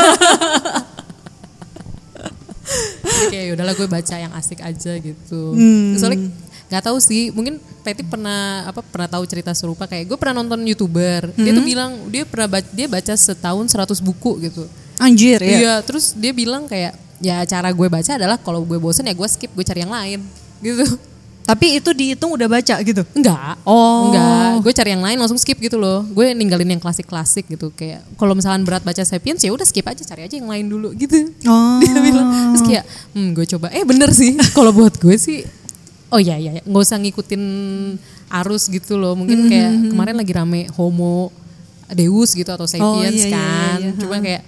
Jadi 3.06 3.24
kayak 3.32 3.44
yaudahlah 3.52 3.74
gue 3.76 3.88
baca 3.88 4.14
yang 4.16 4.32
asik 4.32 4.64
aja 4.64 4.92
gitu. 4.98 5.40
Soalnya 6.00 6.32
nggak 6.66 6.82
tahu 6.82 6.98
sih, 6.98 7.30
mungkin 7.30 7.62
Teti 7.86 8.02
pernah 8.02 8.66
apa 8.66 8.82
pernah 8.82 9.06
tahu 9.06 9.22
cerita 9.30 9.54
serupa 9.54 9.86
kayak 9.86 10.10
gue 10.10 10.18
pernah 10.18 10.42
nonton 10.42 10.66
youtuber, 10.66 11.30
dia 11.38 11.54
tuh 11.54 11.62
bilang 11.62 12.10
dia 12.10 12.26
pernah 12.26 12.58
baca, 12.58 12.66
dia 12.74 12.90
baca 12.90 13.14
setahun 13.14 13.70
100 13.70 14.02
buku 14.02 14.50
gitu. 14.50 14.66
Anjir 14.98 15.38
ya. 15.38 15.56
Iya, 15.62 15.74
terus 15.86 16.10
dia 16.18 16.34
bilang 16.34 16.66
kayak 16.66 16.98
ya 17.22 17.46
cara 17.46 17.70
gue 17.70 17.86
baca 17.86 18.18
adalah 18.18 18.34
kalau 18.42 18.66
gue 18.66 18.82
bosen 18.82 19.06
ya 19.06 19.14
gue 19.14 19.28
skip, 19.30 19.54
gue 19.54 19.62
cari 19.62 19.86
yang 19.86 19.94
lain 19.94 20.20
gitu. 20.58 20.98
Tapi 21.46 21.78
itu 21.78 21.94
dihitung 21.94 22.34
udah 22.34 22.50
baca 22.50 22.74
gitu. 22.82 23.06
Enggak. 23.14 23.54
Oh. 23.62 24.10
Enggak. 24.10 24.66
Gue 24.66 24.72
cari 24.74 24.90
yang 24.98 25.04
lain 25.06 25.14
langsung 25.14 25.38
skip 25.38 25.62
gitu 25.62 25.78
loh. 25.78 26.02
Gue 26.10 26.34
ninggalin 26.34 26.66
yang 26.66 26.82
klasik-klasik 26.82 27.46
gitu 27.46 27.70
kayak 27.70 28.02
kalau 28.18 28.34
misalkan 28.34 28.66
berat 28.66 28.82
baca 28.82 28.98
Sapiens 29.06 29.38
ya 29.38 29.54
udah 29.54 29.62
skip 29.62 29.86
aja 29.86 30.02
cari 30.02 30.26
aja 30.26 30.34
yang 30.34 30.50
lain 30.50 30.66
dulu 30.66 30.90
gitu. 30.98 31.30
Oh. 31.46 31.78
Dia 31.86 32.02
bilang 32.02 32.26
terus 32.50 32.64
kayak 32.66 32.84
hmm 33.14 33.28
gue 33.30 33.46
coba 33.46 33.70
eh 33.70 33.86
bener 33.86 34.10
sih 34.10 34.34
kalau 34.58 34.74
buat 34.74 34.98
gue 34.98 35.14
sih 35.14 35.46
oh 36.10 36.18
iya 36.18 36.34
iya 36.38 36.58
iya. 36.58 36.62
nggak 36.66 36.82
usah 36.82 36.98
ngikutin 36.98 37.42
arus 38.42 38.66
gitu 38.66 38.98
loh. 38.98 39.14
Mungkin 39.14 39.46
kayak 39.46 39.94
kemarin 39.94 40.18
lagi 40.18 40.32
rame 40.34 40.66
Homo 40.74 41.30
Deus 41.94 42.34
gitu 42.34 42.50
atau 42.50 42.66
Sapiens 42.66 43.22
iya, 43.22 43.30
iya, 43.30 43.36
kan. 43.38 43.78
iya, 43.78 43.90
iya. 43.94 44.00
Cuma 44.02 44.16
kayak 44.18 44.42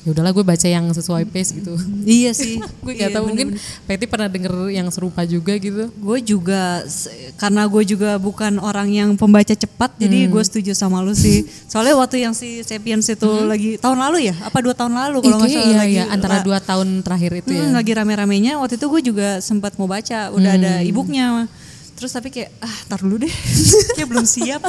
ya 0.00 0.16
udahlah 0.16 0.32
gue 0.32 0.40
baca 0.40 0.64
yang 0.64 0.88
sesuai 0.88 1.28
pace 1.28 1.52
gitu. 1.52 1.76
Iya 2.08 2.32
sih. 2.32 2.56
gue 2.84 2.92
gak 2.96 3.12
tahu 3.12 3.28
mungkin 3.28 3.52
Peti 3.84 4.08
pernah 4.08 4.26
denger 4.26 4.72
yang 4.72 4.88
serupa 4.88 5.22
juga 5.22 5.52
gitu. 5.56 5.92
Gue 5.92 6.18
juga 6.20 6.80
karena 7.36 7.68
gue 7.68 7.82
juga 7.84 8.16
bukan 8.16 8.56
orang 8.56 8.88
yang 8.88 9.10
pembaca 9.14 9.52
cepat, 9.52 9.92
jadi 10.00 10.24
Hmm. 10.24 10.32
gue 10.32 10.42
setuju 10.44 10.72
sama 10.72 11.04
lu 11.04 11.12
sih. 11.12 11.44
Soalnya 11.68 11.96
waktu 11.96 12.24
yang 12.24 12.32
si 12.32 12.64
Sapiens 12.64 13.04
itu 13.04 13.28
lagi 13.44 13.76
tahun 13.76 14.00
lalu 14.00 14.32
ya, 14.32 14.34
apa 14.40 14.58
dua 14.60 14.72
tahun 14.72 14.96
lalu 14.96 15.20
kalau 15.20 15.36
nggak 15.38 15.50
salah 15.50 15.68
iya, 15.68 15.76
lagi 15.76 15.96
iya, 16.00 16.04
antara 16.08 16.36
dua 16.40 16.58
tahun 16.60 16.88
terakhir 17.04 17.44
itu 17.44 17.50
ya. 17.52 17.64
Hmm, 17.68 17.76
lagi 17.76 17.92
rame-ramenya 17.92 18.52
waktu 18.56 18.80
itu 18.80 18.86
gue 18.88 19.02
juga 19.12 19.28
sempat 19.40 19.76
mau 19.76 19.84
baca 19.84 20.32
udah 20.32 20.52
ada 20.56 20.72
Hmm. 20.80 20.88
ebooknya 20.88 21.24
terus 21.92 22.16
tapi 22.16 22.32
kayak 22.32 22.48
ah 22.64 22.76
tar 22.88 23.04
dulu 23.04 23.20
deh 23.20 23.34
kayak 23.96 24.08
belum 24.08 24.24
siap 24.24 24.64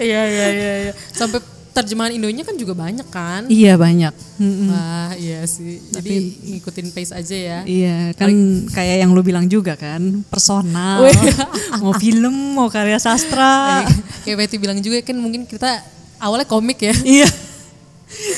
Iya 0.00 0.22
iya 0.26 0.46
iya. 0.50 0.72
iya. 0.88 0.92
Sampai 1.12 1.38
terjemahan 1.70 2.12
Indonya 2.14 2.42
kan 2.42 2.58
juga 2.58 2.74
banyak 2.74 3.06
kan. 3.08 3.46
iya 3.46 3.78
banyak 3.78 4.10
Mm-mm. 4.40 4.68
Wah 4.72 5.12
iya 5.14 5.44
sih. 5.46 5.78
Jadi 5.92 6.14
ngikutin 6.56 6.86
pace 6.90 7.12
aja 7.14 7.36
ya. 7.36 7.58
iya 7.64 8.10
kan 8.16 8.30
kayak 8.72 9.06
yang 9.06 9.10
lu 9.14 9.22
bilang 9.22 9.46
juga 9.46 9.78
kan 9.78 10.24
personal 10.26 11.06
mau 11.82 11.94
film 11.96 12.56
mau 12.58 12.66
karya 12.66 12.98
sastra 12.98 13.86
Kayak 14.26 14.36
Betty 14.46 14.56
bilang 14.58 14.78
juga 14.82 15.00
kan 15.00 15.16
mungkin 15.16 15.46
kita 15.46 15.80
awalnya 16.18 16.46
komik 16.46 16.82
ya. 16.82 16.94
iya 17.22 17.30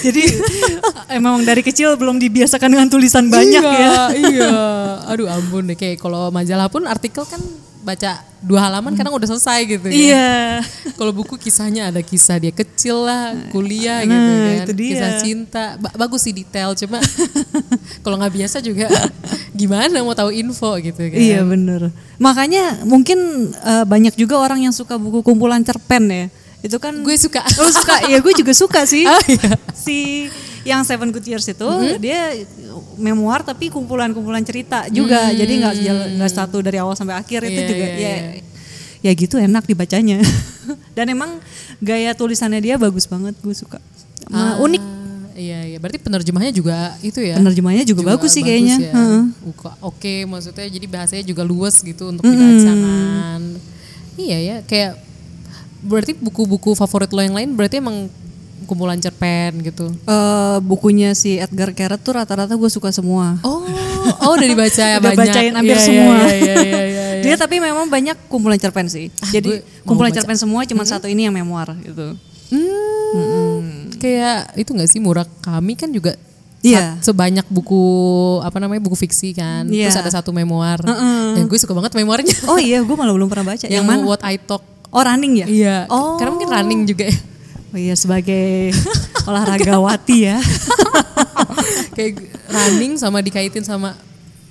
Jadi 0.04 0.28
emang 1.08 1.40
dari 1.48 1.64
kecil 1.64 1.96
belum 1.96 2.20
dibiasakan 2.20 2.76
dengan 2.76 2.92
tulisan 2.92 3.32
banyak 3.32 3.64
iya, 3.64 3.80
ya. 3.80 3.96
Iya, 4.12 4.52
aduh 5.08 5.32
ampun 5.32 5.64
deh. 5.64 5.80
Kayak 5.80 5.96
kalau 5.96 6.28
majalah 6.28 6.68
pun 6.68 6.84
artikel 6.84 7.24
kan 7.24 7.40
baca 7.82 8.10
dua 8.38 8.58
halaman 8.62 8.94
kadang 8.94 9.10
udah 9.10 9.28
selesai 9.28 9.58
gitu. 9.66 9.86
kan. 9.86 9.94
Iya. 9.94 10.62
Kalau 10.98 11.10
buku 11.10 11.34
kisahnya 11.36 11.90
ada 11.90 12.00
kisah 12.00 12.38
dia 12.38 12.50
kecil 12.50 13.02
lah, 13.02 13.34
kuliah 13.50 14.02
Nah, 14.02 14.08
gitu 14.08 14.30
kan. 14.32 14.56
itu 14.62 14.72
dia. 14.74 14.90
Kisah 14.90 15.10
cinta, 15.18 15.64
Ba- 15.76 15.94
bagus 15.96 16.22
sih 16.22 16.32
detail 16.32 16.74
cuma 16.74 16.98
kalau 18.06 18.16
nggak 18.16 18.34
biasa 18.34 18.58
juga 18.58 18.86
gimana 19.52 20.00
mau 20.00 20.14
tahu 20.14 20.30
info 20.30 20.74
gitu 20.78 20.98
kan. 20.98 21.18
Iya 21.18 21.42
bener. 21.42 21.90
Makanya 22.16 22.82
mungkin 22.82 23.18
eh, 23.52 23.84
banyak 23.84 24.14
juga 24.14 24.38
orang 24.38 24.62
yang 24.62 24.72
suka 24.72 24.96
buku 24.96 25.22
kumpulan 25.22 25.62
cerpen 25.62 26.06
ya. 26.06 26.26
Itu 26.62 26.78
kan 26.78 26.94
Gue 26.98 27.14
suka. 27.16 27.42
Lo 27.58 27.68
suka? 27.68 28.06
ya 28.06 28.18
gue 28.18 28.32
juga 28.32 28.52
suka 28.52 28.80
sih. 28.84 29.02
Oh, 29.10 29.20
iya. 29.26 29.50
Si 29.74 30.30
yang 30.62 30.86
Seven 30.86 31.10
Good 31.10 31.26
Years 31.26 31.42
itu 31.44 31.68
dia 31.98 32.38
memoir 32.94 33.42
tapi 33.42 33.66
kumpulan-kumpulan 33.66 34.40
cerita 34.40 34.86
juga. 34.88 35.28
Jadi 35.28 35.52
nggak 35.58 35.74
nggak 36.16 36.30
satu 36.32 36.62
dari 36.62 36.78
awal 36.78 36.94
sampai 36.94 37.18
akhir 37.18 37.42
itu 37.44 37.58
Iya, 37.58 37.68
juga 37.68 37.84
iya, 37.84 37.98
ya 37.98 38.14
iya. 38.30 38.42
ya 39.02 39.10
gitu 39.12 39.34
enak 39.36 39.66
dibacanya. 39.66 40.22
Dan 40.96 41.10
emang 41.10 41.42
gaya 41.78 42.14
tulisannya 42.14 42.62
dia 42.62 42.78
bagus 42.78 43.04
banget, 43.04 43.34
gue 43.36 43.50
suka. 43.52 43.82
Ah, 44.30 44.62
unik. 44.62 44.82
Iya, 45.34 45.58
iya. 45.66 45.78
Berarti 45.82 45.98
penerjemahnya 45.98 46.52
juga 46.54 46.94
itu 47.02 47.18
ya. 47.18 47.34
Penerjemahnya 47.34 47.82
juga 47.82 48.06
bagus 48.06 48.30
sih 48.30 48.40
kayaknya. 48.40 48.76
ya. 48.78 48.92
Heeh. 48.94 49.22
Uka- 49.42 49.74
Oke, 49.82 50.22
maksudnya 50.24 50.62
jadi 50.64 50.86
bahasanya 50.86 51.24
juga 51.26 51.42
luas 51.42 51.82
gitu 51.82 52.06
untuk 52.06 52.22
dibaca 52.22 52.70
kan. 52.70 53.42
Iya 54.14 54.38
ya, 54.38 54.56
kayak 54.62 54.92
berarti 55.82 56.14
buku-buku 56.14 56.72
favorit 56.72 57.10
lo 57.10 57.20
yang 57.20 57.34
lain 57.34 57.52
berarti 57.52 57.78
emang 57.78 58.06
kumpulan 58.62 58.96
cerpen 58.96 59.58
gitu. 59.60 59.90
Eh, 60.00 60.56
bukunya 60.60 61.12
si 61.12 61.36
Edgar 61.36 61.70
Keret 61.70 61.98
tuh 61.98 62.14
rata-rata 62.14 62.50
gue 62.50 62.70
suka 62.70 62.88
semua. 62.88 63.36
Oh, 63.42 63.66
oh 64.22 64.32
udah 64.32 64.46
dibaca 64.46 64.70
ya 64.80 64.96
Udah 65.02 65.12
banyak. 65.12 65.28
bacain 65.28 65.52
hampir 65.52 65.74
Iya, 65.74 65.82
iya, 65.82 65.84
semua. 65.84 66.16
Iya, 66.16 66.30
iya, 66.30 66.36
iya, 66.38 66.62
iya, 66.62 66.82
iya. 67.18 67.22
Dia 67.22 67.34
tapi 67.36 67.58
memang 67.58 67.86
banyak 67.86 68.16
kumpulan 68.26 68.56
cerpen 68.56 68.86
sih. 68.86 69.10
Jadi 69.28 69.50
gue 69.50 69.66
mau 69.82 69.84
kumpulan 69.84 70.08
baca. 70.08 70.16
cerpen 70.16 70.38
semua 70.38 70.62
cuma 70.64 70.82
satu 70.82 71.04
ini 71.04 71.26
yang 71.26 71.34
memoir 71.34 71.74
gitu. 71.76 72.14
Hmm, 72.48 73.60
kayak 73.96 74.56
itu 74.56 74.70
nggak 74.70 74.88
sih 74.88 75.00
Murakami 75.00 75.74
kan 75.74 75.88
juga 75.88 76.14
Iya. 76.62 76.94
sat- 76.94 77.10
sebanyak 77.10 77.42
buku 77.48 77.82
apa 78.40 78.54
namanya 78.56 78.78
buku 78.80 78.94
fiksi 78.96 79.34
kan. 79.34 79.66
Iya. 79.66 79.90
Terus 79.90 79.98
ada 79.98 80.12
satu 80.14 80.30
memoir. 80.30 80.78
Dan 81.34 81.44
gue 81.44 81.58
suka 81.58 81.74
banget 81.74 81.90
memoirnya. 81.92 82.30
Oh 82.46 82.54
iya, 82.56 82.78
gue 82.78 82.94
malah 82.94 83.10
belum 83.10 83.26
pernah 83.26 83.50
baca. 83.50 83.66
yang 83.66 83.82
yang 83.82 83.84
mana? 83.84 84.06
What 84.06 84.22
I 84.22 84.38
Talk. 84.38 84.62
Oh 84.92 85.00
running 85.00 85.40
ya? 85.40 85.46
Iya. 85.48 85.76
Oh. 85.88 86.20
Karena 86.20 86.30
mungkin 86.36 86.50
running 86.52 86.80
juga 86.84 87.08
ya. 87.08 87.16
Oh 87.72 87.80
iya 87.80 87.96
sebagai 87.96 88.76
olahragawati 89.28 90.28
ya. 90.28 90.36
kayak 91.96 92.20
running 92.52 93.00
sama 93.00 93.24
dikaitin 93.24 93.64
sama 93.64 93.96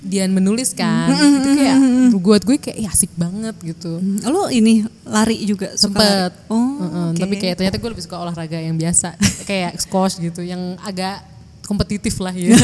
Dian 0.02 0.34
menulis 0.34 0.74
kan. 0.74 1.14
itu 1.14 1.50
kayak 1.54 1.78
buat 2.18 2.42
gue 2.42 2.58
kayak 2.58 2.74
"Ih, 2.74 2.90
asik 2.90 3.14
banget 3.14 3.54
gitu. 3.62 4.02
Lo 4.26 4.50
ini 4.50 4.82
lari 5.06 5.38
juga 5.46 5.78
suka 5.78 6.02
Sempet. 6.02 6.32
lari? 6.34 6.50
Oh, 6.50 7.14
oke. 7.14 7.22
Tapi 7.22 7.34
kayak 7.38 7.54
ternyata 7.62 7.78
gue 7.78 7.90
lebih 7.94 8.02
suka 8.02 8.18
olahraga 8.18 8.58
yang 8.58 8.74
biasa. 8.74 9.14
kayak 9.48 9.78
squash 9.78 10.18
gitu. 10.18 10.42
Yang 10.42 10.74
agak 10.82 11.22
kompetitif 11.62 12.18
lah 12.18 12.34
ya. 12.34 12.58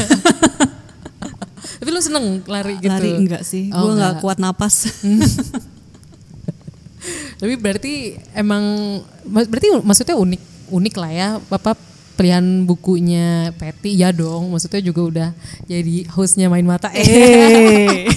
tapi 1.79 1.89
lu 1.95 2.03
seneng 2.03 2.43
lari 2.43 2.75
gitu? 2.83 2.91
lari 2.91 3.11
enggak 3.15 3.47
sih. 3.47 3.71
Oh, 3.71 3.87
gue 3.87 3.95
nggak 3.95 4.19
enggak. 4.19 4.23
kuat 4.27 4.37
napas. 4.43 4.91
Tapi 7.39 7.53
berarti 7.55 7.93
emang 8.35 8.63
berarti 9.25 9.71
maksudnya 9.83 10.15
unik 10.19 10.41
unik 10.69 10.95
lah 10.99 11.11
ya 11.11 11.29
Bapak 11.47 11.79
pilihan 12.19 12.67
bukunya 12.67 13.55
Patty? 13.55 13.95
Ya 13.95 14.11
dong 14.11 14.51
maksudnya 14.51 14.83
juga 14.83 15.01
udah 15.01 15.29
jadi 15.65 16.07
hostnya 16.11 16.51
main 16.51 16.67
mata. 16.67 16.91
Eh 16.91 18.07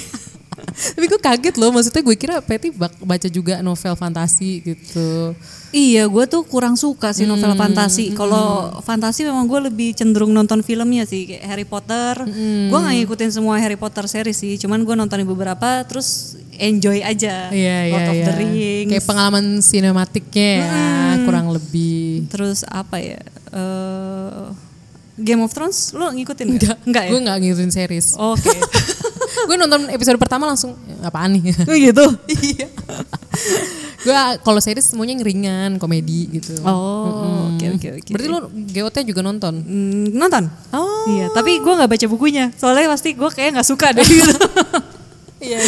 tapi 0.95 1.07
gue 1.07 1.21
kaget 1.21 1.55
loh 1.59 1.71
maksudnya 1.71 2.03
gue 2.03 2.17
kira 2.17 2.41
bak- 2.41 3.01
baca 3.03 3.29
juga 3.29 3.61
novel 3.61 3.95
fantasi 3.95 4.63
gitu 4.63 5.35
Iya, 5.73 6.05
gue 6.05 6.25
tuh 6.29 6.45
kurang 6.45 6.77
suka 6.77 7.17
sih 7.17 7.25
Hmm, 7.25 7.33
novel 7.33 7.57
fantasi. 7.57 8.13
Kalau 8.13 8.77
fantasi 8.85 9.25
memang 9.25 9.49
gue 9.49 9.73
lebih 9.73 9.97
cenderung 9.97 10.29
nonton 10.29 10.61
filmnya 10.61 11.09
sih, 11.09 11.25
kayak 11.25 11.49
Harry 11.49 11.65
Potter. 11.65 12.29
Hmm. 12.29 12.69
Gue 12.69 12.77
nggak 12.77 12.95
ngikutin 13.01 13.31
semua 13.33 13.57
Harry 13.57 13.81
Potter 13.81 14.05
series 14.05 14.37
sih, 14.37 14.61
cuman 14.61 14.85
gue 14.85 14.93
nontonin 14.93 15.25
beberapa, 15.25 15.81
terus 15.89 16.37
enjoy 16.61 17.01
aja. 17.01 17.49
Iya 17.49 17.89
iya 17.89 17.93
Lord 17.97 18.05
of 18.05 18.15
iya. 18.15 18.27
the 18.29 18.33
Rings. 18.37 18.89
Kayak 18.93 19.05
pengalaman 19.09 19.45
sinematiknya 19.65 20.51
ya 20.61 20.77
kurang 21.25 21.49
lebih. 21.49 22.29
Terus 22.29 22.69
apa 22.69 23.01
ya? 23.01 23.25
eh, 23.53 24.45
Game 25.17 25.41
of 25.41 25.53
Thrones, 25.53 25.97
lo 25.97 26.09
ngikutin 26.09 26.53
Enggak, 26.53 26.77
nggak? 26.85 26.89
Enggak 26.89 27.03
ya? 27.05 27.11
gue 27.17 27.21
nggak 27.25 27.39
ngikutin 27.41 27.73
series. 27.73 28.07
Oke. 28.21 28.53
gue 29.33 29.57
nonton 29.57 29.89
episode 29.91 30.19
pertama 30.21 30.49
langsung 30.49 30.77
apaan 31.03 31.37
nih? 31.37 31.55
Oh 31.71 31.77
gitu. 31.77 32.05
Iya. 32.29 32.69
gue 34.03 34.19
kalau 34.43 34.59
series 34.59 34.87
semuanya 34.87 35.15
yang 35.19 35.25
ringan, 35.25 35.71
komedi 35.79 36.29
gitu. 36.41 36.59
Oh, 36.67 37.49
oke 37.55 37.67
oke 37.79 37.89
oke. 38.03 38.11
Berarti 38.13 38.29
lu 38.29 38.39
GOT 38.71 38.97
juga 39.07 39.21
nonton? 39.23 39.55
Hmm, 39.63 40.07
nonton? 40.13 40.45
Oh. 40.75 41.07
Iya, 41.07 41.31
tapi 41.31 41.63
gue 41.63 41.73
nggak 41.73 41.91
baca 41.91 42.07
bukunya. 42.11 42.51
Soalnya 42.59 42.91
pasti 42.91 43.15
gue 43.15 43.31
kayak 43.31 43.59
nggak 43.59 43.69
suka 43.69 43.95
deh 43.95 44.05
gitu. 44.07 44.35
Iya 45.53 45.59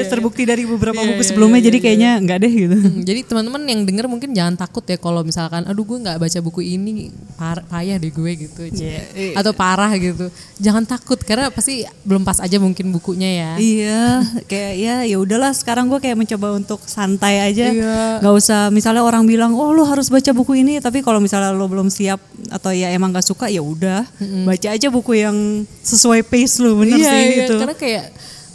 Iya, 0.00 0.04
terbukti 0.08 0.42
dari 0.42 0.64
beberapa 0.64 0.96
Iya, 0.96 1.08
buku 1.12 1.22
iya, 1.22 1.28
sebelumnya, 1.28 1.60
iya, 1.60 1.66
jadi 1.68 1.78
iya. 1.78 1.84
kayaknya 1.84 2.10
nggak 2.24 2.38
deh 2.40 2.52
gitu. 2.52 2.76
Hmm, 2.78 3.00
jadi 3.04 3.20
teman-teman 3.28 3.62
yang 3.68 3.80
denger 3.84 4.06
mungkin 4.08 4.30
jangan 4.32 4.54
takut 4.56 4.84
ya 4.84 4.96
kalau 4.96 5.20
misalkan 5.20 5.62
aduh 5.68 5.84
gue 5.84 5.98
nggak 6.00 6.16
baca 6.16 6.38
buku 6.40 6.60
ini 6.64 7.12
par- 7.36 7.64
payah 7.68 8.00
deh 8.00 8.08
gue 8.08 8.30
gitu 8.48 8.62
Iya, 8.72 9.34
atau 9.36 9.52
parah 9.52 9.92
gitu 9.94 10.32
jangan 10.56 10.82
takut 10.82 11.20
karena 11.20 11.52
pasti 11.52 11.84
belum 12.02 12.24
pas 12.24 12.40
aja 12.40 12.56
mungkin 12.56 12.88
bukunya 12.90 13.28
ya 13.28 13.50
Iya, 13.60 14.02
kayak 14.48 14.72
ya 14.74 14.94
ya 15.04 15.16
udahlah 15.20 15.52
sekarang 15.52 15.86
gue 15.86 16.00
kayak 16.00 16.16
mencoba 16.16 16.56
untuk 16.56 16.80
santai 16.88 17.44
aja, 17.44 17.68
Iya. 17.70 18.24
nggak 18.24 18.34
usah 18.34 18.72
misalnya 18.72 19.04
orang 19.04 19.28
bilang 19.28 19.52
oh 19.54 19.70
lu 19.70 19.84
harus 19.84 20.08
baca 20.08 20.32
buku 20.32 20.62
ini, 20.62 20.80
tapi 20.80 21.04
kalau 21.04 21.20
misalnya 21.20 21.52
lo 21.52 21.68
belum 21.68 21.92
siap 21.92 22.18
atau 22.48 22.72
ya 22.72 22.88
emang 22.90 23.12
gak 23.12 23.26
suka 23.26 23.50
ya 23.50 23.60
udah 23.60 24.08
baca 24.44 24.68
aja 24.72 24.88
buku 24.88 25.20
yang 25.20 25.36
sesuai 25.82 26.24
pace 26.24 26.58
lu 26.58 26.78
bener 26.78 26.96
iya, 26.96 27.10
sih 27.10 27.20
iya, 27.20 27.36
gitu. 27.44 27.54
karena 27.60 27.76
kayak 27.76 28.04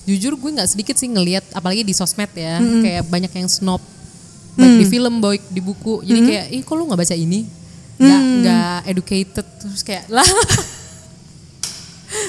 jujur 0.04 0.36
gue 0.36 0.50
nggak 0.52 0.70
sedikit 0.70 0.96
sih 1.00 1.08
ngelihat 1.08 1.44
apalagi 1.56 1.88
di 1.88 1.96
sosmed 1.96 2.32
ya 2.36 2.60
kayak 2.60 3.04
banyak 3.08 3.32
yang 3.32 3.50
snob. 3.50 3.80
Baik 4.54 4.74
di 4.82 4.86
film 4.86 5.18
baik 5.18 5.44
di 5.50 5.62
buku. 5.64 6.06
Jadi 6.06 6.20
kayak 6.30 6.46
ih 6.54 6.62
kok 6.62 6.76
lu 6.78 6.86
nggak 6.86 7.02
baca 7.02 7.16
ini? 7.18 7.48
Nggak 7.98 8.22
nggak 8.44 8.80
educated. 8.92 9.48
Terus 9.64 9.82
kayak 9.82 10.06
lah 10.16 10.28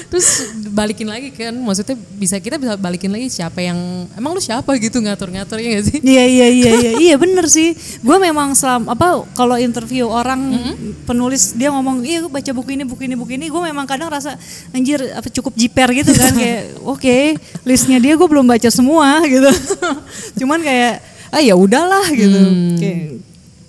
terus 0.09 0.49
balikin 0.71 1.07
lagi 1.07 1.29
kan 1.29 1.53
maksudnya 1.53 1.97
bisa 2.17 2.37
kita 2.37 2.57
bisa 2.57 2.73
balikin 2.75 3.09
lagi 3.09 3.29
siapa 3.29 3.61
yang 3.61 3.77
emang 4.13 4.33
lu 4.33 4.41
siapa 4.41 4.67
gitu 4.77 4.97
ngatur-ngatur 5.01 5.57
ya 5.61 5.69
gak 5.77 5.85
sih 5.89 5.97
Iya 6.01 6.23
iya 6.25 6.47
iya 6.49 6.71
iya 6.75 6.91
iya 7.09 7.15
bener 7.17 7.45
sih. 7.49 7.73
Gue 8.01 8.17
memang 8.17 8.53
selam 8.53 8.85
apa 8.85 9.25
kalau 9.33 9.57
interview 9.57 10.05
orang 10.05 10.41
penulis 11.03 11.53
dia 11.53 11.69
ngomong 11.73 12.05
iya 12.05 12.21
gue 12.21 12.31
baca 12.31 12.51
buku 12.53 12.77
ini 12.77 12.83
buku 12.85 13.01
ini 13.09 13.15
buku 13.17 13.31
ini 13.37 13.45
gue 13.49 13.61
memang 13.61 13.85
kadang 13.85 14.09
rasa 14.09 14.37
anjir 14.71 15.01
apa 15.13 15.27
cukup 15.29 15.53
jiper 15.57 15.89
gitu 15.93 16.11
kan 16.13 16.33
kayak 16.41 16.77
oke 16.81 17.17
listnya 17.65 17.97
dia 17.97 18.13
gue 18.13 18.27
belum 18.27 18.45
baca 18.45 18.69
semua 18.69 19.19
gitu. 19.33 19.49
Cuman 20.43 20.61
kayak 20.61 21.01
ah 21.33 21.41
ya 21.41 21.57
udahlah 21.57 22.05
gitu. 22.13 22.39
Kayak 22.79 23.24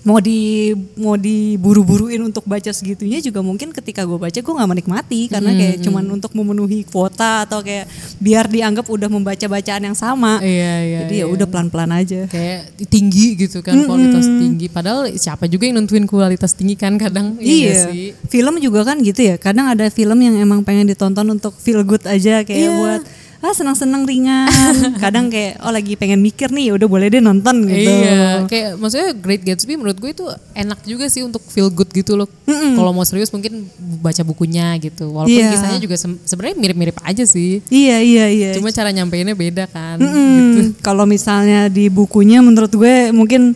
mau 0.06 0.22
di 0.22 0.70
mau 0.94 1.18
diburu-buruin 1.18 2.22
untuk 2.22 2.46
baca 2.46 2.70
segitunya 2.70 3.18
juga 3.18 3.42
mungkin 3.42 3.74
ketika 3.74 4.02
gue 4.02 4.14
baca 4.14 4.32
gue 4.32 4.54
nggak 4.54 4.70
menikmati 4.70 5.26
karena 5.26 5.50
kayak 5.50 5.82
cuman 5.82 6.06
untuk 6.08 6.30
memenuhi 6.30 6.86
kuota 6.86 7.42
atau 7.42 7.58
kayak 7.58 7.90
biar 8.16 8.46
dianggap 8.46 8.86
udah 8.86 9.10
membaca 9.10 9.42
bacaan 9.44 9.82
yang 9.82 9.98
sama. 9.98 10.38
Iya, 10.38 10.74
iya, 10.80 10.98
Jadi 11.02 11.14
ya 11.16 11.26
udah 11.26 11.44
pelan-pelan 11.44 11.90
aja. 11.92 12.22
kayak 12.26 12.86
tinggi 12.86 13.34
gitu 13.36 13.58
kan 13.60 13.82
kualitas 13.82 14.24
tinggi 14.24 14.66
padahal 14.68 15.10
siapa 15.12 15.44
juga 15.46 15.66
yang 15.66 15.82
nentuin 15.82 16.06
kualitas 16.06 16.54
tinggi 16.54 16.74
kan 16.74 16.94
kadang 16.96 17.34
iya 17.36 17.54
Iya, 17.56 17.66
nggak 17.66 17.86
sih 17.90 18.06
film 18.30 18.54
juga 18.58 18.80
kan 18.84 19.02
gitu 19.02 19.20
ya. 19.20 19.34
Kadang 19.36 19.66
ada 19.66 19.90
film 19.90 20.18
yang 20.18 20.38
emang 20.38 20.62
pengen 20.62 20.86
ditonton 20.86 21.26
untuk 21.28 21.50
feel 21.56 21.82
good 21.82 22.06
aja 22.06 22.46
kayak 22.46 22.54
Iya. 22.62 22.70
buat 22.72 23.02
ah 23.38 23.52
senang-senang 23.52 24.02
ringan. 24.02 24.48
Kadang 25.02 25.28
kayak 25.28 25.60
oh 25.60 25.68
lagi 25.68 25.92
pengen 25.94 26.18
mikir 26.18 26.48
nih, 26.48 26.68
ya 26.68 26.72
udah 26.74 26.86
boleh 26.86 27.06
deh 27.06 27.18
nonton 27.18 27.64
gitu. 27.64 27.90
Iya, 27.90 28.44
kayak 28.44 28.70
maksudnya 28.76 29.08
Great 29.12 29.42
Gatsby 29.42 29.74
menurut 29.74 29.94
gue 29.94 30.10
itu 30.10 30.24
enak 30.52 30.80
juga 30.82 31.06
sih 31.06 31.20
untuk 31.20 31.44
feel 31.44 31.68
good 31.68 31.88
gitu 31.90 32.14
loh. 32.14 32.28
Kalau 32.46 32.90
mau 32.90 33.02
serius 33.02 33.28
mungkin 33.28 33.68
baca 33.98 34.22
bukunya 34.22 34.76
gitu. 34.76 35.10
Walaupun 35.10 35.36
Iya. 35.36 35.50
kisahnya 35.50 35.78
juga 35.78 35.94
se- 35.94 36.20
sebenarnya 36.24 36.56
mirip-mirip 36.56 36.96
aja 37.00 37.22
sih. 37.22 37.60
Iya 37.66 37.96
iya 37.98 38.24
iya. 38.26 38.50
Cuma 38.52 38.68
cara 38.68 38.88
nyampeinnya 38.88 39.32
beda 39.32 39.64
kan. 39.66 39.98
Mm, 39.98 40.80
Kalau 40.80 41.04
misalnya 41.04 41.66
di 41.66 41.86
bukunya 41.86 42.40
menurut 42.40 42.70
gue 42.70 43.10
mungkin 43.10 43.52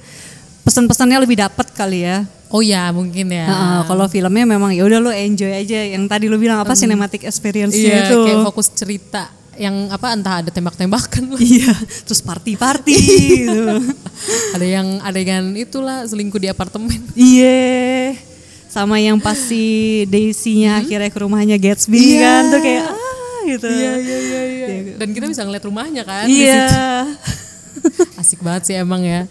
pesan-pesannya 0.60 1.18
lebih 1.18 1.40
dapat 1.40 1.72
kali 1.72 2.04
ya. 2.04 2.28
Oh 2.50 2.60
ya 2.60 2.90
mungkin 2.90 3.30
ya. 3.30 3.46
Heeh, 3.46 3.80
kalau 3.86 4.06
filmnya 4.06 4.42
memang 4.44 4.74
ya 4.74 4.82
udah 4.82 4.98
lo 4.98 5.08
enjoy 5.08 5.48
aja 5.48 5.86
yang 5.86 6.04
tadi 6.04 6.26
lo 6.26 6.34
bilang 6.34 6.58
apa 6.58 6.74
cinematic 6.74 7.22
experience-nya 7.22 7.78
Iya, 7.78 8.10
itu. 8.10 8.16
kayak 8.26 8.42
fokus 8.44 8.66
cerita 8.70 9.30
yang 9.60 9.92
apa 9.92 10.16
entah 10.16 10.40
ada 10.40 10.48
tembak-tembakan 10.48 11.36
lah. 11.36 11.40
Iya, 11.40 11.68
terus 12.08 12.24
party-party 12.24 12.96
gitu. 13.44 13.64
ada 14.56 14.66
yang 14.66 15.04
adegan 15.04 15.52
itulah 15.52 16.08
selingkuh 16.08 16.40
di 16.40 16.48
apartemen. 16.48 16.96
Iya. 17.12 18.16
sama 18.70 19.02
yang 19.02 19.18
pas 19.18 19.34
si 19.34 20.06
Daisy-nya 20.06 20.78
akhirnya 20.78 21.10
ke 21.10 21.18
rumahnya 21.20 21.58
Gatsby. 21.58 22.16
Iya. 22.16 22.22
kan 22.22 22.42
tuh 22.54 22.60
kayak 22.62 22.84
ah 22.86 23.40
gitu. 23.50 23.66
Iya 23.66 23.92
iya 23.98 24.18
iya 24.22 24.42
iya. 24.46 24.66
Dan 24.94 25.10
kita 25.10 25.26
bisa 25.26 25.42
ngeliat 25.42 25.64
rumahnya 25.66 26.02
kan. 26.06 26.30
Iya. 26.30 26.70
situ. 26.70 26.78
Asik 28.22 28.40
banget 28.46 28.70
sih 28.70 28.78
emang 28.78 29.02
ya. 29.02 29.26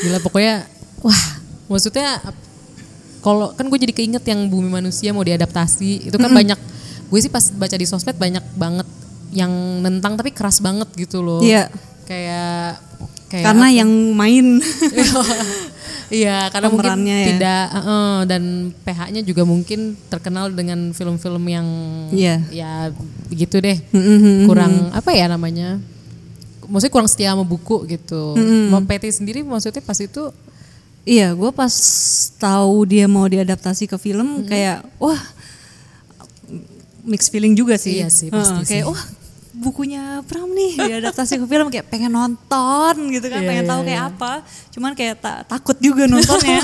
Gila 0.00 0.24
pokoknya 0.24 0.64
wah 1.04 1.22
maksudnya 1.68 2.16
kalau 3.20 3.52
kan 3.52 3.68
gue 3.68 3.78
jadi 3.78 3.92
keinget 3.92 4.24
yang 4.24 4.48
bumi 4.48 4.72
manusia 4.72 5.12
mau 5.12 5.20
diadaptasi 5.20 6.08
itu 6.08 6.16
kan 6.16 6.32
banyak 6.32 6.56
gue 7.12 7.18
sih 7.20 7.28
pas 7.28 7.44
baca 7.52 7.76
di 7.76 7.84
sosmed 7.84 8.16
banyak 8.16 8.44
banget 8.56 8.88
yang 9.30 9.50
nentang 9.80 10.16
tapi 10.16 10.30
keras 10.30 10.58
banget 10.58 10.88
gitu 10.94 11.20
loh. 11.20 11.40
Iya. 11.40 11.68
Kayak 12.04 12.80
kayak 13.28 13.44
Karena 13.44 13.68
apa? 13.68 13.76
yang 13.76 13.90
main 14.16 14.46
Iya, 16.08 16.48
karena 16.48 16.72
mungkin 16.72 17.04
ya. 17.04 17.20
tidak 17.28 17.62
eh, 17.84 18.20
dan 18.24 18.42
PH-nya 18.80 19.20
juga 19.20 19.44
mungkin 19.44 19.92
terkenal 20.08 20.48
dengan 20.48 20.96
film-film 20.96 21.44
yang 21.44 21.68
Iya. 22.08 22.40
ya 22.48 22.72
begitu 23.28 23.60
deh. 23.60 23.76
Kurang 24.48 24.88
apa 24.90 25.12
ya 25.12 25.28
namanya? 25.28 25.76
Maksudnya 26.64 26.92
kurang 26.92 27.08
setia 27.08 27.36
sama 27.36 27.44
buku 27.44 27.84
gitu. 27.86 28.32
Mau 28.72 28.80
PT 28.80 29.12
sendiri 29.14 29.44
maksudnya 29.44 29.84
pas 29.84 29.96
itu 29.96 30.32
Iya, 31.04 31.32
gue 31.32 31.50
pas 31.52 31.72
tahu 32.36 32.84
dia 32.84 33.04
mau 33.04 33.24
diadaptasi 33.24 33.84
ke 33.84 33.96
film 33.96 34.44
kayak 34.44 34.84
wah 34.96 35.16
mixed 37.04 37.28
feeling 37.28 37.52
juga 37.52 37.76
sih. 37.76 37.96
Iya 37.96 38.08
sih, 38.08 38.28
pasti 38.28 38.52
Heeh, 38.54 38.68
kayak 38.68 38.84
sih. 38.84 38.90
wah 38.92 39.02
bukunya 39.58 40.02
Pram 40.22 40.46
nih 40.48 40.72
diadaptasi 40.78 41.36
ke 41.36 41.46
film 41.46 41.66
kayak 41.66 41.86
pengen 41.86 42.10
nonton 42.10 42.94
gitu 43.10 43.26
kan, 43.26 43.38
Iya, 43.38 43.48
pengen 43.48 43.64
iya, 43.64 43.68
tahu 43.68 43.80
kayak 43.82 44.00
iya. 44.00 44.08
apa. 44.08 44.32
Cuman 44.70 44.90
kayak 44.92 45.14
ta- 45.16 45.42
takut 45.44 45.74
juga 45.76 46.06
nontonnya. 46.06 46.62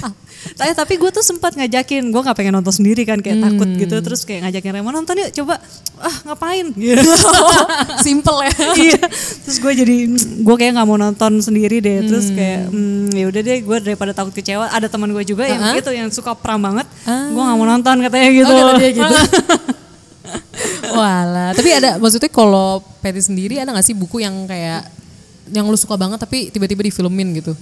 tapi 0.58 0.72
tapi 0.72 0.92
gue 0.96 1.10
tuh 1.10 1.20
sempat 1.20 1.52
ngajakin, 1.52 2.02
gue 2.06 2.20
nggak 2.22 2.32
pengen 2.34 2.54
nonton 2.54 2.72
sendiri 2.72 3.04
kan 3.04 3.18
kayak 3.18 3.38
takut 3.38 3.68
Hmm. 3.68 3.76
gitu, 3.78 3.96
terus 4.00 4.24
kayak 4.24 4.40
ngajakin 4.42 4.72
Remo 4.74 4.90
nonton 4.90 5.14
yuk 5.18 5.30
coba, 5.34 5.60
ah 5.96 6.16
ngapain? 6.24 6.72
Gitu. 6.80 7.04
simple 8.00 8.40
ya. 8.40 8.52
iya 8.88 9.00
terus 9.40 9.58
gue 9.58 9.72
jadi 9.74 9.96
gue 10.40 10.56
kayak 10.56 10.72
nggak 10.72 10.86
mau 10.86 10.96
nonton 10.96 11.38
sendiri 11.38 11.78
deh 11.78 12.02
terus 12.02 12.30
kayak 12.30 12.66
hmm, 12.66 13.12
ya 13.12 13.24
udah 13.26 13.40
deh 13.42 13.58
gue 13.60 13.76
daripada 13.82 14.12
takut 14.12 14.32
kecewa 14.32 14.66
ada 14.66 14.86
teman 14.86 15.10
gue 15.10 15.20
juga 15.22 15.44
yang 15.44 15.60
Uh-uh. 15.60 15.76
gitu 15.76 15.90
yang 15.90 16.08
suka 16.08 16.32
pram 16.32 16.56
banget 16.58 16.88
Ah. 17.04 17.28
gue 17.28 17.36
nggak 17.38 17.54
mau 17.54 17.68
nonton 17.68 17.96
katanya 18.00 18.28
gitu 18.30 18.48
Oh, 18.48 18.56
kata 18.58 18.72
dia 18.78 18.90
gitu. 18.90 19.16
Walah, 20.90 21.50
tapi 21.54 21.70
ada 21.70 21.96
maksudnya 21.96 22.30
kalau 22.30 22.82
Patty 23.02 23.22
sendiri 23.22 23.62
ada 23.62 23.70
gak 23.74 23.86
sih 23.86 23.94
buku 23.94 24.22
yang 24.22 24.46
kayak 24.46 24.90
yang 25.50 25.66
lu 25.66 25.78
suka 25.78 25.98
banget 25.98 26.18
tapi 26.18 26.50
tiba-tiba 26.50 26.86
difilmin 26.86 27.42
gitu? 27.42 27.52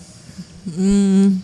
Hmm, 0.68 1.40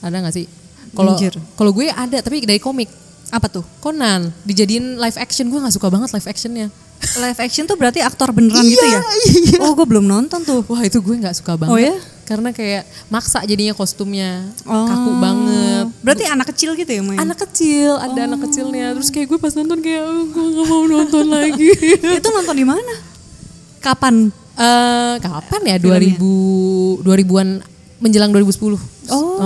Ada 0.00 0.24
gak 0.24 0.34
sih? 0.34 0.46
Kalau 0.92 1.16
kalau 1.56 1.70
gue 1.72 1.88
ada 1.88 2.18
tapi 2.20 2.44
dari 2.44 2.60
komik. 2.60 2.88
Apa 3.32 3.48
tuh 3.48 3.64
Conan 3.78 4.28
dijadiin 4.42 4.94
live 4.94 5.16
action 5.16 5.48
gue 5.48 5.56
nggak 5.56 5.72
suka 5.72 5.88
banget 5.88 6.12
live 6.12 6.28
actionnya. 6.28 6.68
live 7.14 7.40
action 7.40 7.64
tuh 7.64 7.74
berarti 7.74 7.98
aktor 7.98 8.30
beneran 8.30 8.62
gitu 8.62 8.78
ya 8.78 9.00
oh 9.58 9.72
gue 9.72 9.82
belum 9.82 10.04
nonton 10.04 10.38
tuh 10.40 10.62
Wah 10.62 10.78
itu 10.80 11.00
gue 11.00 11.16
nggak 11.18 11.34
suka 11.34 11.56
banget. 11.56 11.72
Oh 11.72 11.80
ya? 11.80 11.96
Karena 12.22 12.48
kayak 12.50 12.84
maksa 13.08 13.42
jadinya 13.42 13.72
kostumnya 13.72 14.46
Oh. 14.62 14.86
kaku 14.86 15.10
banget. 15.18 15.86
berarti 15.98 16.24
anak 16.24 16.46
kecil 16.48 16.72
gitu 16.72 16.86
ya 16.88 17.02
main 17.02 17.18
Anak 17.18 17.42
kecil 17.42 17.96
ada 17.96 18.20
anak 18.22 18.46
kecilnya 18.46 18.92
terus 18.92 19.08
kayak 19.08 19.26
gue 19.26 19.38
pas 19.38 19.50
nonton 19.50 19.80
kayak 19.80 19.98
"Oh, 20.00 20.24
gue 20.24 20.44
nggak 20.46 20.66
mau 20.68 20.82
nonton 20.86 21.24
lagi. 21.34 21.68
itu 21.98 22.28
nonton 22.28 22.54
di 22.54 22.64
mana 22.64 22.94
kapan 23.80 24.28
Eh 24.52 25.16
kapan 25.18 25.60
ya 25.64 25.76
Filmnya? 25.80 26.12
2000 26.14 27.02
2000-an 27.02 27.48
menjelang 28.02 28.28
2010. 28.28 28.74
oh 29.08 29.38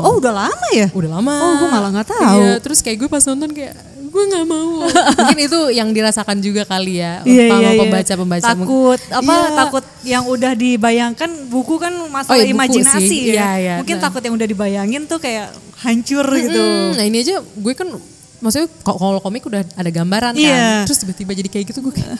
oh 0.00 0.14
udah 0.16 0.32
lama 0.34 0.68
ya 0.72 0.88
Udah 0.90 1.10
lama. 1.12 1.32
Oh, 1.34 1.52
gue 1.58 1.68
malah 1.68 1.90
nggak 1.92 2.08
tahu. 2.08 2.40
Iya, 2.40 2.54
terus 2.58 2.80
kayak 2.80 2.96
gue 2.98 3.08
pas 3.08 3.20
nonton 3.22 3.52
kayak 3.52 3.76
gue 4.08 4.22
nggak 4.24 4.44
mau. 4.44 4.88
Mungkin 5.20 5.38
itu 5.38 5.60
yang 5.70 5.92
dirasakan 5.92 6.40
juga 6.40 6.64
kali 6.64 6.98
ya 6.98 7.20
Iya, 7.22 7.44
sama 7.46 7.60
iya, 7.60 7.70
iya. 7.70 7.78
pembaca-pembaca. 7.78 8.44
Takut 8.48 9.00
apa? 9.10 9.28
Iya. 9.30 9.48
Takut 9.54 9.84
yang 10.02 10.24
udah 10.24 10.52
dibayangkan 10.54 11.30
buku 11.46 11.76
kan 11.76 11.92
masalah 12.08 12.32
Oh, 12.32 12.40
iya, 12.40 12.50
imajinasi 12.50 13.04
sih. 13.04 13.20
ya. 13.28 13.32
Iya, 13.34 13.48
iya. 13.54 13.74
Mungkin 13.78 13.96
Nah. 13.96 14.04
takut 14.08 14.22
yang 14.22 14.34
udah 14.34 14.48
dibayangin 14.48 15.02
tuh 15.04 15.18
kayak 15.18 15.52
hancur 15.78 16.24
gitu. 16.26 16.56
Hmm, 16.58 16.96
nah 16.96 17.04
ini 17.04 17.20
aja 17.20 17.38
gue 17.38 17.74
kan 17.74 17.88
maksudnya 18.38 18.70
kalau 18.80 19.18
komik 19.18 19.44
udah 19.44 19.62
ada 19.68 19.90
gambaran 19.90 20.32
kan. 20.32 20.40
Iya. 20.40 20.84
Terus 20.84 20.98
tiba-tiba 21.00 21.32
jadi 21.34 21.48
kayak 21.48 21.64
gitu 21.68 21.80
gue 21.82 21.92
kayak 21.92 22.16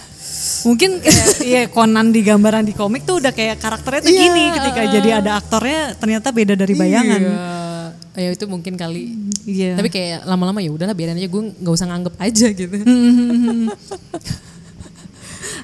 Mungkin 0.64 0.90
kayak 0.98 1.26
iya 1.42 1.62
Conan 1.74 2.10
di 2.10 2.20
gambaran 2.20 2.62
di 2.62 2.72
komik 2.72 3.02
tuh 3.02 3.18
udah 3.18 3.30
kayak 3.30 3.58
karakternya 3.58 4.00
tuh 4.00 4.10
Iya, 4.10 4.20
gini 4.20 4.44
ketika 4.50 4.80
jadi 4.90 5.08
ada 5.18 5.30
aktornya 5.36 5.94
ternyata 5.94 6.28
beda 6.30 6.54
dari 6.54 6.74
bayangan. 6.74 7.20
Iya. 7.20 7.46
Ya 8.18 8.28
itu 8.34 8.44
mungkin 8.46 8.74
kali. 8.74 9.14
Iya. 9.44 9.78
Tapi 9.78 9.88
kayak 9.88 10.26
lama-lama 10.26 10.58
ya 10.58 10.70
udahlah 10.70 10.90
biarin 10.92 11.14
aja 11.14 11.28
gue 11.28 11.42
nggak 11.54 11.70
usah 11.72 11.86
nganggep 11.86 12.14
aja 12.18 12.46
gitu. 12.50 12.76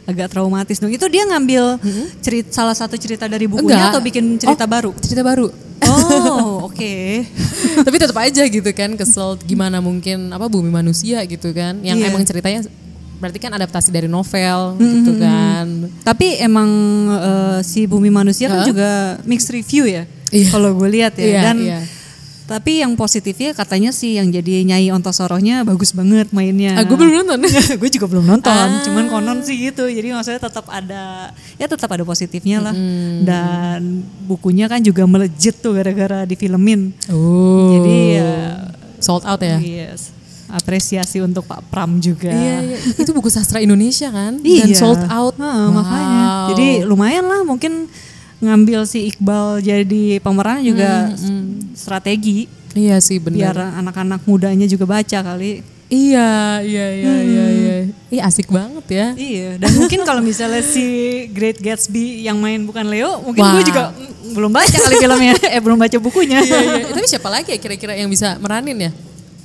agak 0.04 0.28
traumatis 0.30 0.76
dong. 0.76 0.92
Itu 0.92 1.08
dia 1.08 1.24
ngambil 1.24 1.80
cerita 2.20 2.52
salah 2.52 2.76
satu 2.76 2.94
cerita 2.94 3.24
dari 3.24 3.48
bukunya 3.48 3.88
Enggak. 3.88 3.92
atau 3.96 4.02
bikin 4.04 4.24
cerita 4.36 4.64
Oh, 4.64 4.70
baru? 4.70 4.90
Cerita 5.00 5.22
baru. 5.24 5.46
Oh, 5.84 6.48
oke. 6.68 6.94
Tapi 7.80 7.96
tetap 7.96 8.16
aja 8.20 8.42
gitu 8.44 8.70
kan 8.70 8.94
kesel 8.94 9.40
gimana 9.40 9.80
mungkin 9.80 10.28
apa 10.28 10.46
bumi 10.46 10.68
manusia 10.68 11.24
gitu 11.24 11.50
kan 11.50 11.80
yang 11.80 11.96
Iya. 11.96 12.12
emang 12.12 12.22
ceritanya 12.22 12.68
berarti 13.14 13.38
kan 13.38 13.52
adaptasi 13.52 13.88
dari 13.88 14.06
novel 14.06 14.76
gitu 14.76 15.12
kan. 15.16 15.66
Tapi 16.02 16.38
emang 16.38 16.70
eh, 17.08 17.58
si 17.60 17.84
Bumi 17.84 18.08
Manusia 18.08 18.46
kan 18.46 18.62
Hah? 18.62 18.68
juga 18.68 18.90
mixed 19.22 19.50
review 19.50 19.84
ya. 19.84 20.04
Iya. 20.28 20.48
Kalau 20.50 20.74
gue 20.74 20.88
lihat 20.90 21.14
ya. 21.14 21.24
Iya, 21.24 21.40
Dan 21.42 21.56
iya. 21.62 21.80
tapi 22.44 22.84
yang 22.84 22.92
positifnya 22.92 23.56
katanya 23.56 23.88
sih 23.88 24.20
yang 24.20 24.28
jadi 24.28 24.68
Nyai 24.68 24.92
Ontosorohnya 24.92 25.64
bagus 25.64 25.96
banget 25.96 26.28
mainnya. 26.28 26.76
Ah, 26.76 26.84
gue 26.84 26.92
belum 26.92 27.24
nonton. 27.24 27.40
gue 27.80 27.90
juga 27.90 28.06
belum 28.06 28.26
nonton, 28.26 28.52
Ah. 28.52 28.82
cuman 28.84 29.08
konon 29.08 29.40
sih 29.40 29.56
gitu. 29.58 29.88
Jadi 29.88 30.12
maksudnya 30.12 30.38
tetap 30.38 30.68
ada 30.68 31.32
ya 31.56 31.66
tetap 31.66 31.88
ada 31.88 32.04
positifnya 32.04 32.60
lah. 32.60 32.74
Dan 33.24 34.04
bukunya 34.24 34.68
kan 34.68 34.78
juga 34.78 35.02
melejit 35.04 35.56
tuh 35.56 35.72
gara-gara 35.72 36.22
difilmin. 36.24 36.92
Oh. 37.08 37.80
Jadi 37.80 37.96
ya 38.16 38.32
sold 39.00 39.24
out 39.24 39.40
ya. 39.40 39.60
yes. 39.60 40.13
Apresiasi 40.54 41.18
untuk 41.18 41.44
Pak 41.44 41.66
Pram 41.66 41.98
juga. 41.98 42.30
Iya, 42.30 42.56
iya. 42.62 42.78
itu 42.94 43.10
buku 43.10 43.26
sastra 43.26 43.58
Indonesia 43.58 44.08
kan 44.08 44.38
Iya. 44.38 44.64
dan 44.64 44.78
sold 44.78 45.02
out. 45.10 45.34
Makanya. 45.36 46.22
Wow. 46.22 46.46
Jadi 46.54 46.68
lumayan 46.86 47.26
lah 47.26 47.42
mungkin 47.42 47.90
ngambil 48.38 48.84
si 48.84 49.10
Iqbal 49.10 49.58
jadi 49.58 50.20
pemeran 50.20 50.60
juga 50.60 51.10
strategi 51.72 52.44
iya 52.74 52.98
sih 52.98 53.16
benar. 53.16 53.54
biar 53.54 53.56
anak-anak 53.80 54.20
mudanya 54.24 54.66
juga 54.66 54.84
baca 54.84 55.18
kali. 55.22 55.62
Iya, 55.84 56.64
iya, 56.64 56.86
iya, 56.90 57.14
iya, 57.22 57.44
iya. 57.52 57.76
Ih 58.10 58.18
asik 58.18 58.48
banget 58.48 58.84
ya. 58.88 59.06
Iya, 59.14 59.60
dan 59.60 59.70
mungkin 59.76 60.00
kalau 60.02 60.24
misalnya 60.24 60.64
si 60.64 60.82
Great 61.30 61.60
Gatsby 61.60 62.24
yang 62.24 62.40
main 62.40 62.64
bukan 62.64 62.88
Leo, 62.88 63.20
mungkin 63.20 63.44
Wah. 63.44 63.52
gue 63.54 63.62
juga 63.68 63.92
belum 64.34 64.50
baca 64.50 64.74
kali 64.74 64.96
filmnya, 64.96 65.36
eh 65.54 65.60
belum 65.60 65.76
baca 65.78 65.94
bukunya. 66.00 66.40
Iya, 66.40 66.58
iya. 66.58 66.84
Tapi 66.88 67.06
siapa 67.06 67.28
lagi 67.28 67.52
ya 67.54 67.58
kira-kira 67.60 67.92
yang 67.94 68.08
bisa 68.08 68.40
meranin 68.40 68.80
ya? 68.80 68.90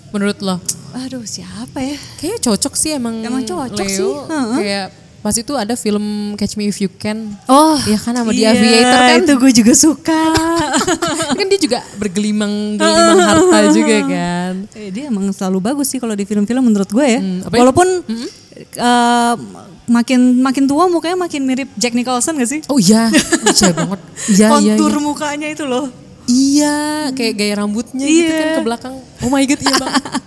Menurut 0.10 0.38
lo? 0.42 0.58
Aduh, 0.98 1.22
siapa 1.22 1.78
ya? 1.80 1.98
Kayaknya 2.18 2.40
cocok 2.50 2.74
sih 2.74 2.98
emang. 2.98 3.22
Emang 3.22 3.46
cocok 3.46 3.86
Leo. 3.86 3.94
sih. 3.94 4.12
Kayak 4.58 4.88
pas 5.20 5.36
itu 5.36 5.52
ada 5.52 5.76
film 5.76 6.34
Catch 6.40 6.56
Me 6.56 6.72
If 6.72 6.80
You 6.80 6.90
Can. 6.90 7.36
Oh, 7.46 7.76
Iya 7.84 8.00
kan 8.00 8.16
sama 8.16 8.32
The 8.32 8.42
iya, 8.42 8.56
Aviator 8.56 9.02
kan. 9.04 9.20
Itu 9.22 9.34
gue 9.38 9.52
juga 9.54 9.74
suka. 9.76 10.22
kan 11.38 11.46
dia 11.46 11.60
juga 11.60 11.80
bergelimang 12.00 12.54
gelimang 12.80 13.20
harta 13.22 13.60
juga 13.76 13.98
kan. 14.08 14.54
Eh, 14.74 14.90
dia 14.90 15.12
emang 15.12 15.30
selalu 15.30 15.60
bagus 15.62 15.92
sih 15.92 16.00
kalau 16.02 16.16
di 16.18 16.26
film-film 16.26 16.64
menurut 16.66 16.90
gue 16.90 17.06
ya. 17.06 17.20
Hmm, 17.22 17.46
apa 17.46 17.54
ya? 17.54 17.60
Walaupun 17.62 17.88
eh, 18.58 19.34
makin 19.90 20.20
makin 20.42 20.64
tua 20.66 20.86
mukanya 20.88 21.18
makin 21.20 21.42
mirip 21.46 21.70
Jack 21.78 21.94
Nicholson 21.94 22.40
gak 22.40 22.50
sih? 22.50 22.62
Oh 22.72 22.80
iya, 22.82 23.14
iya 23.14 23.70
banget. 23.76 24.00
Iya, 24.26 24.48
iya, 24.58 24.76
Kontur 24.78 24.94
iya. 24.96 25.02
mukanya 25.04 25.48
itu 25.52 25.66
loh. 25.70 26.09
Iya, 26.30 26.78
kayak 27.12 27.34
gaya 27.36 27.54
rambutnya 27.58 28.06
gitu 28.06 28.22
Iya. 28.24 28.38
kan 28.38 28.50
ke 28.54 28.64
belakang. 28.64 28.96
Oh 29.20 29.30
my 29.30 29.44
god, 29.44 29.60
iya 29.60 29.76
banget. 29.76 30.04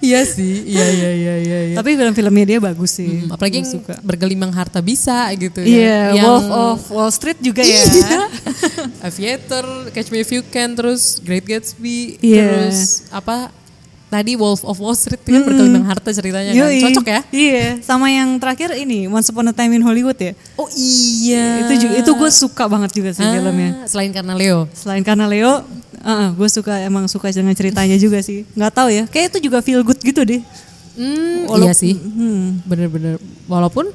iya 0.00 0.20
sih, 0.22 0.54
iya 0.64 0.86
iya 0.86 1.10
iya 1.12 1.34
iya. 1.36 1.58
iya. 1.66 1.74
Tapi 1.74 1.96
film-filmnya 1.96 2.46
dia 2.46 2.58
bagus 2.60 2.94
sih. 2.94 3.24
Hmm, 3.24 3.34
apalagi 3.34 3.58
yang 3.58 3.68
suka. 3.68 3.98
bergelimang 4.00 4.52
harta 4.52 4.78
bisa 4.78 5.26
gitu 5.34 5.58
Iya, 5.58 6.14
ya. 6.14 6.14
Yang- 6.14 6.24
Wolf 6.24 6.46
of 6.48 6.80
Wall 6.90 7.10
Street 7.10 7.40
juga 7.40 7.60
ya. 7.60 7.82
Iya. 7.82 8.20
Aviator, 9.08 9.64
Catch 9.90 10.10
Me 10.10 10.20
If 10.20 10.30
You 10.30 10.42
Can, 10.44 10.72
terus 10.72 11.18
Great 11.18 11.44
Gatsby, 11.44 12.20
Iya. 12.20 12.70
terus 12.70 13.08
apa 13.10 13.50
tadi 14.14 14.32
Wolf 14.34 14.62
of 14.62 14.78
Wall 14.78 14.94
Street 14.94 15.18
kan 15.18 15.42
bergelimang 15.42 15.82
harta 15.84 16.14
ceritanya 16.14 16.50
kan. 16.50 16.62
Yoi. 16.62 16.78
Cocok 16.80 17.04
ya? 17.04 17.20
Iya, 17.28 17.66
sama 17.82 18.06
yang 18.08 18.38
terakhir 18.38 18.70
ini 18.74 19.06
Once 19.06 19.26
Upon 19.28 19.46
a 19.46 19.52
Time 19.52 19.74
in 19.74 19.82
Hollywood 19.82 20.14
ya. 20.14 20.38
Oh 20.54 20.70
iya. 20.70 21.66
Itu 21.66 21.74
juga 21.82 21.94
itu 21.98 22.10
gue 22.12 22.30
suka 22.30 22.64
banget 22.64 22.90
juga 22.92 23.10
sih 23.10 23.20
Ah, 23.20 23.34
filmnya. 23.34 23.70
Selain 23.84 24.10
karena 24.10 24.32
Leo. 24.32 24.70
Selain 24.70 25.02
karena 25.02 25.26
Leo, 25.26 25.66
gue 26.30 26.48
suka 26.48 26.78
emang 26.80 27.10
suka 27.10 27.28
dengan 27.28 27.52
ceritanya 27.52 27.96
juga 27.96 28.22
sih. 28.22 28.46
Nggak 28.54 28.72
tahu 28.72 28.88
ya, 28.88 29.04
kayak 29.04 29.34
itu 29.34 29.38
juga 29.42 29.58
feel 29.58 29.82
good 29.82 29.98
gitu 29.98 30.22
deh. 30.22 30.38
Hmm, 30.94 31.50
Walau- 31.50 31.66
iya 31.66 31.74
sih. 31.74 31.98
Hmm. 31.98 32.62
Bener-bener. 32.62 33.18
Walaupun 33.44 33.90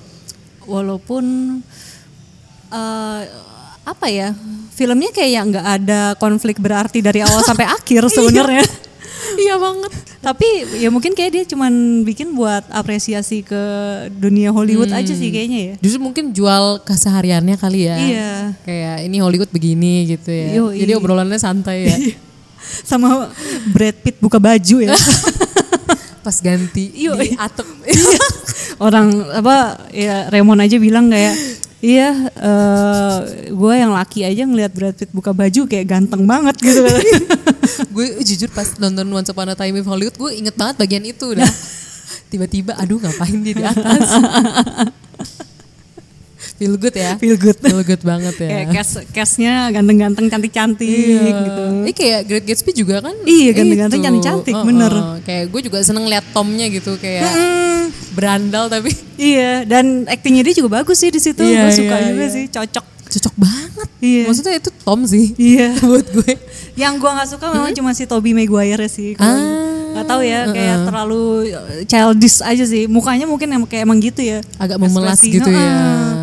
Walaupun 0.65 1.25
eh, 2.69 3.21
apa 3.81 4.07
ya? 4.07 4.35
Filmnya 4.69 5.09
kayak 5.09 5.41
nggak 5.49 5.65
ada 5.65 6.01
konflik 6.15 6.55
berarti 6.55 7.01
dari 7.01 7.19
awal 7.19 7.41
sampai 7.41 7.65
akhir 7.77 8.05
sebenarnya. 8.07 8.63
Iya 9.39 9.55
banget. 9.55 9.91
Tapi 10.19 10.47
ya 10.83 10.91
mungkin 10.91 11.15
kayak 11.15 11.31
dia 11.31 11.43
cuman 11.47 12.03
bikin 12.03 12.35
buat 12.35 12.67
apresiasi 12.75 13.39
ke 13.39 13.61
dunia 14.11 14.51
Hollywood 14.51 14.91
aja 14.91 15.15
sih 15.15 15.31
kayaknya 15.31 15.59
ya. 15.59 15.73
Justru 15.79 16.03
mungkin 16.03 16.35
jual 16.35 16.83
kesehariannya 16.83 17.55
kali 17.55 17.87
ya. 17.87 17.95
Iya. 17.97 18.31
Kayak 18.67 18.97
ini 19.07 19.17
Hollywood 19.23 19.51
begini 19.51 20.11
gitu 20.11 20.29
ya. 20.29 20.47
Yoi. 20.59 20.83
Jadi 20.83 20.91
obrolannya 20.99 21.39
santai 21.39 21.87
ya. 21.87 21.97
Sama 22.83 23.31
Brad 23.71 23.95
Pitt 24.03 24.19
buka 24.19 24.37
baju 24.37 24.77
ya. 24.83 24.91
Pas 26.25 26.37
ganti 26.43 26.91
Yoi. 26.99 27.31
di 27.31 27.39
atap. 27.39 27.65
Orang 28.85 29.23
apa 29.31 29.87
ya 29.95 30.27
Raymond 30.27 30.67
aja 30.67 30.75
bilang 30.79 31.07
kayak 31.07 31.35
Iya, 31.79 32.27
eh 32.35 33.17
gue 33.55 33.73
yang 33.73 33.95
laki 33.95 34.27
aja 34.27 34.43
ngelihat 34.43 34.71
Brad 34.75 34.95
Pitt 34.99 35.15
buka 35.15 35.31
baju 35.31 35.63
kayak 35.63 35.87
ganteng 35.87 36.27
banget 36.27 36.59
gitu. 36.59 36.83
gue 37.95 38.05
jujur 38.19 38.51
pas 38.51 38.67
nonton 38.75 39.07
Once 39.15 39.31
Upon 39.31 39.47
a 39.47 39.55
Time 39.55 39.79
in 39.79 39.87
Hollywood 39.87 40.15
gue 40.19 40.31
inget 40.35 40.59
banget 40.59 40.75
bagian 40.75 41.07
itu. 41.07 41.31
Tiba-tiba 42.31 42.75
aduh 42.75 42.99
ngapain 42.99 43.39
dia 43.39 43.55
di 43.55 43.63
atas. 43.63 44.05
Feel 46.59 46.75
good 46.75 46.91
ya. 46.91 47.15
Feel 47.15 47.39
good. 47.39 47.55
Feel 47.63 47.83
good 47.87 48.03
banget 48.03 48.35
ya. 48.35 48.49
kayak 48.51 48.67
cast 48.75 48.93
castnya 49.15 49.71
ganteng-ganteng 49.71 50.27
cantik-cantik 50.27 50.91
gitu. 51.23 51.63
Ini 51.87 51.91
kayak 51.95 52.19
Great 52.27 52.45
Gatsby 52.51 52.71
juga 52.75 52.99
kan? 52.99 53.15
Iya, 53.23 53.55
ganteng-ganteng, 53.55 54.01
cantik-cantik, 54.03 54.55
Heeh. 54.59 54.67
bener. 54.67 54.93
Kayak 55.23 55.43
gue 55.55 55.61
juga 55.71 55.79
seneng 55.87 56.11
liat 56.11 56.25
Tomnya 56.35 56.67
gitu 56.67 56.99
kayak 56.99 57.31
berandal 58.11 58.67
tapi 58.67 58.91
Iya, 59.15 59.63
dan 59.63 60.03
aktingnya 60.07 60.43
dia 60.47 60.55
juga 60.59 60.83
bagus 60.83 60.99
sih 60.99 61.11
di 61.11 61.19
situ. 61.23 61.39
Iya, 61.39 61.63
gue 61.67 61.71
suka 61.75 61.95
iya, 61.95 62.07
juga 62.11 62.23
iya. 62.27 62.35
sih, 62.35 62.45
cocok. 62.51 62.85
Cocok 63.09 63.35
banget. 63.35 63.87
Iya. 63.99 64.23
Maksudnya 64.25 64.53
itu 64.55 64.69
Tom 64.77 64.99
sih. 65.03 65.25
Iya. 65.35 65.73
Buat 65.83 66.07
gue. 66.07 66.31
Yang 66.73 66.93
gue 66.95 67.11
nggak 67.11 67.29
suka 67.29 67.45
memang 67.49 67.71
cuma 67.73 67.91
si 67.91 68.05
Tobey 68.05 68.31
Maguire 68.31 68.85
sih. 68.85 69.13
Kalau 69.13 69.33
Ah, 69.33 69.91
nggak 69.91 70.05
tahu 70.07 70.21
ya, 70.21 70.41
kayak 70.47 70.77
terlalu 70.85 71.21
uh, 71.49 71.81
childish 71.83 72.39
aja 72.39 72.61
sih. 72.61 72.85
Mukanya 72.85 73.25
mungkin 73.25 73.49
em- 73.49 73.65
kayak 73.65 73.83
emang 73.83 73.97
gitu 73.97 74.21
ya. 74.21 74.39
Agak 74.55 74.77
memelas 74.77 75.17
gitu 75.19 75.49
ya. 75.49 75.57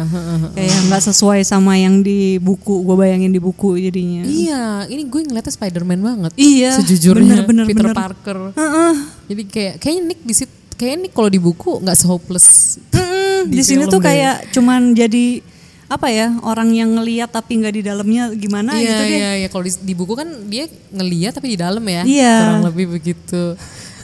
heeh. 0.07 0.39
Kayak 0.55 0.79
nggak 0.87 1.03
sesuai 1.05 1.43
sama 1.43 1.75
yang 1.75 2.01
di 2.01 2.39
buku. 2.39 2.81
Gue 2.81 2.97
bayangin 2.97 3.29
di 3.29 3.39
buku 3.39 3.75
jadinya. 3.77 4.23
Iya, 4.23 4.65
ini 4.87 5.03
gue 5.05 5.21
ngeliatnya 5.23 5.53
Spider-Man 5.53 6.01
banget. 6.01 6.31
Iya, 6.35 6.79
Sejujurnya 6.79 7.43
bener, 7.43 7.45
bener, 7.45 7.65
Peter 7.67 7.85
bener. 7.85 7.97
Parker. 7.97 8.39
Heeh. 8.55 8.93
Jadi 9.27 9.43
kayak 9.45 9.75
kayaknya 9.77 10.03
Nick 10.07 10.21
di 10.23 10.33
sit 10.33 10.49
kayaknya 10.73 10.99
Nick 11.03 11.13
kalau 11.13 11.27
di 11.27 11.37
buku 11.37 11.83
nggak 11.83 11.97
se-hopeless. 11.97 12.79
Mm-mm, 12.93 13.51
Di 13.51 13.59
di 13.59 13.63
sini 13.63 13.85
tuh 13.85 13.99
deh. 13.99 14.07
kayak 14.07 14.49
cuman 14.51 14.95
jadi 14.95 15.43
apa 15.87 16.11
ya 16.11 16.35
orang 16.43 16.71
yang 16.71 16.91
ngeliat 16.93 17.31
tapi 17.31 17.57
nggak 17.57 17.71
di 17.73 17.83
dalamnya 17.83 18.35
gimana 18.35 18.75
Iya 18.75 18.83
gitu 18.83 19.03
deh. 19.03 19.17
iya 19.17 19.31
iya 19.39 19.49
kalau 19.49 19.63
di, 19.63 19.73
di 19.77 19.95
buku 19.95 20.13
kan 20.13 20.29
dia 20.45 20.67
ngeliat 20.91 21.33
tapi 21.33 21.55
di 21.55 21.59
dalam 21.59 21.83
ya. 21.83 22.03
Iya. 22.03 22.35
Kurang 22.43 22.65
lebih 22.67 22.87
begitu. 22.93 23.43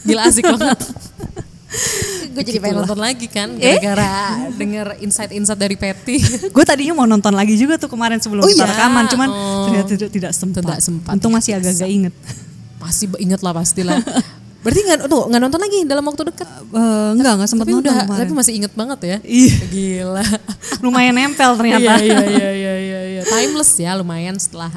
Gila 0.02 0.22
asik 0.24 0.46
banget. 0.46 0.78
gue 2.32 2.42
jadi 2.42 2.60
pengen 2.60 2.80
nonton 2.80 2.96
lagi 2.96 3.26
kan 3.26 3.56
Eh? 3.56 3.76
gara-gara 3.76 4.12
denger 4.54 5.00
insight-insight 5.00 5.56
dari 5.56 5.72
Patty. 5.72 6.16
Gue 6.54 6.64
tadinya 6.64 6.92
mau 6.94 7.04
nonton 7.04 7.32
lagi 7.32 7.56
juga 7.56 7.76
tuh 7.76 7.88
kemarin 7.88 8.20
sebelum 8.20 8.40
Oh 8.40 8.48
kita 8.48 8.62
iya? 8.62 8.72
rekaman, 8.72 9.04
cuman 9.06 9.28
Oh. 9.28 9.64
ternyata 9.64 9.88
tidak, 9.90 10.10
tidak 10.10 10.32
sempat. 10.32 10.60
Tidak 10.60 10.80
sempat. 10.80 11.12
Untung 11.12 11.32
masih 11.32 11.56
agak-agak 11.56 11.88
inget. 11.88 12.14
Masih 12.76 13.08
inget 13.16 13.40
lah 13.40 13.52
pastilah. 13.52 14.00
Berarti 14.62 14.80
nggak 14.86 14.98
tuh 15.10 15.26
nggak 15.26 15.40
nonton 15.42 15.60
lagi 15.60 15.78
dalam 15.82 16.04
waktu 16.06 16.22
dekat. 16.30 16.48
Eh, 16.70 17.08
enggak, 17.18 17.32
enggak 17.34 17.50
sempat 17.50 17.66
nonton 17.66 17.82
udah, 17.82 18.06
kemarin. 18.06 18.20
tapi 18.22 18.32
masih 18.32 18.52
inget 18.62 18.72
banget 18.78 18.98
ya. 19.02 19.16
Iya. 19.26 19.56
Gila. 19.66 20.24
Lumayan 20.86 21.14
nempel 21.18 21.50
ternyata. 21.58 21.98
iya, 21.98 21.98
iya, 21.98 22.20
iya, 22.22 22.50
iya, 22.54 22.74
iya, 22.78 23.00
iya. 23.18 23.22
Timeless 23.26 23.70
ya 23.74 23.90
lumayan 23.98 24.38
setelah 24.38 24.70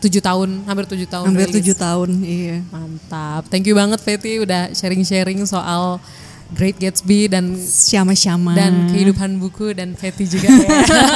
tujuh 0.00 0.20
tahun, 0.20 0.68
hampir 0.68 0.84
tujuh 0.84 1.08
tahun. 1.08 1.26
Hampir 1.32 1.48
tujuh 1.48 1.76
tahun, 1.76 2.10
iya. 2.24 2.60
Mantap. 2.68 3.48
Thank 3.48 3.68
you 3.68 3.76
banget 3.76 4.00
Fetty 4.04 4.40
udah 4.44 4.72
sharing-sharing 4.76 5.40
soal 5.48 5.96
Great 6.52 6.76
Gatsby 6.76 7.26
dan 7.32 7.56
Syama-syama. 7.56 8.52
dan 8.52 8.92
kehidupan 8.92 9.40
buku 9.40 9.72
dan 9.72 9.96
Fetty 9.96 10.28
juga 10.28 10.48
ya. 10.52 10.68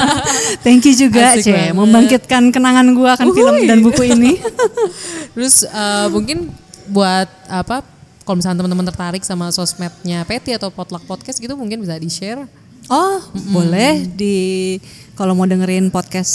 Thank 0.65 0.89
you 0.89 0.95
juga, 0.97 1.37
Asik 1.37 1.53
Ce. 1.53 1.77
Membangkitkan 1.77 2.49
kenangan 2.49 2.89
gua 2.97 3.15
akan 3.15 3.29
film 3.37 3.55
Uhuy. 3.61 3.69
dan 3.69 3.79
buku 3.85 4.03
ini. 4.09 4.41
Terus 5.37 5.69
eh, 5.69 6.07
mungkin 6.09 6.49
buat 6.89 7.29
apa 7.49 7.85
kalau 8.25 8.45
misalnya 8.45 8.61
teman-teman 8.61 8.87
tertarik 8.93 9.25
sama 9.25 9.49
sosmednya 9.49 10.21
Fetty 10.29 10.53
atau 10.53 10.69
Potluck 10.69 11.09
Podcast 11.09 11.41
gitu 11.41 11.57
mungkin 11.57 11.81
bisa 11.81 11.97
di-share. 11.97 12.45
Oh, 12.89 13.21
boleh 13.53 14.05
di 14.05 14.77
kalau 15.13 15.37
mau 15.37 15.49
dengerin 15.49 15.89
podcast 15.89 16.33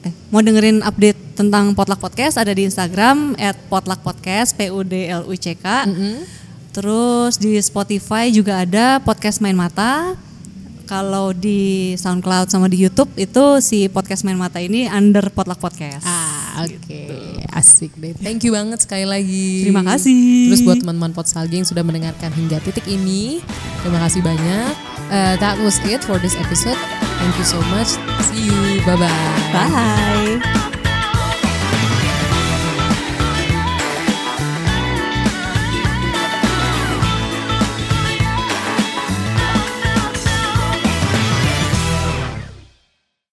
eh 0.00 0.14
mau 0.32 0.40
dengerin 0.40 0.80
update 0.80 1.36
tentang 1.36 1.74
Potluck 1.74 1.98
Podcast 1.98 2.38
ada 2.38 2.54
di 2.54 2.64
Instagram 2.64 3.34
@potluckpodcast 3.68 4.56
p 4.56 4.70
u 4.70 4.80
d 4.86 5.10
l 5.10 5.22
u 5.26 5.34
c 5.34 5.58
k. 5.58 5.66
Terus 6.70 7.34
di 7.42 7.58
Spotify 7.58 8.30
juga 8.30 8.62
ada 8.62 9.02
podcast 9.02 9.42
Main 9.42 9.58
Mata. 9.58 10.14
Kalau 10.90 11.30
di 11.30 11.94
SoundCloud 11.94 12.50
sama 12.50 12.66
di 12.66 12.82
YouTube 12.82 13.14
itu 13.14 13.62
si 13.62 13.86
podcast 13.86 14.26
Main 14.26 14.34
Mata 14.34 14.58
ini 14.58 14.90
under 14.90 15.30
Potluck 15.30 15.62
Podcast. 15.62 16.02
Ah, 16.02 16.66
oke. 16.66 17.02
Asik 17.54 17.94
deh. 17.94 18.10
Thank 18.18 18.42
you 18.42 18.58
banget 18.58 18.82
sekali 18.82 19.06
lagi. 19.06 19.70
Terima 19.70 19.86
kasih. 19.86 20.50
Terus 20.50 20.66
buat 20.66 20.82
teman-teman 20.82 21.14
Potsalgi 21.14 21.62
yang 21.62 21.68
sudah 21.68 21.86
mendengarkan 21.86 22.34
hingga 22.34 22.58
titik 22.66 22.90
ini, 22.90 23.38
terima 23.86 24.02
kasih 24.02 24.18
banyak. 24.18 24.74
Uh, 25.14 25.38
that 25.38 25.54
was 25.62 25.78
it 25.86 26.02
for 26.02 26.18
this 26.18 26.34
episode. 26.34 26.78
Thank 27.22 27.38
you 27.38 27.46
so 27.46 27.62
much. 27.70 27.94
See 28.26 28.50
you. 28.50 28.82
Bye-bye. 28.82 29.54
Bye. 29.54 30.79